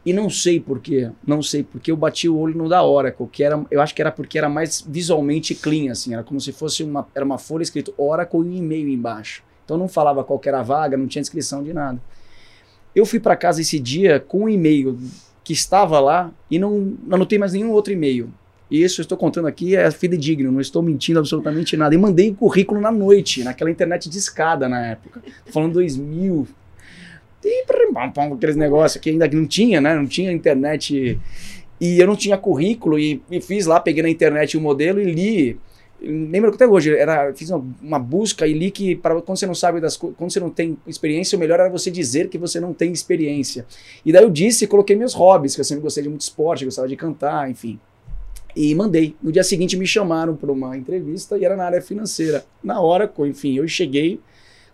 E 0.06 0.12
não 0.12 0.30
sei 0.30 0.60
porquê, 0.60 1.10
não 1.26 1.42
sei 1.42 1.64
porque 1.64 1.90
eu 1.90 1.96
bati 1.96 2.28
o 2.28 2.38
olho 2.38 2.56
no 2.56 2.68
da 2.68 2.80
Oracle, 2.80 3.26
que 3.26 3.42
era, 3.42 3.66
eu 3.68 3.80
acho 3.80 3.92
que 3.92 4.00
era 4.00 4.12
porque 4.12 4.38
era 4.38 4.48
mais 4.48 4.80
visualmente 4.88 5.52
clean, 5.52 5.90
assim, 5.90 6.14
era 6.14 6.22
como 6.22 6.40
se 6.40 6.52
fosse 6.52 6.84
uma, 6.84 7.08
era 7.12 7.24
uma 7.24 7.38
folha 7.38 7.64
escrito 7.64 7.92
Oracle 7.98 8.38
e 8.38 8.42
um 8.44 8.54
e-mail 8.54 8.88
embaixo. 8.88 9.42
Então 9.64 9.76
não 9.76 9.88
falava 9.88 10.22
qual 10.22 10.40
era 10.46 10.60
a 10.60 10.62
vaga, 10.62 10.96
não 10.96 11.08
tinha 11.08 11.20
descrição 11.20 11.60
de 11.60 11.72
nada. 11.72 12.00
Eu 12.94 13.04
fui 13.04 13.18
para 13.18 13.34
casa 13.34 13.60
esse 13.60 13.80
dia 13.80 14.20
com 14.20 14.44
um 14.44 14.48
e-mail 14.48 14.96
que 15.42 15.52
estava 15.52 15.98
lá 15.98 16.30
e 16.48 16.56
não 16.56 16.96
anotei 17.10 17.36
mais 17.36 17.52
nenhum 17.52 17.72
outro 17.72 17.92
e-mail. 17.92 18.32
E 18.70 18.82
isso 18.84 19.00
eu 19.00 19.02
estou 19.02 19.18
contando 19.18 19.48
aqui 19.48 19.74
é 19.74 19.90
fidedigno, 19.90 20.52
não 20.52 20.60
estou 20.60 20.82
mentindo 20.82 21.18
absolutamente 21.18 21.76
nada. 21.76 21.96
E 21.96 21.98
mandei 21.98 22.30
o 22.30 22.34
currículo 22.34 22.80
na 22.80 22.92
noite, 22.92 23.42
naquela 23.42 23.70
internet 23.70 24.08
de 24.08 24.18
escada 24.18 24.68
na 24.68 24.86
época. 24.86 25.20
Falando 25.46 25.74
2000, 25.74 26.46
aqueles 28.34 28.56
negócios 28.56 29.00
que 29.00 29.10
ainda 29.10 29.28
não 29.28 29.46
tinha, 29.46 29.80
né? 29.80 29.94
Não 29.94 30.06
tinha 30.06 30.32
internet. 30.32 31.18
E 31.80 31.98
eu 31.98 32.06
não 32.06 32.16
tinha 32.16 32.38
currículo 32.38 32.98
e, 32.98 33.22
e 33.30 33.40
fiz 33.40 33.66
lá, 33.66 33.78
peguei 33.80 34.02
na 34.02 34.08
internet 34.08 34.56
o 34.56 34.60
um 34.60 34.62
modelo 34.62 35.00
e 35.00 35.04
li. 35.04 35.58
Lembro 36.00 36.50
até 36.52 36.66
hoje 36.66 36.94
era 36.94 37.32
fiz 37.34 37.48
uma, 37.50 37.64
uma 37.82 37.98
busca 37.98 38.46
e 38.46 38.52
li 38.52 38.70
que 38.70 38.94
para 38.94 39.20
quando 39.22 39.38
você 39.38 39.46
não 39.46 39.54
sabe 39.54 39.80
das 39.80 39.96
quando 39.96 40.30
você 40.30 40.38
não 40.38 40.50
tem 40.50 40.76
experiência, 40.86 41.36
o 41.36 41.38
melhor 41.38 41.58
era 41.58 41.70
você 41.70 41.90
dizer 41.90 42.28
que 42.28 42.36
você 42.36 42.60
não 42.60 42.74
tem 42.74 42.92
experiência. 42.92 43.66
E 44.04 44.12
daí 44.12 44.22
eu 44.22 44.30
disse 44.30 44.64
e 44.64 44.68
coloquei 44.68 44.94
meus 44.94 45.14
hobbies, 45.14 45.54
que 45.54 45.60
eu 45.60 45.64
sempre 45.64 45.82
gostei 45.82 46.02
de 46.02 46.08
muito 46.08 46.20
esporte, 46.20 46.64
gostava 46.64 46.86
de 46.86 46.96
cantar, 46.96 47.50
enfim. 47.50 47.78
E 48.54 48.74
mandei. 48.74 49.14
No 49.22 49.30
dia 49.30 49.44
seguinte 49.44 49.76
me 49.76 49.86
chamaram 49.86 50.34
para 50.34 50.50
uma 50.50 50.76
entrevista 50.76 51.36
e 51.36 51.44
era 51.44 51.56
na 51.56 51.64
área 51.64 51.82
financeira. 51.82 52.44
Na 52.64 52.80
hora, 52.80 53.10
enfim, 53.20 53.58
eu 53.58 53.68
cheguei, 53.68 54.18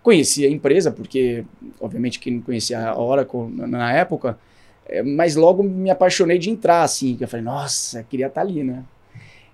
Conhecia 0.02 0.48
a 0.48 0.50
empresa, 0.50 0.90
porque, 0.90 1.44
obviamente, 1.80 2.18
quem 2.18 2.34
não 2.34 2.42
conhecia 2.42 2.88
a 2.88 3.00
Oracle 3.00 3.48
na 3.48 3.92
época, 3.92 4.38
é, 4.86 5.02
mas 5.02 5.36
logo 5.36 5.62
me 5.62 5.90
apaixonei 5.90 6.38
de 6.38 6.50
entrar, 6.50 6.82
assim, 6.82 7.16
que 7.16 7.24
eu 7.24 7.28
falei, 7.28 7.44
nossa, 7.44 8.02
queria 8.02 8.26
estar 8.26 8.40
ali, 8.40 8.64
né? 8.64 8.82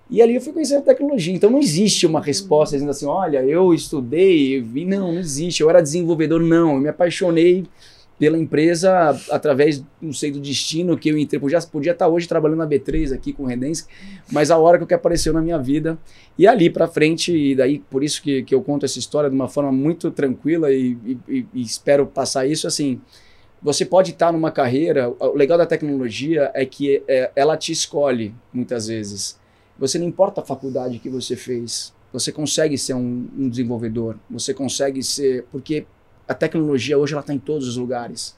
E 0.09 0.23
ali 0.23 0.33
eu 0.33 0.41
fui 0.41 0.51
conhecer 0.51 0.75
a 0.75 0.81
tecnologia. 0.81 1.33
Então 1.33 1.51
não 1.51 1.59
existe 1.59 2.07
uma 2.07 2.19
resposta 2.19 2.75
dizendo 2.75 2.89
assim, 2.89 3.05
olha, 3.05 3.43
eu 3.43 3.73
estudei, 3.73 4.59
vi. 4.59 4.83
Não, 4.83 5.13
não 5.13 5.19
existe. 5.19 5.61
Eu 5.61 5.69
era 5.69 5.81
desenvolvedor, 5.81 6.41
não. 6.41 6.75
Eu 6.75 6.81
me 6.81 6.89
apaixonei 6.89 7.65
pela 8.19 8.37
empresa 8.37 9.17
através, 9.31 9.81
não 10.01 10.11
sei, 10.11 10.29
do 10.29 10.41
destino 10.41 10.97
que 10.97 11.09
eu 11.09 11.17
entrei. 11.17 11.39
Podia, 11.39 11.59
podia 11.61 11.91
estar 11.93 12.09
hoje 12.09 12.27
trabalhando 12.27 12.59
na 12.59 12.67
B3 12.67 13.13
aqui 13.13 13.31
com 13.31 13.43
o 13.43 13.45
Redens, 13.45 13.87
mas 14.29 14.51
a 14.51 14.57
hora 14.57 14.85
que 14.85 14.93
apareceu 14.93 15.31
na 15.31 15.41
minha 15.41 15.57
vida. 15.57 15.97
E 16.37 16.45
ali 16.45 16.69
para 16.69 16.85
frente, 16.85 17.33
e 17.33 17.55
daí 17.55 17.79
por 17.79 18.03
isso 18.03 18.21
que, 18.21 18.43
que 18.43 18.53
eu 18.53 18.61
conto 18.61 18.85
essa 18.85 18.99
história 18.99 19.29
de 19.29 19.35
uma 19.35 19.47
forma 19.47 19.71
muito 19.71 20.11
tranquila 20.11 20.69
e, 20.69 20.97
e, 21.27 21.45
e 21.53 21.61
espero 21.61 22.05
passar 22.05 22.45
isso 22.45 22.67
assim. 22.67 22.99
Você 23.61 23.85
pode 23.85 24.11
estar 24.11 24.31
numa 24.31 24.51
carreira, 24.51 25.09
o 25.09 25.35
legal 25.35 25.57
da 25.57 25.65
tecnologia 25.65 26.51
é 26.53 26.65
que 26.65 27.01
é, 27.07 27.31
ela 27.35 27.55
te 27.55 27.71
escolhe 27.71 28.33
muitas 28.53 28.87
vezes. 28.87 29.39
Você 29.77 29.97
não 29.97 30.05
importa 30.05 30.41
a 30.41 30.45
faculdade 30.45 30.99
que 30.99 31.09
você 31.09 31.37
fez, 31.37 31.93
você 32.11 32.31
consegue 32.31 32.77
ser 32.77 32.95
um, 32.95 33.27
um 33.37 33.49
desenvolvedor, 33.49 34.17
você 34.29 34.53
consegue 34.53 35.01
ser. 35.03 35.45
Porque 35.51 35.85
a 36.29 36.33
tecnologia 36.33 36.97
hoje 36.97 37.13
ela 37.13 37.21
está 37.21 37.33
em 37.33 37.39
todos 37.39 37.67
os 37.67 37.75
lugares. 37.75 38.37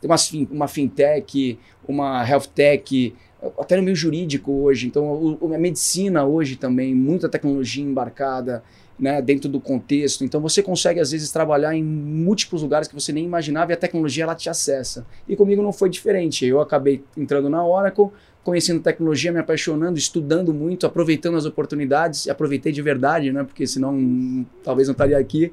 Tem 0.00 0.08
uma, 0.08 0.16
uma 0.50 0.68
fintech, 0.68 1.58
uma 1.88 2.28
health 2.28 2.48
tech, 2.54 3.14
até 3.58 3.76
no 3.76 3.82
meio 3.82 3.96
jurídico 3.96 4.52
hoje. 4.52 4.86
Então, 4.86 5.04
o, 5.40 5.54
a 5.54 5.58
medicina 5.58 6.24
hoje 6.24 6.56
também, 6.56 6.94
muita 6.94 7.28
tecnologia 7.28 7.82
embarcada. 7.82 8.62
né, 8.98 9.20
dentro 9.20 9.48
do 9.48 9.60
contexto. 9.60 10.24
Então 10.24 10.40
você 10.40 10.62
consegue 10.62 11.00
às 11.00 11.10
vezes 11.10 11.32
trabalhar 11.32 11.74
em 11.74 11.82
múltiplos 11.82 12.62
lugares 12.62 12.86
que 12.86 12.94
você 12.94 13.12
nem 13.12 13.24
imaginava 13.24 13.72
e 13.72 13.74
a 13.74 13.76
tecnologia 13.76 14.22
ela 14.22 14.34
te 14.34 14.48
acessa. 14.48 15.04
E 15.28 15.34
comigo 15.34 15.60
não 15.60 15.72
foi 15.72 15.90
diferente. 15.90 16.46
Eu 16.46 16.60
acabei 16.60 17.02
entrando 17.16 17.50
na 17.50 17.66
Oracle, 17.66 18.10
conhecendo 18.44 18.80
tecnologia, 18.80 19.32
me 19.32 19.40
apaixonando, 19.40 19.98
estudando 19.98 20.54
muito, 20.54 20.86
aproveitando 20.86 21.36
as 21.36 21.44
oportunidades, 21.44 22.28
aproveitei 22.28 22.70
de 22.70 22.80
verdade, 22.80 23.32
né, 23.32 23.42
porque 23.42 23.66
senão 23.66 24.46
talvez 24.62 24.86
não 24.86 24.92
estaria 24.92 25.18
aqui. 25.18 25.52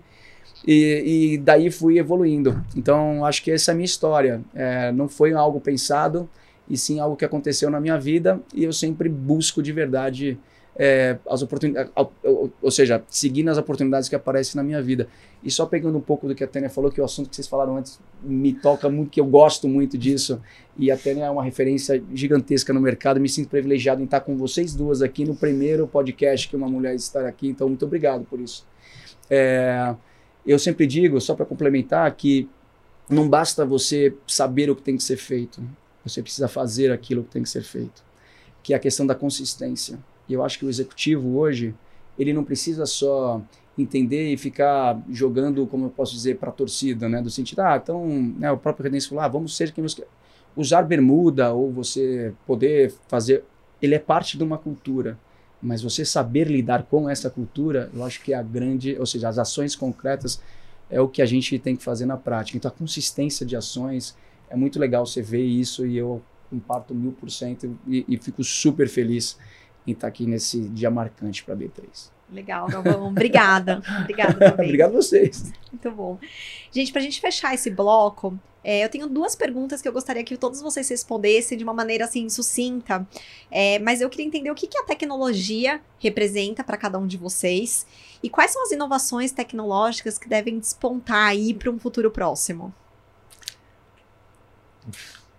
E, 0.67 1.33
e, 1.33 1.37
daí 1.37 1.71
fui 1.71 1.97
evoluindo. 1.97 2.63
Então, 2.75 3.25
acho 3.25 3.43
que 3.43 3.51
essa 3.51 3.71
é 3.71 3.73
a 3.73 3.75
minha 3.75 3.85
história. 3.85 4.41
É, 4.53 4.91
não 4.91 5.07
foi 5.07 5.33
algo 5.33 5.59
pensado, 5.59 6.29
e 6.69 6.77
sim 6.77 6.99
algo 6.99 7.15
que 7.15 7.25
aconteceu 7.25 7.69
na 7.69 7.79
minha 7.79 7.97
vida, 7.97 8.39
e 8.53 8.63
eu 8.63 8.73
sempre 8.73 9.09
busco 9.09 9.63
de 9.63 9.71
verdade 9.71 10.37
é, 10.75 11.17
as 11.27 11.41
oportunidades, 11.41 11.91
ou 12.61 12.71
seja, 12.71 13.03
seguindo 13.09 13.49
as 13.49 13.57
oportunidades 13.57 14.07
que 14.07 14.15
aparecem 14.15 14.55
na 14.55 14.63
minha 14.63 14.81
vida. 14.81 15.09
E 15.43 15.51
só 15.51 15.65
pegando 15.65 15.97
um 15.97 16.01
pouco 16.01 16.27
do 16.27 16.33
que 16.33 16.43
a 16.43 16.47
Tânia 16.47 16.69
falou, 16.69 16.89
que 16.89 17.01
o 17.01 17.03
assunto 17.03 17.29
que 17.29 17.35
vocês 17.35 17.47
falaram 17.47 17.75
antes 17.75 17.99
me 18.21 18.53
toca 18.53 18.87
muito, 18.89 19.09
que 19.09 19.19
eu 19.19 19.25
gosto 19.25 19.67
muito 19.67 19.97
disso, 19.97 20.41
e 20.77 20.89
a 20.89 20.97
Tânia 20.97 21.25
é 21.25 21.29
uma 21.29 21.43
referência 21.43 22.01
gigantesca 22.13 22.71
no 22.71 22.79
mercado, 22.79 23.19
me 23.19 23.27
sinto 23.27 23.49
privilegiado 23.49 24.01
em 24.01 24.05
estar 24.05 24.21
com 24.21 24.37
vocês 24.37 24.73
duas 24.73 25.01
aqui 25.01 25.25
no 25.25 25.35
primeiro 25.35 25.85
podcast 25.85 26.47
que 26.47 26.55
uma 26.55 26.69
mulher 26.69 26.95
está 26.95 27.27
aqui, 27.27 27.49
então 27.49 27.67
muito 27.67 27.85
obrigado 27.85 28.23
por 28.25 28.39
isso. 28.39 28.65
É, 29.29 29.95
eu 30.51 30.59
sempre 30.59 30.87
digo, 30.87 31.19
só 31.21 31.35
para 31.35 31.45
complementar, 31.45 32.11
que 32.15 32.49
não 33.09 33.27
basta 33.27 33.65
você 33.65 34.15
saber 34.27 34.69
o 34.69 34.75
que 34.75 34.81
tem 34.81 34.97
que 34.97 35.03
ser 35.03 35.17
feito, 35.17 35.61
você 36.03 36.21
precisa 36.21 36.47
fazer 36.47 36.91
aquilo 36.91 37.23
que 37.23 37.31
tem 37.31 37.43
que 37.43 37.49
ser 37.49 37.63
feito, 37.63 38.03
que 38.63 38.73
é 38.73 38.75
a 38.75 38.79
questão 38.79 39.05
da 39.05 39.15
consistência. 39.15 39.99
E 40.27 40.33
eu 40.33 40.43
acho 40.43 40.57
que 40.59 40.65
o 40.65 40.69
executivo 40.69 41.37
hoje, 41.37 41.73
ele 42.17 42.33
não 42.33 42.43
precisa 42.43 42.85
só 42.85 43.41
entender 43.77 44.31
e 44.31 44.37
ficar 44.37 45.01
jogando, 45.09 45.65
como 45.67 45.85
eu 45.85 45.89
posso 45.89 46.13
dizer, 46.13 46.37
para 46.37 46.49
a 46.49 46.51
torcida, 46.51 47.07
né? 47.07 47.21
Do 47.21 47.29
sentido, 47.29 47.61
ah, 47.61 47.79
então, 47.81 48.05
né, 48.37 48.51
o 48.51 48.57
próprio 48.57 48.83
Redens 48.83 49.05
falou, 49.05 49.23
ah, 49.23 49.27
vamos 49.27 49.55
ser 49.55 49.71
quem 49.71 49.81
nos... 49.81 49.99
Usar 50.55 50.81
bermuda 50.81 51.53
ou 51.53 51.71
você 51.71 52.33
poder 52.45 52.93
fazer... 53.07 53.43
Ele 53.81 53.95
é 53.95 53.99
parte 53.99 54.37
de 54.37 54.43
uma 54.43 54.57
cultura. 54.57 55.17
Mas 55.61 55.81
você 55.81 56.05
saber 56.05 56.47
lidar 56.47 56.83
com 56.83 57.09
essa 57.09 57.29
cultura, 57.29 57.89
eu 57.93 58.03
acho 58.03 58.21
que 58.21 58.33
é 58.33 58.37
a 58.37 58.43
grande... 58.43 58.97
Ou 58.99 59.05
seja, 59.05 59.27
as 59.29 59.37
ações 59.37 59.75
concretas 59.75 60.41
é 60.89 60.99
o 61.01 61.07
que 61.07 61.21
a 61.21 61.25
gente 61.25 61.57
tem 61.59 61.75
que 61.75 61.83
fazer 61.83 62.05
na 62.05 62.17
prática. 62.17 62.57
Então, 62.57 62.69
a 62.69 62.73
consistência 62.73 63.45
de 63.45 63.55
ações, 63.55 64.15
é 64.49 64.55
muito 64.55 64.79
legal 64.79 65.05
você 65.05 65.21
ver 65.21 65.43
isso 65.43 65.85
e 65.85 65.97
eu 65.97 66.21
comparto 66.49 66.95
mil 66.95 67.11
por 67.11 67.29
cento 67.29 67.77
e 67.87 68.17
fico 68.17 68.43
super 68.43 68.89
feliz 68.89 69.37
em 69.85 69.91
estar 69.91 70.07
aqui 70.07 70.25
nesse 70.25 70.67
dia 70.69 70.89
marcante 70.89 71.43
para 71.43 71.53
a 71.53 71.57
B3. 71.57 72.09
Legal, 72.31 72.67
Galvão. 72.67 73.07
Obrigada. 73.07 73.81
Obrigada 74.01 74.33
também. 74.33 74.67
Obrigado 74.67 74.91
a 74.91 75.01
vocês. 75.01 75.51
Muito 75.71 75.91
bom. 75.91 76.19
Gente, 76.71 76.91
para 76.91 77.01
a 77.01 77.03
gente 77.03 77.19
fechar 77.19 77.53
esse 77.53 77.69
bloco, 77.69 78.37
é, 78.63 78.83
eu 78.83 78.89
tenho 78.89 79.07
duas 79.07 79.35
perguntas 79.35 79.81
que 79.81 79.87
eu 79.87 79.93
gostaria 79.93 80.23
que 80.23 80.37
todos 80.37 80.61
vocês 80.61 80.87
respondessem 80.89 81.57
de 81.57 81.63
uma 81.63 81.73
maneira 81.73 82.05
assim 82.05 82.29
sucinta. 82.29 83.07
É, 83.49 83.79
mas 83.79 84.01
eu 84.01 84.09
queria 84.09 84.25
entender 84.25 84.51
o 84.51 84.55
que, 84.55 84.67
que 84.67 84.77
a 84.77 84.83
tecnologia 84.83 85.81
representa 85.97 86.63
para 86.63 86.77
cada 86.77 86.99
um 86.99 87.07
de 87.07 87.17
vocês 87.17 87.87
e 88.21 88.29
quais 88.29 88.51
são 88.51 88.63
as 88.63 88.71
inovações 88.71 89.31
tecnológicas 89.31 90.17
que 90.17 90.27
devem 90.27 90.59
despontar 90.59 91.29
aí 91.29 91.53
para 91.53 91.71
um 91.71 91.79
futuro 91.79 92.11
próximo. 92.11 92.73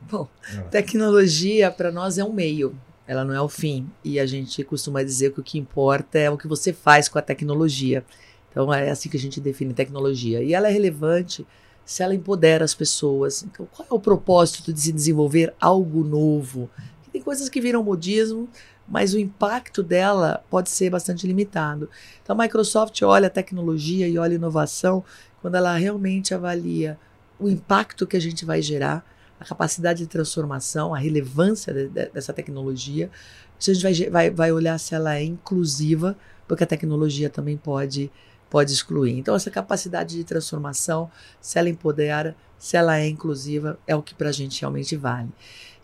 Bom, 0.01 0.27
tecnologia 0.71 1.71
para 1.71 1.93
nós 1.93 2.17
é 2.17 2.25
um 2.25 2.33
meio 2.33 2.77
ela 3.11 3.25
não 3.25 3.35
é 3.35 3.41
o 3.41 3.49
fim. 3.49 3.91
E 4.05 4.21
a 4.21 4.25
gente 4.25 4.63
costuma 4.63 5.03
dizer 5.03 5.33
que 5.33 5.41
o 5.41 5.43
que 5.43 5.59
importa 5.59 6.17
é 6.17 6.31
o 6.31 6.39
que 6.39 6.47
você 6.47 6.73
faz 6.73 7.09
com 7.09 7.19
a 7.19 7.23
tecnologia. 7.23 8.05
Então 8.49 8.73
é 8.73 8.89
assim 8.89 9.09
que 9.09 9.17
a 9.17 9.21
gente 9.21 9.41
define 9.41 9.75
tecnologia. 9.75 10.41
E 10.45 10.55
ela 10.55 10.69
é 10.69 10.71
relevante 10.71 11.45
se 11.85 12.05
ela 12.05 12.15
empodera 12.15 12.65
as 12.65 12.73
pessoas. 12.73 13.43
Então, 13.43 13.67
qual 13.73 13.89
é 13.91 13.93
o 13.93 13.99
propósito 13.99 14.73
de 14.73 14.81
se 14.81 14.93
desenvolver 14.93 15.53
algo 15.61 16.05
novo? 16.05 16.71
Tem 17.13 17.21
coisas 17.21 17.49
que 17.49 17.61
viram 17.61 17.83
modismo, 17.83 18.49
mas 18.87 19.13
o 19.13 19.19
impacto 19.19 19.83
dela 19.83 20.45
pode 20.49 20.71
ser 20.71 20.89
bastante 20.89 21.27
limitado. 21.27 21.91
Então 22.23 22.39
a 22.39 22.43
Microsoft 22.45 23.03
olha 23.03 23.27
a 23.27 23.31
tecnologia 23.31 24.07
e 24.07 24.19
olha 24.19 24.35
a 24.35 24.37
inovação 24.37 25.03
quando 25.43 25.57
ela 25.57 25.75
realmente 25.75 26.33
avalia 26.33 26.97
o 27.41 27.49
impacto 27.49 28.07
que 28.07 28.17
a 28.17 28.21
gente 28.21 28.45
vai 28.45 28.63
gerar 28.63 29.05
a 29.41 29.45
capacidade 29.45 30.01
de 30.01 30.07
transformação, 30.07 30.95
a 30.95 30.99
relevância 30.99 31.73
de, 31.73 31.89
de, 31.89 32.11
dessa 32.11 32.33
tecnologia. 32.33 33.11
A 33.59 33.73
gente 33.73 33.83
vai, 33.83 34.11
vai, 34.11 34.31
vai 34.31 34.53
olhar 34.53 34.79
se 34.79 34.95
ela 34.95 35.17
é 35.17 35.25
inclusiva, 35.25 36.17
porque 36.47 36.63
a 36.63 36.67
tecnologia 36.67 37.31
também 37.31 37.57
pode, 37.57 38.11
pode 38.51 38.71
excluir. 38.73 39.19
Então, 39.19 39.35
essa 39.35 39.51
capacidade 39.51 40.15
de 40.15 40.25
transformação, 40.25 41.11
se 41.41 41.59
ela 41.59 41.71
empodera, 41.71 42.37
se 42.59 42.77
ela 42.77 42.99
é 42.99 43.09
inclusiva, 43.09 43.79
é 43.87 43.97
o 43.97 44.03
que 44.03 44.15
para 44.15 44.29
a 44.29 44.33
gente 44.33 44.61
realmente 44.61 44.95
vale. 44.95 45.31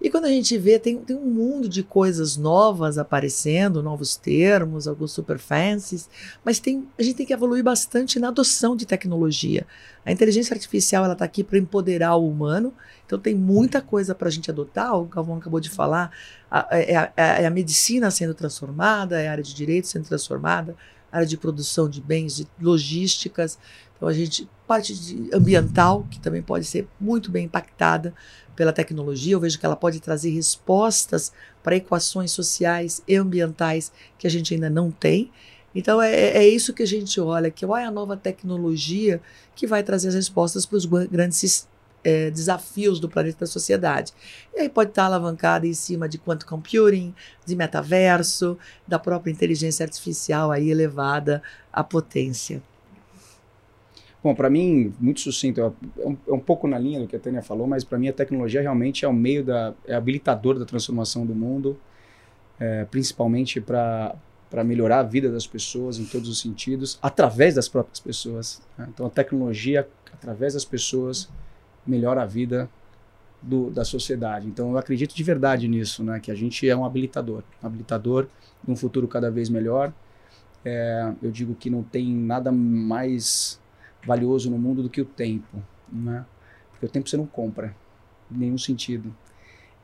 E 0.00 0.10
quando 0.10 0.26
a 0.26 0.28
gente 0.28 0.56
vê, 0.58 0.78
tem, 0.78 0.98
tem 0.98 1.16
um 1.16 1.24
mundo 1.24 1.68
de 1.68 1.82
coisas 1.82 2.36
novas 2.36 2.98
aparecendo, 2.98 3.82
novos 3.82 4.14
termos, 4.14 4.86
alguns 4.86 5.10
super 5.10 5.38
fancies, 5.38 6.08
mas 6.44 6.60
tem, 6.60 6.86
a 6.98 7.02
gente 7.02 7.16
tem 7.16 7.26
que 7.26 7.32
evoluir 7.32 7.64
bastante 7.64 8.20
na 8.20 8.28
adoção 8.28 8.76
de 8.76 8.84
tecnologia. 8.86 9.66
A 10.04 10.12
inteligência 10.12 10.54
artificial 10.54 11.04
ela 11.04 11.14
está 11.14 11.24
aqui 11.24 11.42
para 11.42 11.58
empoderar 11.58 12.14
o 12.14 12.28
humano, 12.28 12.72
então 13.04 13.18
tem 13.18 13.34
muita 13.34 13.80
coisa 13.80 14.14
para 14.14 14.28
a 14.28 14.30
gente 14.30 14.50
adotar. 14.50 14.96
O 14.96 15.06
Galvão 15.06 15.38
acabou 15.38 15.60
de 15.60 15.70
falar, 15.70 16.10
é 16.70 16.96
a, 16.96 17.12
é 17.16 17.46
a, 17.46 17.50
medicina 17.50 18.10
sendo 18.10 18.34
transformada, 18.34 19.20
é 19.20 19.28
a 19.28 19.32
área 19.32 19.42
de 19.42 19.54
direito 19.54 19.88
sendo 19.88 20.04
transformada, 20.04 20.76
a 20.95 20.95
área 21.16 21.26
de 21.26 21.36
produção 21.36 21.88
de 21.88 22.00
bens, 22.00 22.36
de 22.36 22.46
logísticas. 22.60 23.58
Então 23.96 24.08
a 24.08 24.12
gente 24.12 24.48
parte 24.66 24.94
de 24.94 25.30
ambiental 25.34 26.06
que 26.10 26.18
também 26.18 26.42
pode 26.42 26.64
ser 26.64 26.88
muito 27.00 27.30
bem 27.30 27.44
impactada 27.44 28.14
pela 28.54 28.72
tecnologia. 28.72 29.34
Eu 29.34 29.40
vejo 29.40 29.58
que 29.58 29.66
ela 29.66 29.76
pode 29.76 30.00
trazer 30.00 30.30
respostas 30.30 31.32
para 31.62 31.76
equações 31.76 32.30
sociais 32.30 33.02
e 33.06 33.16
ambientais 33.16 33.92
que 34.18 34.26
a 34.26 34.30
gente 34.30 34.54
ainda 34.54 34.68
não 34.68 34.90
tem. 34.90 35.30
Então 35.74 36.00
é, 36.00 36.12
é 36.12 36.48
isso 36.48 36.72
que 36.72 36.82
a 36.82 36.86
gente 36.86 37.20
olha, 37.20 37.50
que 37.50 37.66
qual 37.66 37.78
é 37.78 37.84
a 37.84 37.90
nova 37.90 38.16
tecnologia 38.16 39.20
que 39.54 39.66
vai 39.66 39.82
trazer 39.82 40.08
as 40.08 40.14
respostas 40.14 40.64
para 40.64 40.76
os 40.76 40.86
grandes 40.86 41.68
é, 42.06 42.30
desafios 42.30 43.00
do 43.00 43.08
planeta 43.08 43.40
da 43.40 43.46
sociedade. 43.46 44.12
E 44.54 44.60
aí 44.60 44.68
pode 44.68 44.90
estar 44.90 45.06
alavancada 45.06 45.66
em 45.66 45.74
cima 45.74 46.08
de 46.08 46.18
quantum 46.18 46.46
computing, 46.46 47.12
de 47.44 47.56
metaverso, 47.56 48.56
da 48.86 48.96
própria 48.96 49.32
inteligência 49.32 49.82
artificial 49.82 50.52
aí 50.52 50.70
elevada 50.70 51.42
à 51.72 51.82
potência. 51.82 52.62
Bom, 54.22 54.36
para 54.36 54.48
mim, 54.48 54.94
muito 55.00 55.20
sucinto, 55.20 55.60
é 55.60 55.66
um, 55.98 56.16
é 56.28 56.32
um, 56.32 56.38
pouco 56.38 56.68
na 56.68 56.78
linha 56.78 57.00
do 57.00 57.08
que 57.08 57.16
a 57.16 57.18
Tânia 57.18 57.42
falou, 57.42 57.66
mas 57.66 57.82
para 57.82 57.98
mim 57.98 58.08
a 58.08 58.12
tecnologia 58.12 58.62
realmente 58.62 59.04
é 59.04 59.08
o 59.08 59.12
meio 59.12 59.44
da, 59.44 59.74
é 59.84 59.94
habilitador 59.94 60.60
da 60.60 60.64
transformação 60.64 61.26
do 61.26 61.34
mundo, 61.34 61.76
é, 62.60 62.84
principalmente 62.84 63.60
para 63.60 64.14
para 64.48 64.62
melhorar 64.62 65.00
a 65.00 65.02
vida 65.02 65.28
das 65.28 65.44
pessoas 65.44 65.98
em 65.98 66.04
todos 66.04 66.28
os 66.28 66.40
sentidos, 66.40 67.00
através 67.02 67.56
das 67.56 67.68
próprias 67.68 67.98
pessoas. 67.98 68.62
Né? 68.78 68.86
Então 68.88 69.04
a 69.04 69.10
tecnologia, 69.10 69.88
através 70.14 70.54
das 70.54 70.64
pessoas, 70.64 71.28
melhora 71.86 72.22
a 72.22 72.26
vida 72.26 72.68
do, 73.40 73.70
da 73.70 73.84
sociedade. 73.84 74.46
Então 74.46 74.72
eu 74.72 74.78
acredito 74.78 75.14
de 75.14 75.22
verdade 75.22 75.68
nisso, 75.68 76.02
né? 76.02 76.20
que 76.20 76.30
a 76.30 76.34
gente 76.34 76.68
é 76.68 76.76
um 76.76 76.84
habilitador, 76.84 77.42
um 77.62 77.66
habilitador 77.66 78.26
de 78.62 78.70
um 78.70 78.76
futuro 78.76 79.06
cada 79.06 79.30
vez 79.30 79.48
melhor. 79.48 79.92
É, 80.64 81.12
eu 81.22 81.30
digo 81.30 81.54
que 81.54 81.70
não 81.70 81.82
tem 81.82 82.12
nada 82.12 82.50
mais 82.50 83.60
valioso 84.04 84.50
no 84.50 84.58
mundo 84.58 84.82
do 84.82 84.90
que 84.90 85.00
o 85.00 85.04
tempo, 85.04 85.62
né? 85.90 86.24
Porque 86.70 86.86
o 86.86 86.88
tempo 86.88 87.08
você 87.08 87.16
não 87.16 87.26
compra, 87.26 87.74
em 88.30 88.38
nenhum 88.38 88.58
sentido. 88.58 89.14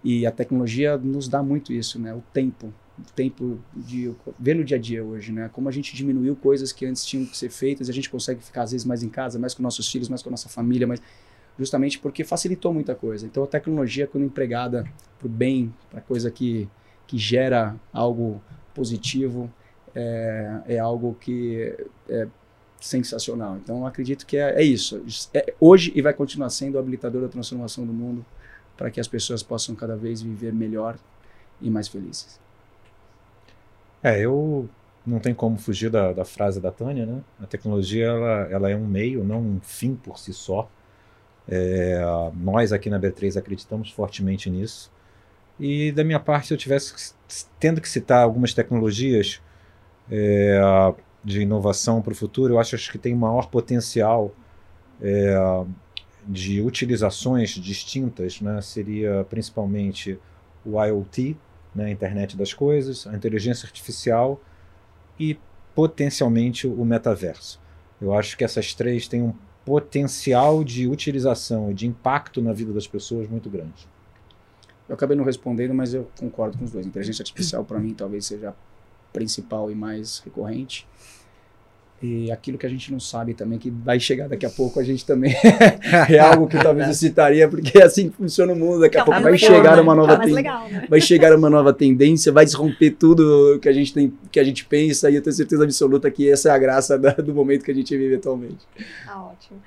E 0.02 0.26
a 0.26 0.32
tecnologia 0.32 0.98
nos 0.98 1.28
dá 1.28 1.42
muito 1.42 1.72
isso, 1.72 2.00
né? 2.00 2.12
O 2.12 2.22
tempo, 2.32 2.72
o 2.98 3.12
tempo 3.14 3.60
de 3.74 4.12
ver 4.38 4.56
no 4.56 4.64
dia 4.64 4.76
a 4.76 4.80
dia 4.80 5.04
hoje, 5.04 5.30
né? 5.30 5.48
Como 5.52 5.68
a 5.68 5.72
gente 5.72 5.94
diminuiu 5.94 6.34
coisas 6.34 6.72
que 6.72 6.84
antes 6.84 7.04
tinham 7.04 7.24
que 7.26 7.36
ser 7.36 7.50
feitas, 7.50 7.88
a 7.88 7.92
gente 7.92 8.10
consegue 8.10 8.42
ficar 8.42 8.62
às 8.62 8.72
vezes 8.72 8.84
mais 8.84 9.02
em 9.04 9.08
casa, 9.08 9.38
mais 9.38 9.54
com 9.54 9.62
nossos 9.62 9.90
filhos, 9.90 10.08
mais 10.08 10.22
com 10.22 10.30
a 10.30 10.32
nossa 10.32 10.48
família, 10.48 10.86
mas 10.86 11.00
justamente 11.58 11.98
porque 11.98 12.24
facilitou 12.24 12.72
muita 12.72 12.94
coisa. 12.94 13.26
Então 13.26 13.44
a 13.44 13.46
tecnologia 13.46 14.06
quando 14.06 14.24
empregada 14.24 14.84
para 15.18 15.26
o 15.26 15.30
bem, 15.30 15.72
para 15.90 16.00
coisa 16.00 16.30
que 16.30 16.68
que 17.06 17.18
gera 17.18 17.76
algo 17.92 18.40
positivo, 18.74 19.52
é, 19.94 20.62
é 20.66 20.78
algo 20.78 21.14
que 21.20 21.76
é, 22.08 22.26
sensacional. 22.80 23.56
Então, 23.56 23.86
acredito 23.86 24.26
que 24.26 24.36
é, 24.36 24.60
é 24.60 24.62
isso. 24.62 25.04
É 25.34 25.54
hoje 25.60 25.92
e 25.94 26.02
vai 26.02 26.14
continuar 26.14 26.48
sendo 26.48 26.76
o 26.76 26.78
habilitador 26.78 27.22
da 27.22 27.28
transformação 27.28 27.86
do 27.86 27.92
mundo 27.92 28.24
para 28.76 28.90
que 28.90 28.98
as 28.98 29.06
pessoas 29.06 29.42
possam 29.42 29.74
cada 29.74 29.96
vez 29.96 30.22
viver 30.22 30.52
melhor 30.52 30.96
e 31.60 31.70
mais 31.70 31.86
felizes. 31.86 32.40
É, 34.02 34.18
eu 34.18 34.68
não 35.06 35.20
tem 35.20 35.34
como 35.34 35.58
fugir 35.58 35.90
da, 35.90 36.12
da 36.12 36.24
frase 36.24 36.60
da 36.60 36.72
Tânia, 36.72 37.06
né? 37.06 37.22
A 37.40 37.46
tecnologia 37.46 38.06
ela, 38.06 38.48
ela 38.50 38.70
é 38.70 38.76
um 38.76 38.86
meio, 38.86 39.22
não 39.22 39.40
um 39.40 39.60
fim 39.60 39.94
por 39.94 40.18
si 40.18 40.32
só. 40.32 40.68
É, 41.48 42.00
nós 42.36 42.72
aqui 42.72 42.88
na 42.88 42.98
B3 42.98 43.36
acreditamos 43.36 43.90
fortemente 43.90 44.48
nisso. 44.48 44.90
E 45.58 45.92
da 45.92 46.02
minha 46.02 46.20
parte, 46.20 46.48
se 46.48 46.54
eu 46.54 46.58
tivesse 46.58 47.14
tendo 47.58 47.80
que 47.80 47.88
citar 47.88 48.22
algumas 48.22 48.54
tecnologias, 48.54 49.40
é, 50.10 50.60
de 51.24 51.40
inovação 51.42 52.02
para 52.02 52.12
o 52.12 52.16
futuro, 52.16 52.54
eu 52.54 52.58
acho 52.58 52.76
que 52.90 52.98
tem 52.98 53.14
maior 53.14 53.48
potencial 53.48 54.34
é, 55.00 55.34
de 56.26 56.60
utilizações 56.60 57.50
distintas, 57.50 58.40
né? 58.40 58.60
seria 58.60 59.24
principalmente 59.28 60.18
o 60.64 60.82
IoT, 60.82 61.36
né? 61.74 61.86
a 61.86 61.90
internet 61.90 62.36
das 62.36 62.52
coisas, 62.52 63.06
a 63.06 63.14
inteligência 63.14 63.66
artificial 63.66 64.40
e 65.18 65.38
potencialmente 65.74 66.66
o 66.66 66.84
metaverso. 66.84 67.60
Eu 68.00 68.12
acho 68.12 68.36
que 68.36 68.44
essas 68.44 68.74
três 68.74 69.06
têm 69.06 69.22
um 69.22 69.34
potencial 69.64 70.64
de 70.64 70.88
utilização 70.88 71.70
e 71.70 71.74
de 71.74 71.86
impacto 71.86 72.42
na 72.42 72.52
vida 72.52 72.72
das 72.72 72.86
pessoas 72.86 73.28
muito 73.28 73.48
grande. 73.48 73.88
Eu 74.88 74.94
acabei 74.94 75.16
não 75.16 75.24
respondendo, 75.24 75.72
mas 75.72 75.94
eu 75.94 76.08
concordo 76.18 76.58
com 76.58 76.64
os 76.64 76.70
dois. 76.70 76.86
Inteligência 76.86 77.22
artificial, 77.22 77.64
para 77.64 77.78
mim, 77.78 77.94
talvez 77.94 78.26
seja 78.26 78.50
a 78.50 78.54
principal 79.12 79.70
e 79.70 79.74
mais 79.74 80.18
recorrente. 80.20 80.86
E 82.02 82.32
aquilo 82.32 82.58
que 82.58 82.66
a 82.66 82.68
gente 82.68 82.90
não 82.90 82.98
sabe 82.98 83.32
também, 83.32 83.60
que 83.60 83.70
vai 83.70 84.00
chegar 84.00 84.28
daqui 84.28 84.44
a 84.44 84.50
pouco, 84.50 84.80
a 84.80 84.82
gente 84.82 85.06
também 85.06 85.32
é 86.10 86.18
algo 86.18 86.48
que 86.48 86.58
talvez 86.58 86.88
eu 86.88 86.94
citaria, 86.94 87.48
porque 87.48 87.78
é 87.78 87.84
assim 87.84 88.10
que 88.10 88.16
funciona 88.16 88.52
o 88.52 88.56
mundo. 88.56 88.80
Daqui 88.80 88.98
a 88.98 89.04
pouco 89.04 89.20
vai 89.20 89.38
chegar 89.38 89.80
uma 89.80 89.94
nova 89.94 90.16
tá 90.16 90.24
legal, 90.24 90.68
né? 90.68 90.84
vai 90.90 91.00
chegar 91.00 91.36
uma 91.36 91.48
nova 91.48 91.72
tendência, 91.72 92.32
vai 92.32 92.44
desromper 92.44 92.96
tudo 92.98 93.58
que 93.62 93.68
a 93.68 93.72
gente 93.72 93.94
tem, 93.94 94.12
que 94.32 94.40
a 94.40 94.44
gente 94.44 94.64
pensa, 94.64 95.08
e 95.08 95.14
eu 95.14 95.22
tenho 95.22 95.34
certeza 95.34 95.62
absoluta 95.62 96.10
que 96.10 96.28
essa 96.28 96.48
é 96.48 96.52
a 96.52 96.58
graça 96.58 96.98
da, 96.98 97.12
do 97.12 97.32
momento 97.32 97.64
que 97.64 97.70
a 97.70 97.74
gente 97.74 97.96
vive 97.96 98.16
atualmente. 98.16 98.66
Tá 99.06 99.22
ótimo. 99.22 99.62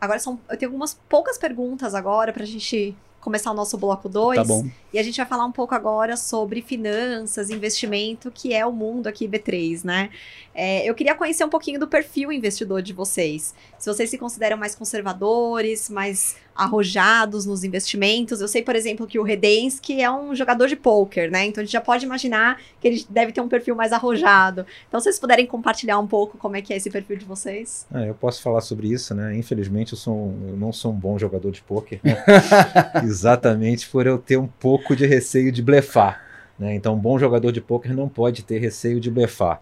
Agora 0.00 0.18
são, 0.18 0.40
eu 0.50 0.56
tenho 0.56 0.70
algumas 0.70 0.98
poucas 1.08 1.36
perguntas 1.36 1.94
agora 1.94 2.32
para 2.32 2.44
a 2.44 2.46
gente 2.46 2.96
começar 3.24 3.50
o 3.50 3.54
nosso 3.54 3.78
bloco 3.78 4.08
2. 4.08 4.36
Tá 4.36 4.44
bom. 4.44 4.68
E 4.92 4.98
a 4.98 5.02
gente 5.02 5.16
vai 5.16 5.26
falar 5.26 5.46
um 5.46 5.50
pouco 5.50 5.74
agora 5.74 6.16
sobre 6.16 6.60
finanças, 6.60 7.48
investimento, 7.48 8.30
que 8.30 8.52
é 8.52 8.64
o 8.64 8.70
mundo 8.70 9.06
aqui 9.06 9.26
B3, 9.26 9.82
né? 9.82 10.10
É, 10.54 10.88
eu 10.88 10.94
queria 10.94 11.14
conhecer 11.14 11.44
um 11.44 11.48
pouquinho 11.48 11.80
do 11.80 11.88
perfil 11.88 12.30
investidor 12.30 12.82
de 12.82 12.92
vocês. 12.92 13.54
Se 13.78 13.90
vocês 13.90 14.10
se 14.10 14.18
consideram 14.18 14.56
mais 14.56 14.74
conservadores, 14.74 15.88
mais 15.88 16.36
arrojados 16.54 17.44
nos 17.44 17.64
investimentos. 17.64 18.40
Eu 18.40 18.48
sei, 18.48 18.62
por 18.62 18.76
exemplo, 18.76 19.06
que 19.06 19.18
o 19.18 19.22
Redensky 19.22 20.00
é 20.00 20.10
um 20.10 20.34
jogador 20.34 20.68
de 20.68 20.76
pôquer, 20.76 21.30
né? 21.30 21.46
Então 21.46 21.60
a 21.60 21.64
gente 21.64 21.72
já 21.72 21.80
pode 21.80 22.04
imaginar 22.04 22.60
que 22.80 22.86
ele 22.86 23.06
deve 23.10 23.32
ter 23.32 23.40
um 23.40 23.48
perfil 23.48 23.74
mais 23.74 23.92
arrojado. 23.92 24.64
Então, 24.88 25.00
se 25.00 25.04
vocês 25.04 25.18
puderem 25.18 25.46
compartilhar 25.46 25.98
um 25.98 26.06
pouco 26.06 26.38
como 26.38 26.56
é 26.56 26.62
que 26.62 26.72
é 26.72 26.76
esse 26.76 26.90
perfil 26.90 27.16
de 27.16 27.24
vocês. 27.24 27.86
É, 27.92 28.08
eu 28.08 28.14
posso 28.14 28.40
falar 28.40 28.60
sobre 28.60 28.88
isso, 28.88 29.14
né? 29.14 29.36
Infelizmente, 29.36 29.92
eu, 29.92 29.98
sou 29.98 30.14
um, 30.14 30.48
eu 30.48 30.56
não 30.56 30.72
sou 30.72 30.92
um 30.92 30.96
bom 30.96 31.18
jogador 31.18 31.50
de 31.50 31.62
pôquer. 31.62 32.00
Né? 32.04 32.16
Exatamente 33.02 33.88
por 33.88 34.06
eu 34.06 34.18
ter 34.18 34.36
um 34.36 34.46
pouco 34.46 34.94
de 34.94 35.06
receio 35.06 35.50
de 35.50 35.62
blefar. 35.62 36.22
Né? 36.58 36.74
Então, 36.74 36.94
um 36.94 36.98
bom 36.98 37.18
jogador 37.18 37.50
de 37.50 37.60
pôquer 37.60 37.92
não 37.92 38.08
pode 38.08 38.44
ter 38.44 38.58
receio 38.58 39.00
de 39.00 39.10
blefar. 39.10 39.60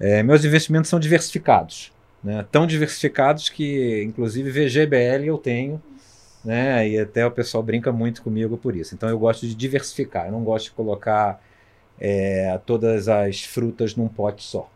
É, 0.00 0.22
meus 0.22 0.44
investimentos 0.44 0.90
são 0.90 0.98
diversificados. 0.98 1.92
Né? 2.22 2.44
Tão 2.50 2.66
diversificados 2.66 3.48
que, 3.48 4.02
inclusive, 4.02 4.50
VGBL 4.50 5.26
eu 5.26 5.38
tenho 5.38 5.80
né? 6.46 6.88
E 6.88 6.98
até 6.98 7.26
o 7.26 7.30
pessoal 7.30 7.62
brinca 7.62 7.92
muito 7.92 8.22
comigo 8.22 8.56
por 8.56 8.76
isso. 8.76 8.94
Então 8.94 9.08
eu 9.08 9.18
gosto 9.18 9.46
de 9.46 9.54
diversificar, 9.54 10.26
eu 10.26 10.32
não 10.32 10.44
gosto 10.44 10.66
de 10.66 10.70
colocar 10.70 11.42
é, 11.98 12.58
todas 12.64 13.08
as 13.08 13.42
frutas 13.42 13.96
num 13.96 14.06
pote 14.06 14.44
só. 14.44 14.70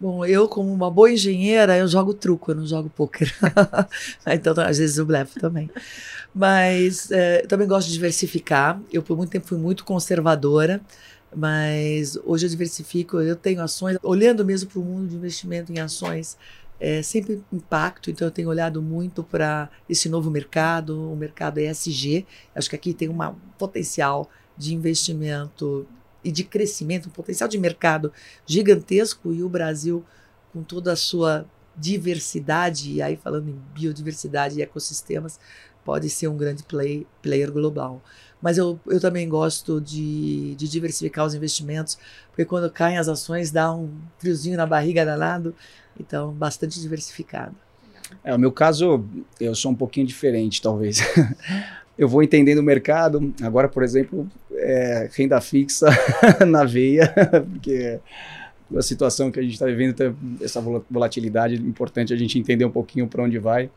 Bom, 0.00 0.24
eu 0.24 0.48
como 0.48 0.72
uma 0.72 0.90
boa 0.90 1.10
engenheira, 1.10 1.76
eu 1.76 1.88
jogo 1.88 2.14
truco, 2.14 2.50
eu 2.50 2.56
não 2.56 2.66
jogo 2.66 2.88
pôquer. 2.88 3.32
então, 4.26 4.54
às 4.58 4.78
vezes 4.78 4.96
eu 4.98 5.06
blefo 5.06 5.40
também. 5.40 5.70
Mas 6.34 7.10
é, 7.10 7.42
também 7.42 7.66
gosto 7.66 7.88
de 7.88 7.94
diversificar. 7.94 8.80
Eu 8.92 9.02
por 9.02 9.16
muito 9.16 9.30
tempo 9.30 9.46
fui 9.46 9.58
muito 9.58 9.84
conservadora, 9.84 10.80
mas 11.34 12.16
hoje 12.24 12.46
eu 12.46 12.50
diversifico. 12.50 13.20
Eu 13.20 13.34
tenho 13.34 13.60
ações, 13.60 13.98
olhando 14.02 14.44
mesmo 14.44 14.70
para 14.70 14.78
o 14.78 14.84
mundo 14.84 15.08
de 15.08 15.16
investimento 15.16 15.72
em 15.72 15.80
ações, 15.80 16.36
é, 16.80 17.02
sempre 17.02 17.42
impacto, 17.52 18.10
então 18.10 18.26
eu 18.26 18.30
tenho 18.30 18.48
olhado 18.48 18.80
muito 18.80 19.22
para 19.24 19.68
esse 19.88 20.08
novo 20.08 20.30
mercado, 20.30 21.12
o 21.12 21.16
mercado 21.16 21.58
ESG. 21.58 22.26
Acho 22.54 22.70
que 22.70 22.76
aqui 22.76 22.94
tem 22.94 23.08
um 23.08 23.18
potencial 23.58 24.30
de 24.56 24.74
investimento 24.74 25.86
e 26.22 26.30
de 26.30 26.44
crescimento, 26.44 27.08
um 27.08 27.12
potencial 27.12 27.48
de 27.48 27.58
mercado 27.58 28.12
gigantesco 28.46 29.32
e 29.32 29.42
o 29.42 29.48
Brasil, 29.48 30.04
com 30.52 30.62
toda 30.62 30.92
a 30.92 30.96
sua 30.96 31.46
diversidade, 31.76 32.92
e 32.92 33.02
aí 33.02 33.16
falando 33.16 33.48
em 33.48 33.60
biodiversidade 33.72 34.58
e 34.58 34.62
ecossistemas, 34.62 35.38
pode 35.84 36.10
ser 36.10 36.28
um 36.28 36.36
grande 36.36 36.62
play, 36.64 37.06
player 37.22 37.50
global. 37.50 38.02
Mas 38.42 38.58
eu, 38.58 38.78
eu 38.86 39.00
também 39.00 39.28
gosto 39.28 39.80
de, 39.80 40.54
de 40.54 40.68
diversificar 40.68 41.24
os 41.24 41.34
investimentos, 41.34 41.98
porque 42.28 42.44
quando 42.44 42.70
caem 42.70 42.98
as 42.98 43.08
ações 43.08 43.50
dá 43.50 43.72
um 43.72 43.90
friozinho 44.18 44.56
na 44.56 44.66
barriga 44.66 45.04
danado. 45.04 45.54
Então, 45.98 46.32
bastante 46.32 46.80
diversificado. 46.80 47.54
É, 48.24 48.34
o 48.34 48.38
meu 48.38 48.52
caso, 48.52 49.04
eu 49.40 49.54
sou 49.54 49.72
um 49.72 49.74
pouquinho 49.74 50.06
diferente, 50.06 50.62
talvez. 50.62 51.00
eu 51.98 52.08
vou 52.08 52.22
entendendo 52.22 52.58
o 52.58 52.62
mercado. 52.62 53.34
Agora, 53.42 53.68
por 53.68 53.82
exemplo, 53.82 54.28
é, 54.52 55.10
renda 55.12 55.40
fixa 55.40 55.88
na 56.46 56.64
veia, 56.64 57.12
porque 57.52 57.98
a 58.76 58.82
situação 58.82 59.30
que 59.30 59.38
a 59.40 59.42
gente 59.42 59.54
está 59.54 59.66
vivendo, 59.66 60.16
essa 60.40 60.60
volatilidade, 60.90 61.54
é 61.54 61.58
importante 61.58 62.12
a 62.12 62.16
gente 62.16 62.38
entender 62.38 62.64
um 62.64 62.70
pouquinho 62.70 63.06
para 63.06 63.22
onde 63.22 63.38
vai. 63.38 63.70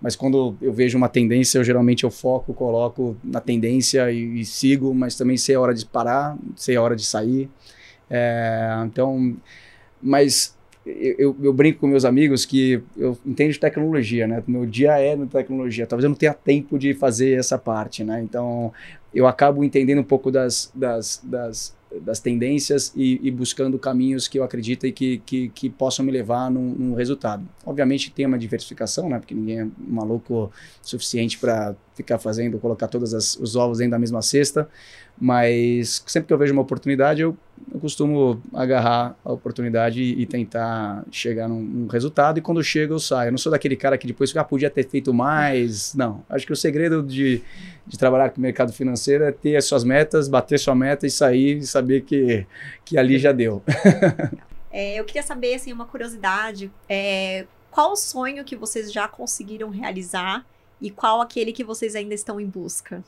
Mas 0.00 0.16
quando 0.16 0.56
eu 0.62 0.72
vejo 0.72 0.96
uma 0.96 1.08
tendência, 1.08 1.58
eu 1.58 1.64
geralmente 1.64 2.04
eu 2.04 2.10
foco, 2.10 2.54
coloco 2.54 3.16
na 3.22 3.40
tendência 3.40 4.10
e, 4.10 4.40
e 4.40 4.44
sigo, 4.46 4.94
mas 4.94 5.14
também 5.14 5.36
sei 5.36 5.54
a 5.54 5.60
hora 5.60 5.74
de 5.74 5.84
parar, 5.84 6.38
sei 6.56 6.76
a 6.76 6.82
hora 6.82 6.96
de 6.96 7.04
sair. 7.04 7.50
É, 8.08 8.82
então, 8.86 9.36
mas 10.02 10.56
eu, 10.86 11.36
eu, 11.42 11.52
brinco 11.52 11.80
com 11.80 11.86
meus 11.86 12.04
amigos 12.04 12.44
que 12.44 12.82
eu 12.96 13.16
entendo 13.26 13.52
de 13.52 13.60
tecnologia, 13.60 14.26
né? 14.26 14.42
Meu 14.46 14.64
dia 14.64 14.98
é 14.98 15.14
na 15.14 15.26
tecnologia. 15.26 15.86
Talvez 15.86 16.04
eu 16.04 16.08
não 16.08 16.16
tenha 16.16 16.32
tempo 16.32 16.78
de 16.78 16.94
fazer 16.94 17.38
essa 17.38 17.58
parte, 17.58 18.02
né? 18.02 18.22
Então, 18.22 18.72
eu 19.14 19.26
acabo 19.26 19.62
entendendo 19.62 19.98
um 19.98 20.04
pouco 20.04 20.30
das, 20.30 20.72
das, 20.74 21.20
das 21.22 21.78
das 21.98 22.20
tendências 22.20 22.92
e, 22.94 23.18
e, 23.22 23.30
buscando 23.30 23.78
caminhos 23.78 24.28
que 24.28 24.38
eu 24.38 24.44
acredito 24.44 24.86
e 24.86 24.92
que, 24.92 25.18
que, 25.26 25.48
que 25.48 25.68
possam 25.68 26.04
me 26.04 26.12
levar 26.12 26.50
num, 26.50 26.72
num, 26.74 26.94
resultado. 26.94 27.46
Obviamente 27.66 28.12
tem 28.12 28.26
uma 28.26 28.38
diversificação, 28.38 29.08
né? 29.08 29.18
Porque 29.18 29.34
ninguém 29.34 29.60
é 29.60 29.66
maluco 29.76 30.52
suficiente 30.82 31.38
para 31.38 31.74
ficar 32.00 32.18
fazendo, 32.18 32.58
colocar 32.58 32.88
todos 32.88 33.12
os 33.12 33.56
ovos 33.56 33.78
dentro 33.78 33.92
da 33.92 33.98
mesma 33.98 34.22
cesta. 34.22 34.68
Mas 35.20 36.02
sempre 36.06 36.28
que 36.28 36.32
eu 36.32 36.38
vejo 36.38 36.52
uma 36.54 36.62
oportunidade, 36.62 37.20
eu, 37.20 37.36
eu 37.70 37.78
costumo 37.78 38.42
agarrar 38.54 39.14
a 39.22 39.30
oportunidade 39.30 40.02
e, 40.02 40.22
e 40.22 40.26
tentar 40.26 41.04
chegar 41.10 41.46
num, 41.46 41.60
num, 41.60 41.86
resultado. 41.88 42.38
E 42.38 42.40
quando 42.40 42.62
chega, 42.64 42.94
eu 42.94 42.98
saio. 42.98 43.28
Eu 43.28 43.32
não 43.32 43.38
sou 43.38 43.52
daquele 43.52 43.76
cara 43.76 43.98
que 43.98 44.06
depois 44.06 44.34
ah, 44.34 44.42
podia 44.42 44.70
ter 44.70 44.88
feito 44.88 45.12
mais. 45.12 45.92
Não. 46.00 46.24
Acho 46.28 46.46
que 46.46 46.52
o 46.54 46.56
segredo 46.56 47.02
de, 47.02 47.42
de 47.86 47.98
trabalhar 47.98 48.30
com 48.30 48.38
o 48.38 48.40
mercado 48.40 48.72
financeiro 48.72 49.24
é 49.24 49.32
ter 49.32 49.56
as 49.56 49.66
suas 49.66 49.84
metas, 49.84 50.26
bater 50.26 50.58
sua 50.58 50.74
meta 50.74 51.06
e 51.06 51.10
sair 51.10 51.58
e 51.58 51.66
saber 51.66 52.00
que, 52.02 52.46
que 52.82 52.96
ali 52.96 53.18
já 53.18 53.32
deu. 53.32 53.62
é, 54.72 54.98
eu 54.98 55.04
queria 55.04 55.22
saber, 55.22 55.54
assim, 55.54 55.70
uma 55.70 55.84
curiosidade. 55.84 56.72
É, 56.88 57.44
qual 57.70 57.92
o 57.92 57.96
sonho 57.96 58.42
que 58.42 58.56
vocês 58.56 58.90
já 58.90 59.06
conseguiram 59.06 59.68
realizar 59.68 60.46
e 60.80 60.90
qual 60.90 61.20
aquele 61.20 61.52
que 61.52 61.62
vocês 61.62 61.94
ainda 61.94 62.14
estão 62.14 62.40
em 62.40 62.46
busca? 62.46 63.04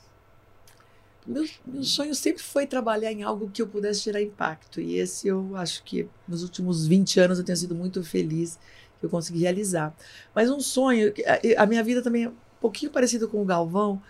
Meu, 1.25 1.45
meu 1.65 1.83
sonho 1.83 2.13
sempre 2.13 2.43
foi 2.43 2.67
trabalhar 2.67 3.11
em 3.11 3.23
algo 3.23 3.49
que 3.49 3.61
eu 3.61 3.67
pudesse 3.67 4.01
gerar 4.01 4.21
impacto. 4.21 4.81
E 4.81 4.97
esse 4.97 5.27
eu 5.27 5.55
acho 5.55 5.83
que 5.83 6.07
nos 6.27 6.43
últimos 6.43 6.85
20 6.85 7.19
anos 7.19 7.39
eu 7.39 7.45
tenho 7.45 7.57
sido 7.57 7.73
muito 7.73 8.03
feliz 8.03 8.59
que 8.99 9.05
eu 9.05 9.09
consegui 9.09 9.39
realizar. 9.39 9.95
Mas 10.35 10.49
um 10.49 10.59
sonho, 10.59 11.13
a, 11.57 11.63
a 11.63 11.65
minha 11.65 11.83
vida 11.83 12.01
também 12.01 12.25
é 12.25 12.29
um 12.29 12.35
pouquinho 12.59 12.91
parecido 12.91 13.27
com 13.27 13.41
o 13.41 13.45
Galvão. 13.45 14.01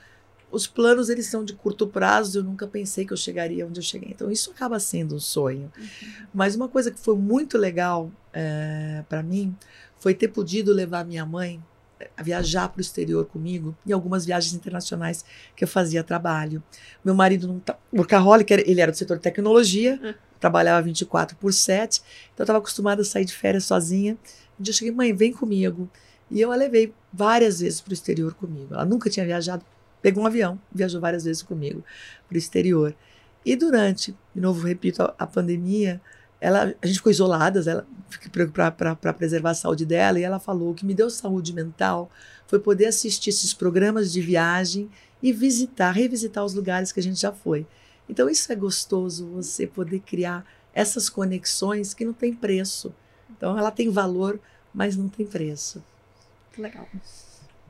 Os 0.51 0.67
planos 0.67 1.09
eles 1.09 1.27
são 1.27 1.43
de 1.43 1.53
curto 1.53 1.87
prazo, 1.87 2.39
eu 2.39 2.43
nunca 2.43 2.67
pensei 2.67 3.05
que 3.05 3.13
eu 3.13 3.17
chegaria 3.17 3.65
onde 3.65 3.79
eu 3.79 3.83
cheguei. 3.83 4.11
Então 4.11 4.31
isso 4.31 4.51
acaba 4.51 4.79
sendo 4.79 5.15
um 5.15 5.19
sonho. 5.19 5.71
Uhum. 5.77 6.27
Mas 6.33 6.55
uma 6.55 6.67
coisa 6.67 6.91
que 6.91 6.99
foi 6.99 7.15
muito 7.15 7.57
legal 7.57 8.11
é, 8.31 8.99
eh, 8.99 9.05
para 9.07 9.21
mim 9.21 9.55
foi 9.97 10.13
ter 10.13 10.27
podido 10.27 10.73
levar 10.73 11.05
minha 11.05 11.25
mãe 11.25 11.63
viajar 12.21 12.67
para 12.69 12.79
o 12.79 12.81
exterior 12.81 13.25
comigo 13.25 13.75
em 13.85 13.91
algumas 13.91 14.25
viagens 14.25 14.53
internacionais 14.53 15.23
que 15.55 15.63
eu 15.63 15.67
fazia 15.67 16.03
trabalho. 16.03 16.61
Meu 17.03 17.13
marido 17.13 17.47
não 17.47 17.59
tá, 17.59 17.77
workaholic, 17.93 18.51
ele 18.51 18.81
era 18.81 18.91
do 18.91 18.97
setor 18.97 19.17
de 19.17 19.23
tecnologia, 19.23 19.99
uhum. 20.01 20.13
trabalhava 20.39 20.81
24 20.81 21.37
por 21.37 21.53
7, 21.53 22.01
então 22.33 22.39
eu 22.39 22.43
estava 22.43 22.59
acostumada 22.59 23.01
a 23.01 23.05
sair 23.05 23.25
de 23.25 23.33
férias 23.33 23.65
sozinha. 23.65 24.17
Um 24.59 24.63
dia 24.63 24.71
eu 24.71 24.75
cheguei, 24.75 24.93
mãe, 24.93 25.13
vem 25.13 25.31
comigo. 25.31 25.89
E 26.29 26.41
eu 26.41 26.51
a 26.51 26.55
levei 26.55 26.93
várias 27.11 27.59
vezes 27.59 27.79
para 27.79 27.91
o 27.91 27.93
exterior 27.93 28.33
comigo. 28.33 28.73
Ela 28.73 28.85
nunca 28.85 29.09
tinha 29.09 29.25
viajado, 29.25 29.63
pegou 30.01 30.23
um 30.23 30.27
avião, 30.27 30.59
viajou 30.71 30.99
várias 30.99 31.23
vezes 31.23 31.43
comigo 31.43 31.83
para 32.27 32.35
o 32.35 32.37
exterior. 32.37 32.95
E 33.45 33.55
durante, 33.55 34.15
de 34.33 34.41
novo, 34.41 34.65
repito, 34.65 35.03
a, 35.03 35.13
a 35.19 35.27
pandemia, 35.27 36.01
ela, 36.43 36.75
a 36.81 36.85
gente 36.85 36.97
ficou 36.97 37.09
isoladas, 37.09 37.67
ela 37.67 37.87
para 38.53 39.13
preservar 39.13 39.51
a 39.51 39.55
saúde 39.55 39.85
dela, 39.85 40.19
e 40.19 40.23
ela 40.23 40.39
falou: 40.39 40.71
o 40.71 40.73
que 40.73 40.85
me 40.85 40.93
deu 40.93 41.09
saúde 41.09 41.53
mental 41.53 42.11
foi 42.47 42.59
poder 42.59 42.87
assistir 42.87 43.29
esses 43.29 43.53
programas 43.53 44.11
de 44.11 44.19
viagem 44.19 44.89
e 45.21 45.31
visitar, 45.31 45.91
revisitar 45.91 46.43
os 46.43 46.53
lugares 46.53 46.91
que 46.91 46.99
a 46.99 47.03
gente 47.03 47.19
já 47.19 47.31
foi. 47.31 47.65
Então, 48.09 48.29
isso 48.29 48.51
é 48.51 48.55
gostoso, 48.55 49.25
você 49.27 49.65
poder 49.65 50.01
criar 50.01 50.45
essas 50.73 51.09
conexões 51.09 51.93
que 51.93 52.03
não 52.03 52.11
tem 52.11 52.33
preço. 52.33 52.93
Então 53.29 53.57
ela 53.57 53.71
tem 53.71 53.89
valor, 53.89 54.37
mas 54.73 54.97
não 54.97 55.07
tem 55.07 55.25
preço. 55.25 55.81
Legal. 56.57 56.87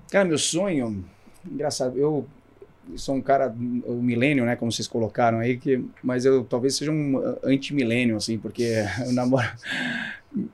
Cara, 0.10 0.26
meu 0.26 0.38
sonho, 0.38 1.06
engraçado, 1.46 1.98
eu 1.98 2.26
sou 2.96 3.16
um 3.16 3.22
cara, 3.22 3.54
o 3.86 3.94
milênio, 4.02 4.46
né, 4.46 4.56
como 4.56 4.72
vocês 4.72 4.88
colocaram 4.88 5.40
aí, 5.40 5.58
que, 5.58 5.84
mas 6.04 6.26
eu 6.26 6.44
talvez 6.44 6.76
seja 6.76 6.92
um 6.92 7.38
anti-milênio, 7.44 8.16
assim, 8.16 8.38
porque 8.38 8.76
eu 9.06 9.14
namoro, 9.14 9.48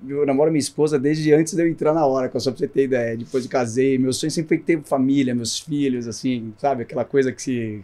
eu 0.08 0.26
namoro 0.26 0.52
minha 0.52 0.60
esposa 0.60 1.00
desde 1.00 1.34
antes 1.34 1.54
de 1.54 1.62
eu 1.62 1.68
entrar 1.68 1.94
na 1.94 2.06
hora, 2.06 2.28
só 2.40 2.52
pra 2.52 2.60
você 2.60 2.68
ter 2.68 2.84
ideia, 2.84 3.18
depois 3.18 3.46
eu 3.46 3.50
casei, 3.50 3.98
meu 3.98 4.14
sonho 4.14 4.32
sempre 4.32 4.50
foi 4.50 4.58
ter 4.58 4.82
família, 4.84 5.34
meus 5.34 5.60
filhos, 5.60 6.08
assim, 6.08 6.54
sabe, 6.58 6.84
aquela 6.84 7.04
coisa 7.04 7.32
que 7.32 7.42
se, 7.42 7.84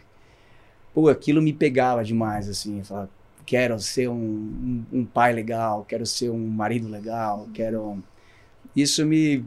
pô, 0.93 1.09
aquilo 1.09 1.41
me 1.41 1.53
pegava 1.53 2.03
demais, 2.03 2.47
assim, 2.47 2.83
falar, 2.83 3.09
quero 3.45 3.79
ser 3.79 4.09
um, 4.09 4.13
um, 4.13 4.85
um 4.99 5.05
pai 5.05 5.33
legal, 5.33 5.85
quero 5.87 6.05
ser 6.05 6.29
um 6.29 6.47
marido 6.47 6.87
legal, 6.87 7.47
quero 7.53 8.01
isso 8.75 9.05
me 9.05 9.43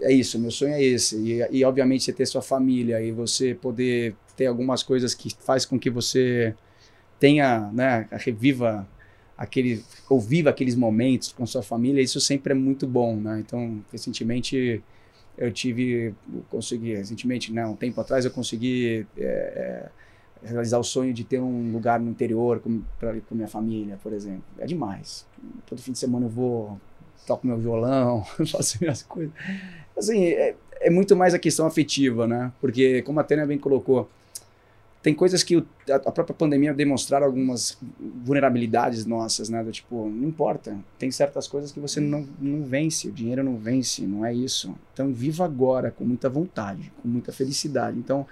é 0.00 0.12
isso 0.12 0.38
meu 0.38 0.50
sonho 0.50 0.74
é 0.74 0.82
esse. 0.82 1.16
E, 1.16 1.58
e, 1.58 1.64
obviamente 1.64 2.04
você 2.04 2.12
ter 2.12 2.26
sua 2.26 2.42
família 2.42 3.00
e 3.00 3.12
você 3.12 3.54
poder 3.54 4.16
ter 4.36 4.46
algumas 4.46 4.82
coisas 4.82 5.14
que 5.14 5.34
faz 5.40 5.64
com 5.64 5.78
que 5.78 5.88
você 5.88 6.54
tenha 7.20 7.70
né 7.72 8.08
reviva 8.12 8.88
aquele 9.36 9.84
ou 10.08 10.20
viva 10.20 10.50
aqueles 10.50 10.74
momentos 10.74 11.32
com 11.32 11.46
sua 11.46 11.62
família 11.62 12.02
isso 12.02 12.20
sempre 12.20 12.52
é 12.52 12.56
muito 12.56 12.86
bom 12.86 13.16
né? 13.16 13.42
Então 13.46 13.84
recentemente 13.92 14.82
eu 15.38 15.52
tive 15.52 16.14
consegui 16.50 16.94
recentemente 16.94 17.52
não 17.52 17.72
um 17.72 17.76
tempo 17.76 18.00
atrás 18.00 18.24
eu 18.24 18.30
consegui 18.30 19.06
é, 19.16 19.90
é, 20.42 20.48
realizar 20.48 20.78
o 20.78 20.84
sonho 20.84 21.14
de 21.14 21.24
ter 21.24 21.40
um 21.40 21.72
lugar 21.72 22.00
no 22.00 22.10
interior 22.10 22.58
com, 22.60 22.82
pra, 22.98 23.14
com 23.20 23.34
minha 23.34 23.48
família 23.48 23.98
por 24.02 24.12
exemplo. 24.12 24.44
É 24.58 24.66
demais. 24.66 25.26
Todo 25.66 25.80
fim 25.80 25.92
de 25.92 25.98
semana 25.98 26.26
eu 26.26 26.30
vou 26.30 26.80
toco 27.26 27.46
meu 27.46 27.58
violão, 27.58 28.24
faço 28.50 28.78
minhas 28.80 29.02
coisas. 29.02 29.32
Assim, 29.96 30.24
é, 30.24 30.54
é, 30.80 30.90
muito 30.90 31.14
mais 31.16 31.34
a 31.34 31.38
questão 31.38 31.66
afetiva, 31.66 32.26
né? 32.26 32.52
Porque, 32.60 33.02
como 33.02 33.20
a 33.20 33.24
Tânia 33.24 33.46
bem 33.46 33.58
colocou, 33.58 34.08
tem 35.02 35.12
coisas 35.14 35.42
que 35.42 35.56
o, 35.56 35.66
a, 35.90 36.12
própria 36.12 36.34
pandemia 36.34 36.72
demonstraram 36.72 37.26
algumas 37.26 37.76
vulnerabilidades 38.24 39.04
nossas, 39.04 39.48
né? 39.48 39.62
Do 39.62 39.72
tipo, 39.72 40.08
não 40.08 40.28
importa, 40.28 40.76
tem 40.98 41.10
certas 41.10 41.48
coisas 41.48 41.72
que 41.72 41.80
você 41.80 42.00
não, 42.00 42.26
não 42.40 42.64
vence, 42.64 43.08
o 43.08 43.12
dinheiro 43.12 43.42
não 43.42 43.56
vence, 43.56 44.06
não 44.06 44.24
é 44.24 44.32
isso. 44.34 44.74
Então, 44.92 45.12
viva 45.12 45.44
agora 45.44 45.90
com 45.90 46.04
muita 46.04 46.28
vontade, 46.28 46.92
com 47.02 47.08
muita 47.08 47.32
felicidade. 47.32 47.98
Então, 47.98 48.26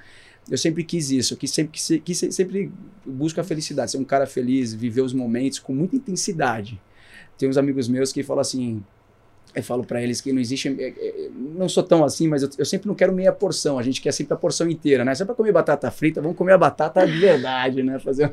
eu 0.51 0.59
sempre 0.59 0.83
quis 0.83 1.11
isso, 1.11 1.37
quis 1.37 1.51
sempre, 1.51 1.81
quis, 2.01 2.19
sempre 2.19 2.73
busco 3.05 3.41
a 3.41 3.45
felicidade, 3.45 3.91
ser 3.91 3.99
um 3.99 4.05
cara 4.05 4.27
feliz, 4.27 4.73
viver 4.73 5.03
os 5.03 5.13
momentos 5.13 5.59
com 5.59 5.73
muita 5.75 5.97
intensidade 5.97 6.81
tem 7.41 7.49
uns 7.49 7.57
amigos 7.57 7.89
meus 7.89 8.13
que 8.13 8.23
falam 8.23 8.43
assim, 8.43 8.83
eu 9.55 9.63
falo 9.63 9.83
para 9.83 10.03
eles 10.03 10.21
que 10.21 10.31
não 10.31 10.41
existe, 10.41 10.69
é, 10.69 10.89
é, 10.89 11.31
não 11.35 11.69
sou 11.71 11.83
tão 11.83 12.05
assim, 12.05 12.29
mas 12.29 12.43
eu, 12.43 12.51
eu, 12.59 12.65
sempre 12.67 12.87
não 12.87 12.95
quero 12.95 13.15
meia 13.15 13.33
porção, 13.33 13.79
a 13.79 13.83
gente 13.83 14.01
quer 14.01 14.13
sempre 14.13 14.35
a 14.35 14.37
porção 14.37 14.69
inteira, 14.69 15.05
né? 15.05 15.15
Se 15.15 15.23
é 15.23 15.27
para 15.27 15.35
comer 15.35 15.53
batata 15.53 15.91
frita, 15.91 16.21
vamos 16.21 16.37
comer 16.37 16.53
a 16.53 16.59
batata 16.59 17.05
de 17.07 17.19
verdade, 17.19 17.83
né? 17.83 17.99
Fazer 17.99 18.31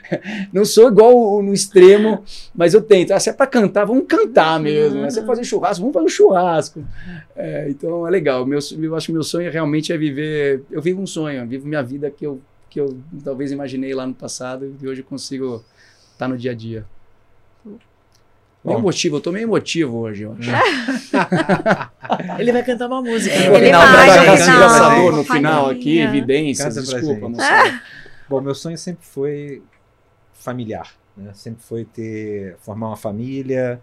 não 0.52 0.64
sou 0.66 0.88
igual 0.88 1.42
no 1.42 1.54
extremo, 1.54 2.22
mas 2.54 2.74
eu 2.74 2.82
tento. 2.82 3.12
Ah, 3.12 3.18
se 3.18 3.30
é 3.30 3.32
para 3.32 3.46
cantar, 3.46 3.86
vamos 3.86 4.04
cantar 4.06 4.60
mesmo. 4.60 5.00
Né? 5.00 5.10
Se 5.10 5.20
é 5.20 5.24
fazer 5.24 5.42
churrasco, 5.42 5.80
vamos 5.80 5.94
fazer 5.94 6.06
um 6.06 6.10
churrasco. 6.10 6.84
É, 7.34 7.66
então 7.70 8.06
é 8.06 8.10
legal. 8.10 8.44
Meu, 8.44 8.60
eu 8.78 8.94
acho 8.94 9.06
que 9.06 9.12
meu 9.12 9.24
sonho 9.24 9.50
realmente 9.50 9.90
é 9.92 9.96
viver. 9.96 10.62
Eu 10.70 10.82
vivo 10.82 11.00
um 11.00 11.06
sonho, 11.06 11.40
eu 11.40 11.46
vivo 11.48 11.66
minha 11.66 11.82
vida 11.82 12.10
que 12.10 12.26
eu 12.26 12.40
que 12.68 12.80
eu 12.80 12.96
talvez 13.24 13.50
imaginei 13.50 13.92
lá 13.92 14.06
no 14.06 14.14
passado 14.14 14.76
e 14.80 14.86
hoje 14.86 15.02
consigo 15.02 15.56
estar 16.12 16.26
tá 16.26 16.28
no 16.28 16.38
dia 16.38 16.52
a 16.52 16.54
dia. 16.54 16.86
Meio 18.62 18.78
emotivo, 18.78 19.16
eu 19.16 19.20
tô 19.20 19.32
meio 19.32 19.44
emotivo 19.44 19.98
hoje, 19.98 20.24
eu 20.24 20.36
acho. 20.38 20.50
ele 22.38 22.52
vai 22.52 22.62
cantar 22.62 22.88
uma 22.88 23.00
música. 23.00 23.34
É, 23.34 23.46
ele 23.46 23.66
final, 23.66 23.80
vai, 23.80 24.36
final, 24.36 25.12
no 25.12 25.24
final 25.24 25.70
aqui, 25.70 25.98
evidências, 25.98 26.74
desculpa, 26.74 27.28
não 27.28 27.38
sei. 27.38 27.72
Bom, 28.28 28.40
meu 28.40 28.54
sonho 28.54 28.76
sempre 28.76 29.04
foi 29.06 29.62
familiar, 30.34 30.92
né? 31.16 31.32
Sempre 31.34 31.62
foi 31.62 31.84
ter, 31.86 32.56
formar 32.60 32.88
uma 32.88 32.96
família, 32.96 33.80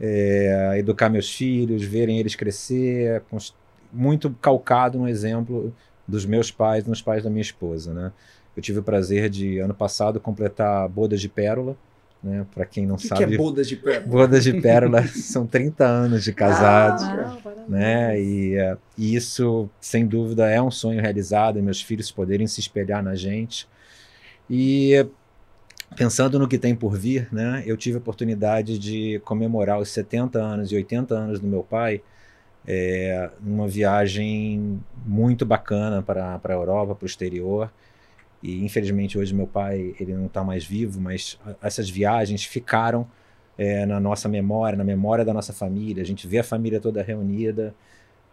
é, 0.00 0.74
educar 0.76 1.08
meus 1.08 1.32
filhos, 1.32 1.82
verem 1.84 2.18
eles 2.18 2.34
crescer, 2.34 3.22
muito 3.92 4.30
calcado 4.40 4.98
no 4.98 5.08
exemplo 5.08 5.72
dos 6.06 6.26
meus 6.26 6.50
pais, 6.50 6.84
nos 6.84 7.00
pais 7.00 7.24
da 7.24 7.30
minha 7.30 7.42
esposa, 7.42 7.94
né? 7.94 8.12
Eu 8.56 8.62
tive 8.62 8.78
o 8.78 8.82
prazer 8.82 9.28
de, 9.28 9.58
ano 9.58 9.74
passado, 9.74 10.18
completar 10.18 10.88
bodas 10.88 11.20
de 11.20 11.28
pérola, 11.28 11.76
né? 12.26 12.44
Para 12.52 12.66
quem 12.66 12.84
não 12.84 12.96
que 12.96 13.06
sabe. 13.06 13.24
Que 13.24 13.34
é 13.34 13.36
bodas 13.36 13.68
de 13.68 13.76
pérola? 13.76 14.06
Bodas 14.06 14.44
de 14.44 14.60
pérola 14.60 15.06
são 15.14 15.46
30 15.46 15.84
anos 15.84 16.24
de 16.24 16.32
casados, 16.32 17.04
ah, 17.04 17.38
né? 17.68 18.20
E, 18.20 18.58
uh, 18.58 18.76
e, 18.98 19.14
isso, 19.14 19.70
sem 19.80 20.04
dúvida, 20.04 20.50
é 20.50 20.60
um 20.60 20.70
sonho 20.70 21.00
realizado, 21.00 21.62
meus 21.62 21.80
filhos 21.80 22.10
poderem 22.10 22.46
se 22.46 22.58
espelhar 22.58 23.02
na 23.02 23.14
gente. 23.14 23.68
E 24.50 25.06
pensando 25.94 26.38
no 26.38 26.48
que 26.48 26.58
tem 26.58 26.74
por 26.74 26.98
vir, 26.98 27.28
né? 27.32 27.62
Eu 27.64 27.76
tive 27.76 27.96
a 27.96 28.00
oportunidade 28.00 28.78
de 28.78 29.20
comemorar 29.24 29.78
os 29.78 29.88
70 29.90 30.38
anos 30.38 30.72
e 30.72 30.74
80 30.74 31.14
anos 31.14 31.40
do 31.40 31.46
meu 31.46 31.62
pai. 31.62 32.02
É, 32.68 33.30
numa 33.40 33.68
viagem 33.68 34.82
muito 35.06 35.46
bacana 35.46 36.02
para 36.02 36.40
a 36.42 36.52
Europa, 36.52 36.96
para 36.96 37.04
o 37.04 37.06
exterior. 37.06 37.70
E 38.46 38.64
infelizmente 38.64 39.18
hoje 39.18 39.34
meu 39.34 39.48
pai 39.48 39.96
ele 39.98 40.14
não 40.14 40.26
está 40.26 40.44
mais 40.44 40.64
vivo, 40.64 41.00
mas 41.00 41.36
essas 41.60 41.90
viagens 41.90 42.44
ficaram 42.44 43.04
é, 43.58 43.84
na 43.84 43.98
nossa 43.98 44.28
memória, 44.28 44.78
na 44.78 44.84
memória 44.84 45.24
da 45.24 45.34
nossa 45.34 45.52
família. 45.52 46.00
A 46.00 46.06
gente 46.06 46.28
vê 46.28 46.38
a 46.38 46.44
família 46.44 46.78
toda 46.78 47.02
reunida. 47.02 47.74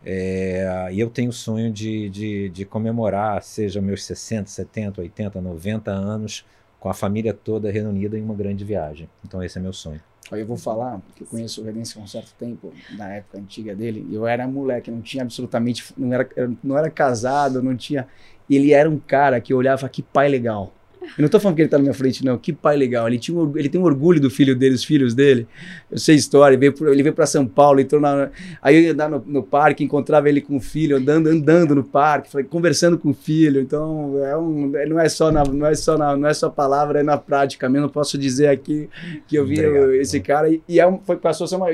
É, 0.05 0.89
e 0.91 0.99
eu 0.99 1.09
tenho 1.09 1.31
o 1.31 1.33
sonho 1.33 1.71
de, 1.71 2.09
de, 2.09 2.49
de, 2.49 2.63
comemorar, 2.63 3.41
seja 3.41 3.81
meus 3.81 4.03
60, 4.03 4.49
70, 4.49 5.01
80, 5.01 5.41
90 5.41 5.89
anos, 5.89 6.45
com 6.79 6.89
a 6.89 6.93
família 6.93 7.33
toda 7.33 7.71
reunida 7.71 8.15
em 8.15 8.21
uma 8.21 8.35
grande 8.35 8.63
viagem. 8.63 9.09
Então 9.25 9.41
esse 9.41 9.57
é 9.57 9.61
meu 9.61 9.73
sonho. 9.73 10.01
Eu 10.31 10.45
vou 10.45 10.57
falar, 10.57 10.99
porque 10.99 11.23
eu 11.23 11.27
conheço 11.27 11.61
o 11.61 11.65
Redência 11.65 11.99
há 11.99 12.03
um 12.03 12.07
certo 12.07 12.33
tempo, 12.37 12.71
na 12.91 13.13
época 13.15 13.37
antiga 13.37 13.75
dele, 13.75 14.07
eu 14.11 14.25
era 14.25 14.47
moleque, 14.47 14.89
não 14.89 15.01
tinha 15.01 15.23
absolutamente, 15.23 15.93
não 15.97 16.13
era, 16.13 16.29
não 16.63 16.77
era 16.77 16.89
casado, 16.89 17.61
não 17.61 17.75
tinha 17.75 18.07
ele 18.49 18.71
era 18.73 18.89
um 18.89 18.99
cara 18.99 19.39
que 19.39 19.53
olhava 19.53 19.87
que 19.89 20.01
pai 20.01 20.29
legal. 20.29 20.73
Eu 21.17 21.21
não 21.21 21.29
tô 21.29 21.39
falando 21.39 21.55
que 21.55 21.61
ele 21.61 21.69
tá 21.69 21.77
na 21.77 21.83
minha 21.83 21.93
frente, 21.93 22.23
não. 22.23 22.37
Que 22.37 22.53
pai 22.53 22.75
legal. 22.75 23.07
Ele, 23.07 23.19
tinha 23.19 23.37
um, 23.37 23.57
ele 23.57 23.69
tem 23.69 23.79
um 23.79 23.83
orgulho 23.83 24.19
do 24.19 24.29
filho 24.29 24.55
dele, 24.55 24.75
os 24.75 24.83
filhos 24.83 25.13
dele. 25.13 25.47
Eu 25.91 25.97
sei 25.97 26.15
história. 26.15 26.55
Ele 26.55 26.69
veio, 26.69 26.91
ele 26.91 27.03
veio 27.03 27.13
para 27.13 27.25
São 27.25 27.45
Paulo, 27.45 27.79
entrou 27.79 28.01
na. 28.01 28.29
Aí 28.61 28.75
eu 28.75 28.81
ia 28.81 28.91
andar 28.93 29.09
no, 29.09 29.23
no, 29.25 29.43
parque, 29.43 29.83
encontrava 29.83 30.29
ele 30.29 30.41
com 30.41 30.57
o 30.57 30.59
filho, 30.59 30.97
andando, 30.97 31.27
andando 31.27 31.75
no 31.75 31.83
parque, 31.83 32.43
conversando 32.45 32.97
com 32.97 33.09
o 33.09 33.13
filho. 33.13 33.59
Então, 33.61 34.23
é 34.23 34.37
um, 34.37 34.71
não 34.87 34.99
é 34.99 35.09
só 35.09 35.31
na, 35.31 35.43
não 35.43 35.67
é 35.67 35.75
só 35.75 35.97
na, 35.97 36.15
não 36.15 36.27
é 36.27 36.33
só 36.33 36.49
palavra, 36.49 37.01
é 37.01 37.03
na 37.03 37.17
prática 37.17 37.69
mesmo. 37.69 37.87
Eu 37.87 37.91
posso 37.91 38.17
dizer 38.17 38.47
aqui 38.47 38.89
que 39.27 39.35
eu 39.35 39.45
vi 39.45 39.65
Obrigado, 39.65 39.93
esse 39.95 40.19
cara 40.19 40.49
e, 40.49 40.61
e 40.67 40.79
é 40.79 40.99
foi, 41.03 41.17
passou 41.17 41.45
a 41.45 41.47
ser 41.47 41.55
uma. 41.55 41.67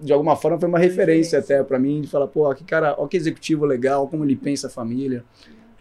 de 0.00 0.12
alguma 0.12 0.36
forma 0.36 0.58
foi 0.58 0.68
uma 0.68 0.78
referência 0.78 1.38
até 1.38 1.62
para 1.62 1.78
mim 1.78 2.02
de 2.02 2.08
falar, 2.08 2.26
pô, 2.26 2.52
que 2.54 2.64
cara, 2.64 2.94
ó 2.98 3.06
que 3.06 3.16
executivo 3.16 3.64
legal, 3.64 4.08
como 4.08 4.24
ele 4.24 4.36
pensa 4.36 4.66
a 4.66 4.70
família. 4.70 5.24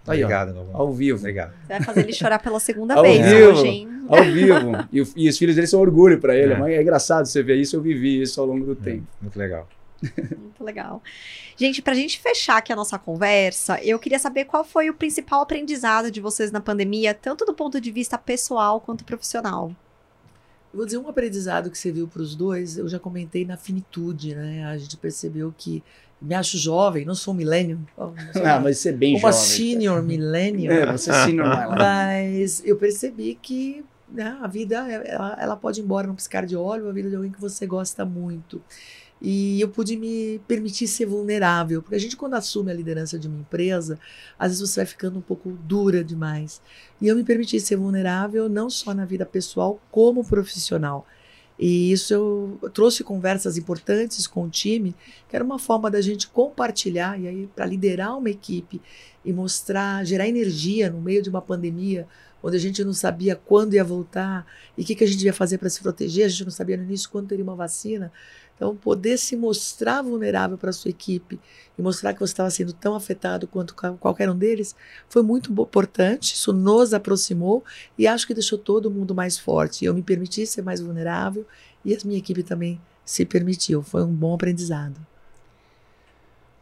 Tá 0.05 0.13
aí, 0.13 0.23
Obrigado, 0.23 0.53
Galvão. 0.53 0.75
Ao 0.75 0.93
vivo. 0.93 1.17
Obrigado. 1.17 1.51
Você 1.61 1.67
vai 1.67 1.83
fazer 1.83 2.01
ele 2.01 2.13
chorar 2.13 2.37
pela 2.37 2.59
segunda 2.59 3.01
vez 3.01 3.25
vivo, 3.25 3.49
hoje, 3.49 3.67
hein? 3.67 3.89
Ao 4.07 4.23
vivo. 4.23 4.71
E, 4.93 5.25
e, 5.25 5.29
os 5.29 5.37
filhos 5.37 5.55
dele 5.55 5.65
são 5.65 5.81
orgulho 5.81 6.19
para 6.21 6.35
ele. 6.35 6.53
É. 6.53 6.75
é 6.75 6.81
engraçado 6.81 7.25
você 7.25 7.41
ver 7.41 7.55
isso, 7.55 7.75
eu 7.75 7.81
vivi 7.81 8.21
isso 8.21 8.39
ao 8.39 8.45
longo 8.45 8.63
do 8.63 8.73
é, 8.73 8.75
tempo. 8.75 9.07
Muito 9.19 9.37
legal. 9.37 9.67
Muito 10.37 10.63
legal. 10.63 11.01
Gente, 11.57 11.81
para 11.81 11.93
a 11.93 11.95
gente 11.95 12.19
fechar 12.19 12.57
aqui 12.57 12.71
a 12.71 12.75
nossa 12.75 12.99
conversa, 12.99 13.81
eu 13.81 13.97
queria 13.97 14.19
saber 14.19 14.45
qual 14.45 14.63
foi 14.63 14.91
o 14.91 14.93
principal 14.93 15.41
aprendizado 15.41 16.11
de 16.11 16.21
vocês 16.21 16.51
na 16.51 16.61
pandemia, 16.61 17.13
tanto 17.13 17.43
do 17.43 17.53
ponto 17.53 17.81
de 17.81 17.91
vista 17.91 18.15
pessoal 18.15 18.79
quanto 18.79 19.03
profissional. 19.03 19.69
Eu 20.71 20.77
vou 20.77 20.85
dizer 20.85 20.97
um 20.97 21.09
aprendizado 21.09 21.71
que 21.71 21.77
você 21.77 21.91
viu 21.91 22.07
para 22.07 22.21
os 22.21 22.35
dois, 22.35 22.77
eu 22.77 22.87
já 22.87 22.99
comentei 22.99 23.45
na 23.45 23.57
finitude, 23.57 24.35
né? 24.35 24.65
A 24.65 24.77
gente 24.77 24.97
percebeu 24.97 25.53
que 25.57 25.81
me 26.26 26.36
acho 26.36 26.57
jovem, 26.57 27.05
não 27.05 27.15
sou 27.15 27.34
um 27.34 27.38
milênio. 27.38 27.80
Oh, 27.97 28.11
ah, 28.43 28.59
mas 28.59 28.80
você 28.80 28.89
é 28.89 28.91
bem 28.91 29.13
uma 29.13 29.32
jovem. 29.32 29.38
Uma 29.38 29.45
senior 29.45 30.03
millennial. 30.03 30.73
É, 30.73 30.91
você 30.91 31.11
é 31.11 31.26
senior 31.26 31.47
Mas 31.78 32.61
eu 32.65 32.76
percebi 32.76 33.38
que 33.41 33.86
né, 34.09 34.38
a 34.41 34.47
vida, 34.47 34.78
ela, 35.03 35.38
ela 35.39 35.55
pode 35.55 35.80
ir 35.80 35.84
embora 35.84 36.07
num 36.07 36.15
piscar 36.15 36.45
de 36.45 36.55
olho, 36.55 36.89
a 36.89 36.91
vida 36.91 37.09
de 37.09 37.15
alguém 37.15 37.32
que 37.32 37.41
você 37.41 37.65
gosta 37.65 38.05
muito. 38.05 38.61
E 39.21 39.59
eu 39.61 39.69
pude 39.69 39.95
me 39.95 40.39
permitir 40.47 40.88
ser 40.88 41.05
vulnerável, 41.05 41.82
porque 41.82 41.95
a 41.95 41.99
gente, 41.99 42.17
quando 42.17 42.34
assume 42.34 42.69
a 42.71 42.73
liderança 42.73 43.17
de 43.17 43.28
uma 43.28 43.39
empresa, 43.39 43.97
às 44.38 44.51
vezes 44.51 44.69
você 44.69 44.82
vai 44.82 44.86
ficando 44.86 45.19
um 45.19 45.21
pouco 45.21 45.51
dura 45.63 46.03
demais. 46.03 46.61
E 47.01 47.07
eu 47.07 47.15
me 47.15 47.23
permiti 47.23 47.59
ser 47.59 47.78
vulnerável 47.78 48.49
não 48.49 48.69
só 48.69 48.93
na 48.93 49.05
vida 49.05 49.26
pessoal, 49.26 49.80
como 49.89 50.23
profissional. 50.23 51.07
E 51.57 51.91
isso 51.91 52.13
eu 52.13 52.69
trouxe 52.73 53.03
conversas 53.03 53.57
importantes 53.57 54.27
com 54.27 54.43
o 54.43 54.49
time, 54.49 54.93
que 55.29 55.35
era 55.35 55.43
uma 55.43 55.57
forma 55.57 55.89
da 55.89 56.01
gente 56.01 56.27
compartilhar 56.27 57.19
e 57.19 57.27
aí 57.27 57.49
para 57.55 57.65
liderar 57.65 58.17
uma 58.17 58.29
equipe 58.29 58.81
e 59.23 59.31
mostrar, 59.31 60.05
gerar 60.05 60.27
energia 60.27 60.89
no 60.89 61.01
meio 61.01 61.21
de 61.21 61.29
uma 61.29 61.41
pandemia, 61.41 62.07
onde 62.43 62.57
a 62.57 62.59
gente 62.59 62.83
não 62.83 62.93
sabia 62.93 63.35
quando 63.35 63.73
ia 63.73 63.83
voltar 63.83 64.45
e 64.77 64.83
o 64.83 64.85
que, 64.85 64.95
que 64.95 65.03
a 65.03 65.07
gente 65.07 65.25
ia 65.25 65.33
fazer 65.33 65.57
para 65.57 65.69
se 65.69 65.81
proteger, 65.81 66.25
a 66.25 66.29
gente 66.29 66.43
não 66.43 66.51
sabia 66.51 66.77
no 66.77 66.83
início 66.83 67.09
quando 67.09 67.29
teria 67.29 67.43
uma 67.43 67.55
vacina. 67.55 68.11
Então, 68.55 68.75
poder 68.75 69.17
se 69.17 69.35
mostrar 69.35 70.01
vulnerável 70.01 70.57
para 70.57 70.69
a 70.69 70.73
sua 70.73 70.89
equipe 70.89 71.39
e 71.77 71.81
mostrar 71.81 72.13
que 72.13 72.19
você 72.19 72.31
estava 72.31 72.49
sendo 72.49 72.71
tão 72.71 72.95
afetado 72.95 73.47
quanto 73.47 73.75
qualquer 73.99 74.29
um 74.29 74.37
deles 74.37 74.73
foi 75.09 75.21
muito 75.21 75.51
importante. 75.51 76.33
Isso 76.33 76.53
nos 76.53 76.93
aproximou 76.93 77.63
e 77.97 78.07
acho 78.07 78.25
que 78.25 78.33
deixou 78.33 78.57
todo 78.57 78.89
mundo 78.89 79.13
mais 79.13 79.37
forte. 79.37 79.83
Eu 79.83 79.93
me 79.93 80.01
permiti 80.01 80.45
ser 80.47 80.61
mais 80.61 80.79
vulnerável 80.79 81.45
e 81.83 81.93
a 81.93 81.97
minha 82.05 82.17
equipe 82.17 82.43
também 82.43 82.79
se 83.03 83.25
permitiu. 83.25 83.83
Foi 83.83 84.03
um 84.03 84.13
bom 84.13 84.33
aprendizado. 84.33 85.05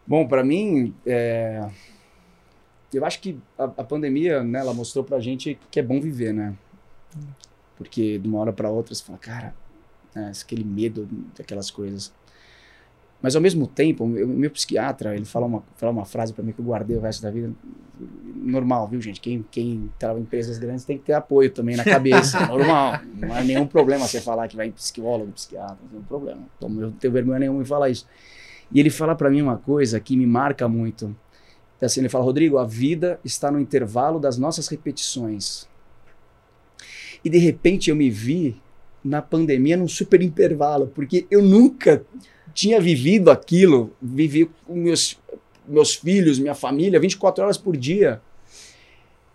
Bom, 0.06 0.28
para 0.28 0.44
mim, 0.44 0.94
é... 1.06 1.70
eu 2.92 3.06
acho 3.06 3.22
que 3.22 3.40
a, 3.58 3.66
a 3.66 3.84
pandemia, 3.84 4.44
né, 4.44 4.60
ela 4.60 4.74
mostrou 4.74 5.04
para 5.04 5.18
a 5.18 5.22
gente 5.22 5.60
que 5.70 5.80
é 5.80 5.84
bom 5.84 6.02
viver, 6.02 6.34
né? 6.34 6.56
Porque 7.78 8.18
de 8.18 8.28
uma 8.28 8.40
hora 8.40 8.52
para 8.52 8.70
outra 8.70 8.94
você 8.94 9.04
fala, 9.04 9.18
cara, 9.20 9.56
né, 10.16 10.32
aquele 10.42 10.64
medo 10.64 11.08
daquelas 11.38 11.70
coisas. 11.70 12.14
Mas 13.24 13.38
ao 13.38 13.42
mesmo 13.42 13.66
tempo, 13.66 14.04
o 14.04 14.08
meu, 14.08 14.52
psiquiatra, 14.52 15.16
ele 15.16 15.24
fala 15.24 15.46
uma, 15.46 15.64
fala 15.78 15.94
uma 15.94 16.04
frase 16.04 16.34
para 16.34 16.44
mim 16.44 16.52
que 16.52 16.60
eu 16.60 16.66
guardei 16.66 16.98
o 16.98 17.00
resto 17.00 17.22
da 17.22 17.32
vida. 17.32 17.54
Normal, 18.36 18.90
viu, 18.90 19.02
gente? 19.02 19.22
Quem, 19.22 19.46
quem 19.50 19.90
trabalha 19.98 20.20
em 20.20 20.24
empresas 20.24 20.58
grandes 20.58 20.84
tem 20.84 20.98
que 20.98 21.06
ter 21.06 21.14
apoio 21.14 21.50
também 21.50 21.78
na 21.78 21.86
cabeça. 21.86 22.44
normal. 22.46 23.00
Não 23.16 23.34
é 23.34 23.42
nenhum 23.42 23.66
problema 23.66 24.06
você 24.06 24.20
falar 24.20 24.50
que 24.50 24.58
vai 24.58 24.68
em 24.68 24.72
psicólogo, 24.72 25.32
psiquiatra, 25.32 25.78
não 25.84 25.90
tem 25.90 26.00
um 26.00 26.04
problema. 26.04 26.42
Então, 26.58 26.70
eu 26.70 26.88
não 26.88 26.92
tenho 26.92 27.14
vergonha 27.14 27.40
nenhuma 27.40 27.62
em 27.62 27.66
falar 27.66 27.90
isso. 27.90 28.06
E 28.70 28.78
ele 28.78 28.90
fala 28.90 29.16
para 29.16 29.30
mim 29.30 29.42
uma 29.42 29.58
coisa 29.58 30.02
que 30.02 30.18
me 30.18 30.28
marca 30.28 30.68
muito. 30.68 31.16
Assim, 31.82 32.02
ele 32.02 32.10
fala, 32.10 32.26
Rodrigo, 32.26 32.58
a 32.58 32.66
vida 32.66 33.22
está 33.24 33.50
no 33.50 33.60
intervalo 33.60 34.20
das 34.20 34.38
nossas 34.38 34.68
repetições. 34.68 35.66
E 37.24 37.30
de 37.30 37.38
repente 37.38 37.90
eu 37.90 37.96
me 37.96 38.10
vi 38.10 38.62
na 39.04 39.22
pandemia 39.22 39.76
num 39.76 39.88
super 39.88 40.22
intervalo, 40.22 40.92
porque 40.94 41.26
eu 41.30 41.42
nunca 41.42 42.06
tinha 42.54 42.80
vivido 42.80 43.30
aquilo, 43.32 43.92
vivi 44.02 44.50
com 44.66 44.76
meus, 44.76 45.18
meus 45.68 45.96
filhos, 45.96 46.40
minha 46.40 46.56
família, 46.56 47.00
24 47.00 47.44
horas 47.44 47.58
por 47.58 47.76
dia. 47.76 48.22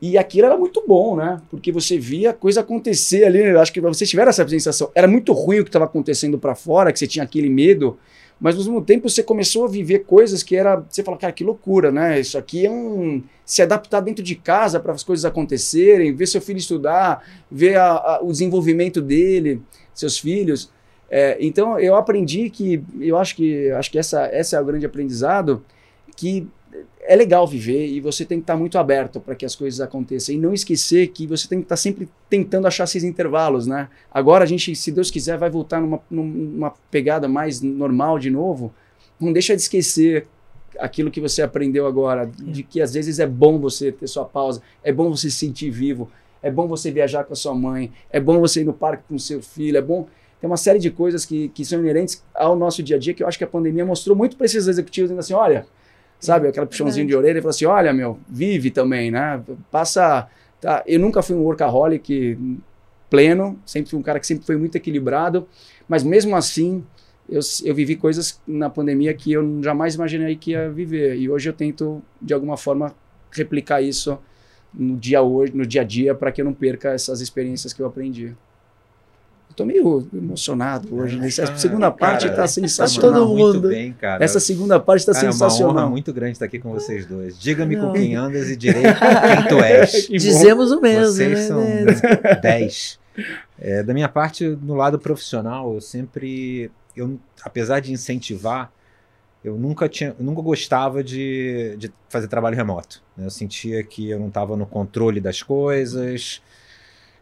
E 0.00 0.16
aquilo 0.16 0.46
era 0.46 0.56
muito 0.56 0.84
bom, 0.86 1.16
né? 1.16 1.42
Porque 1.50 1.72
você 1.72 1.98
via 1.98 2.30
a 2.30 2.32
coisa 2.32 2.60
acontecer 2.60 3.24
ali. 3.24 3.40
Eu 3.40 3.60
acho 3.60 3.72
que 3.72 3.80
vocês 3.80 4.08
tiveram 4.08 4.30
essa 4.30 4.46
sensação. 4.48 4.92
Era 4.94 5.08
muito 5.08 5.32
ruim 5.32 5.58
o 5.58 5.64
que 5.64 5.68
estava 5.68 5.86
acontecendo 5.86 6.38
para 6.38 6.54
fora, 6.54 6.92
que 6.92 6.98
você 7.00 7.06
tinha 7.06 7.24
aquele 7.24 7.50
medo 7.50 7.98
mas 8.40 8.54
ao 8.54 8.60
mesmo 8.60 8.80
tempo 8.80 9.08
você 9.08 9.22
começou 9.22 9.64
a 9.64 9.68
viver 9.68 10.00
coisas 10.00 10.42
que 10.42 10.54
era. 10.54 10.84
Você 10.88 11.02
fala, 11.02 11.16
cara, 11.16 11.32
que 11.32 11.42
loucura, 11.42 11.90
né? 11.90 12.20
Isso 12.20 12.38
aqui 12.38 12.66
é 12.66 12.70
um. 12.70 13.22
Se 13.44 13.62
adaptar 13.62 14.00
dentro 14.00 14.22
de 14.22 14.36
casa 14.36 14.78
para 14.78 14.92
as 14.92 15.02
coisas 15.02 15.24
acontecerem, 15.24 16.14
ver 16.14 16.26
seu 16.26 16.40
filho 16.40 16.58
estudar, 16.58 17.24
ver 17.50 17.76
a, 17.76 17.92
a, 17.92 18.20
o 18.22 18.30
desenvolvimento 18.30 19.02
dele, 19.02 19.60
seus 19.92 20.18
filhos. 20.18 20.70
É, 21.10 21.36
então 21.40 21.78
eu 21.80 21.96
aprendi 21.96 22.48
que. 22.48 22.82
Eu 23.00 23.18
acho 23.18 23.34
que 23.34 23.70
acho 23.72 23.90
que 23.90 23.98
essa, 23.98 24.26
essa 24.26 24.56
é 24.56 24.60
o 24.60 24.64
grande 24.64 24.86
aprendizado, 24.86 25.64
que 26.16 26.46
é 27.08 27.16
legal 27.16 27.46
viver 27.46 27.86
e 27.86 28.00
você 28.00 28.22
tem 28.22 28.36
que 28.38 28.42
estar 28.42 28.54
muito 28.54 28.76
aberto 28.76 29.18
para 29.18 29.34
que 29.34 29.46
as 29.46 29.56
coisas 29.56 29.80
aconteçam 29.80 30.34
e 30.34 30.38
não 30.38 30.52
esquecer 30.52 31.08
que 31.08 31.26
você 31.26 31.48
tem 31.48 31.58
que 31.58 31.64
estar 31.64 31.78
sempre 31.78 32.06
tentando 32.28 32.66
achar 32.66 32.84
esses 32.84 33.02
intervalos, 33.02 33.66
né? 33.66 33.88
Agora 34.12 34.44
a 34.44 34.46
gente, 34.46 34.76
se 34.76 34.92
Deus 34.92 35.10
quiser, 35.10 35.38
vai 35.38 35.48
voltar 35.48 35.80
numa, 35.80 35.98
numa 36.10 36.70
pegada 36.90 37.26
mais 37.26 37.62
normal 37.62 38.18
de 38.18 38.28
novo. 38.28 38.74
Não 39.18 39.32
deixa 39.32 39.56
de 39.56 39.62
esquecer 39.62 40.26
aquilo 40.78 41.10
que 41.10 41.18
você 41.18 41.40
aprendeu 41.40 41.86
agora, 41.86 42.26
de 42.26 42.62
que 42.62 42.78
às 42.78 42.92
vezes 42.92 43.18
é 43.18 43.26
bom 43.26 43.58
você 43.58 43.90
ter 43.90 44.06
sua 44.06 44.26
pausa, 44.26 44.60
é 44.84 44.92
bom 44.92 45.08
você 45.08 45.30
se 45.30 45.38
sentir 45.38 45.70
vivo, 45.70 46.10
é 46.42 46.50
bom 46.50 46.68
você 46.68 46.90
viajar 46.90 47.24
com 47.24 47.32
a 47.32 47.36
sua 47.36 47.54
mãe, 47.54 47.90
é 48.10 48.20
bom 48.20 48.38
você 48.38 48.60
ir 48.60 48.64
no 48.64 48.74
parque 48.74 49.04
com 49.08 49.14
o 49.14 49.18
seu 49.18 49.40
filho, 49.40 49.78
é 49.78 49.82
bom 49.82 50.06
tem 50.40 50.48
uma 50.48 50.56
série 50.56 50.78
de 50.78 50.88
coisas 50.88 51.24
que, 51.24 51.48
que 51.48 51.64
são 51.64 51.80
inerentes 51.80 52.22
ao 52.32 52.54
nosso 52.54 52.80
dia 52.80 52.94
a 52.94 52.98
dia 52.98 53.12
que 53.12 53.24
eu 53.24 53.26
acho 53.26 53.36
que 53.36 53.42
a 53.42 53.48
pandemia 53.48 53.84
mostrou 53.84 54.14
muito 54.14 54.36
para 54.36 54.46
esses 54.46 54.68
executivos, 54.68 55.08
dizendo 55.08 55.18
assim, 55.18 55.34
olha, 55.34 55.66
sabe? 56.20 56.48
Aquela 56.48 56.66
puxãozinho 56.66 57.06
de 57.06 57.14
orelha 57.14 57.38
e 57.38 57.40
fala 57.42 57.50
assim: 57.50 57.66
olha, 57.66 57.92
meu, 57.92 58.18
vive 58.28 58.70
também, 58.70 59.10
né? 59.10 59.42
Passa. 59.70 60.28
Tá? 60.60 60.82
Eu 60.86 60.98
nunca 60.98 61.22
fui 61.22 61.36
um 61.36 61.42
workaholic 61.42 62.58
pleno, 63.08 63.58
sempre 63.64 63.90
fui 63.90 63.98
um 63.98 64.02
cara 64.02 64.18
que 64.18 64.26
sempre 64.26 64.44
foi 64.44 64.56
muito 64.56 64.76
equilibrado, 64.76 65.46
mas 65.88 66.02
mesmo 66.02 66.36
assim. 66.36 66.84
Eu, 67.30 67.40
eu 67.62 67.74
vivi 67.74 67.94
coisas 67.94 68.40
na 68.46 68.70
pandemia 68.70 69.12
que 69.12 69.32
eu 69.32 69.62
jamais 69.62 69.94
imaginei 69.94 70.34
que 70.34 70.52
ia 70.52 70.70
viver. 70.70 71.14
E 71.14 71.28
hoje 71.28 71.50
eu 71.50 71.52
tento, 71.52 72.02
de 72.22 72.32
alguma 72.32 72.56
forma, 72.56 72.94
replicar 73.30 73.82
isso 73.82 74.18
no 74.72 74.96
dia 74.96 75.20
hoje, 75.20 75.54
no 75.54 75.66
dia 75.66 75.82
a 75.82 75.84
dia, 75.84 76.14
para 76.14 76.32
que 76.32 76.40
eu 76.40 76.44
não 76.46 76.54
perca 76.54 76.88
essas 76.88 77.20
experiências 77.20 77.74
que 77.74 77.82
eu 77.82 77.86
aprendi 77.86 78.34
tô 79.58 79.64
meio 79.64 80.08
emocionado 80.14 80.94
hoje. 80.94 81.18
Né? 81.18 81.26
Essa 81.26 81.56
segunda 81.56 81.90
parte 81.90 82.28
está 82.28 82.46
sensacional. 82.46 83.12
Todo 83.12 83.28
mundo. 83.28 83.54
Muito 83.54 83.68
bem, 83.68 83.92
cara. 83.92 84.24
Essa 84.24 84.38
segunda 84.38 84.78
parte 84.78 85.00
está 85.00 85.12
sensacional. 85.12 85.70
É 85.70 85.72
uma 85.72 85.82
honra 85.82 85.90
muito 85.90 86.12
grande 86.12 86.32
estar 86.32 86.44
aqui 86.44 86.60
com 86.60 86.72
vocês 86.72 87.04
dois. 87.04 87.36
Diga-me 87.38 87.76
com 87.76 87.92
quem 87.92 88.14
andas 88.14 88.48
e 88.48 88.56
direi 88.56 88.82
quem 88.82 89.48
tu 89.48 89.58
és. 89.58 90.06
Dizemos 90.08 90.70
o 90.70 90.80
mesmo. 90.80 91.12
Vocês 91.12 91.38
né? 91.38 91.46
são 91.46 91.60
10. 92.40 93.00
É, 93.58 93.82
da 93.82 93.92
minha 93.92 94.08
parte, 94.08 94.46
no 94.62 94.74
lado 94.74 94.96
profissional, 94.96 95.74
eu 95.74 95.80
sempre, 95.80 96.70
eu, 96.96 97.18
apesar 97.42 97.80
de 97.80 97.92
incentivar, 97.92 98.70
eu 99.42 99.56
nunca 99.56 99.88
tinha, 99.88 100.14
eu 100.16 100.24
nunca 100.24 100.40
gostava 100.40 101.02
de, 101.02 101.74
de 101.76 101.92
fazer 102.08 102.28
trabalho 102.28 102.54
remoto. 102.54 103.02
Né? 103.16 103.26
Eu 103.26 103.30
sentia 103.30 103.82
que 103.82 104.08
eu 104.08 104.20
não 104.20 104.28
estava 104.28 104.56
no 104.56 104.66
controle 104.66 105.20
das 105.20 105.42
coisas, 105.42 106.40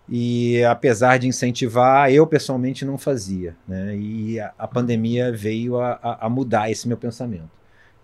e 0.09 0.63
apesar 0.65 1.19
de 1.19 1.27
incentivar, 1.27 2.11
eu 2.13 2.27
pessoalmente 2.27 2.85
não 2.85 2.97
fazia. 2.97 3.57
Né? 3.67 3.97
E 3.97 4.41
a, 4.41 4.53
a 4.57 4.69
pandemia 4.69 5.33
veio 5.33 5.81
a, 5.81 5.99
a, 6.03 6.27
a, 6.27 6.29
mudar 6.29 6.71
esse 6.71 6.87
meu 6.87 6.97
pensamento. 6.97 7.51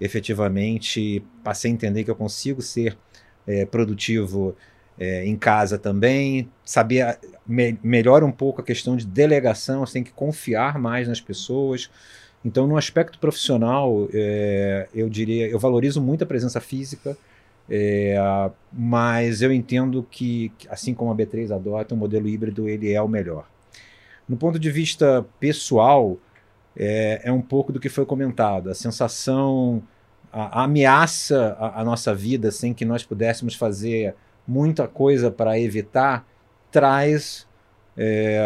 Efetivamente, 0.01 1.25
passei 1.45 1.71
a 1.71 1.75
entender 1.75 2.03
que 2.03 2.11
eu 2.11 2.17
consigo 2.17 2.61
ser 2.61 2.99
é, 3.47 3.65
produtivo 3.65 4.57
é, 4.99 5.25
em 5.25 5.37
casa 5.37 5.79
também. 5.79 6.51
Sabia 6.65 7.17
me, 7.47 7.79
melhora 7.83 8.27
um 8.27 8.33
pouco 8.33 8.61
a 8.61 8.65
questão 8.65 8.97
de 8.97 9.07
delegação, 9.07 9.87
você 9.87 9.95
tem 9.95 10.05
que 10.05 10.13
confiar 10.13 10.79
mais 10.79 11.07
nas 11.07 11.21
pessoas. 11.21 11.89
Então, 12.45 12.67
no 12.67 12.77
aspecto 12.77 13.21
profissional, 13.21 14.09
é, 14.13 14.89
eu 14.93 15.09
diria, 15.09 15.47
eu 15.47 15.59
valorizo 15.59 16.01
muito 16.01 16.25
a 16.25 16.27
presença 16.27 16.61
física. 16.61 17.17
É, 17.69 18.17
mas 18.73 19.43
eu 19.43 19.53
entendo 19.53 20.07
que, 20.11 20.53
assim 20.69 20.95
como 20.95 21.11
a 21.11 21.15
B3 21.15 21.55
adota, 21.55 21.95
o 21.95 21.99
modelo 21.99 22.29
híbrido 22.29 22.69
ele 22.69 22.93
é 22.93 23.01
o 23.01 23.09
melhor. 23.09 23.47
No 24.29 24.37
ponto 24.37 24.59
de 24.59 24.71
vista 24.71 25.25
pessoal, 25.39 26.19
é, 26.77 27.21
é 27.25 27.33
um 27.33 27.43
pouco 27.43 27.73
do 27.73 27.81
que 27.81 27.89
foi 27.89 28.07
comentado. 28.07 28.71
A 28.71 28.75
sensação, 28.75 29.83
a, 30.33 30.61
a 30.61 30.65
ameaça 30.65 31.57
à, 31.59 31.85
nossa 31.85 32.15
vida 32.15 32.51
sem 32.51 32.73
que 32.73 32.85
nós 32.85 33.05
pudéssemos 33.05 33.55
fazer 33.55 34.15
muita 34.47 34.89
coisa 34.89 35.31
para 35.31 35.59
evitar, 35.59 36.27
traz 36.71 37.47
é, 37.97 38.41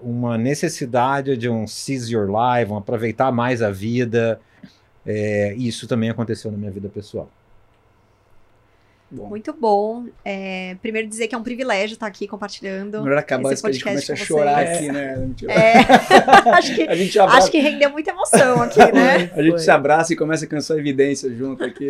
uma 0.00 0.38
necessidade 0.38 1.36
de 1.36 1.48
um 1.48 1.66
seize 1.66 2.12
your 2.12 2.28
life, 2.28 2.70
um 2.70 2.76
aproveitar 2.76 3.32
mais 3.32 3.62
a 3.62 3.70
vida. 3.70 4.40
É, 5.04 5.54
isso 5.54 5.88
também 5.88 6.10
aconteceu 6.10 6.50
na 6.50 6.58
minha 6.58 6.70
vida 6.70 6.88
pessoal. 6.88 7.28
Bom. 9.10 9.28
Muito 9.28 9.52
bom. 9.52 10.06
É, 10.24 10.76
primeiro 10.80 11.08
dizer 11.08 11.26
que 11.26 11.34
é 11.34 11.38
um 11.38 11.42
privilégio 11.42 11.94
estar 11.94 12.06
aqui 12.06 12.28
compartilhando. 12.28 13.02
Melhor 13.02 13.18
acabar 13.18 13.52
esse 13.52 13.60
podcast 13.60 13.82
que 13.82 13.88
a 13.88 13.96
gente 13.96 14.06
começa 14.06 14.12
a 14.12 14.26
chorar 14.26 14.64
vocês. 14.64 14.76
aqui, 14.76 14.92
né? 14.92 15.30
É. 15.48 16.50
acho, 16.54 16.74
que, 16.76 16.82
a 16.86 16.94
gente 16.94 17.18
abraça... 17.18 17.38
acho 17.38 17.50
que 17.50 17.58
rendeu 17.58 17.90
muita 17.90 18.10
emoção 18.12 18.62
aqui, 18.62 18.78
né? 18.78 19.30
a 19.34 19.42
gente 19.42 19.50
Foi. 19.52 19.58
se 19.58 19.70
abraça 19.70 20.12
e 20.12 20.16
começa 20.16 20.44
a 20.44 20.48
cansar 20.48 20.78
evidência 20.78 21.28
junto 21.34 21.64
aqui. 21.64 21.88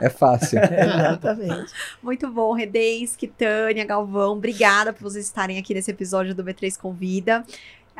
é 0.00 0.10
fácil. 0.10 0.58
É, 0.58 0.80
exatamente. 0.82 1.72
Muito 2.02 2.28
bom, 2.28 2.52
Redens, 2.52 3.16
Kitânia, 3.16 3.84
Galvão, 3.86 4.32
obrigada 4.32 4.92
por 4.92 5.04
vocês 5.04 5.24
estarem 5.24 5.58
aqui 5.58 5.72
nesse 5.72 5.90
episódio 5.90 6.34
do 6.34 6.44
B3 6.44 6.78
Convida. 6.78 7.44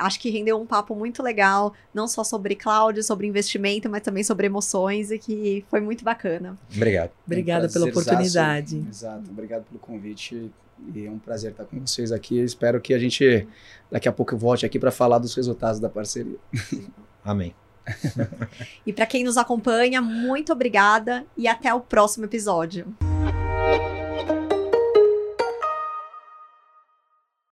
Acho 0.01 0.19
que 0.19 0.31
rendeu 0.31 0.61
um 0.61 0.67
papo 0.67 0.95
muito 0.95 1.23
legal, 1.23 1.75
não 1.93 2.09
só 2.09 2.25
sobre 2.25 2.55
cloud, 2.55 3.03
sobre 3.03 3.27
investimento, 3.27 3.89
mas 3.89 4.03
também 4.03 4.25
sobre 4.25 4.47
emoções 4.47 5.11
e 5.11 5.19
que 5.19 5.65
foi 5.69 5.81
muito 5.81 6.05
bacana. 6.05 6.59
Obrigado. 6.75 7.11
Obrigada 7.27 7.69
pela 7.69 7.87
oportunidade. 7.87 8.85
Exato, 8.89 9.31
obrigado 9.31 9.65
pelo 9.65 9.79
convite. 9.79 10.51
E 10.95 11.07
é 11.07 11.11
um 11.11 11.19
prazer 11.19 11.51
estar 11.51 11.65
com 11.65 11.79
vocês 11.79 12.11
aqui. 12.11 12.39
Espero 12.39 12.81
que 12.81 12.95
a 12.95 12.99
gente 12.99 13.47
daqui 13.91 14.09
a 14.09 14.13
pouco 14.13 14.37
volte 14.37 14.65
aqui 14.65 14.79
para 14.79 14.91
falar 14.91 15.19
dos 15.19 15.35
resultados 15.35 15.79
da 15.79 15.89
parceria. 15.89 16.39
Amém. 17.23 17.55
e 18.87 18.93
para 18.93 19.07
quem 19.07 19.25
nos 19.25 19.37
acompanha, 19.37 20.01
muito 20.01 20.53
obrigada 20.53 21.25
e 21.37 21.49
até 21.49 21.73
o 21.75 21.81
próximo 21.81 22.25
episódio. 22.25 22.95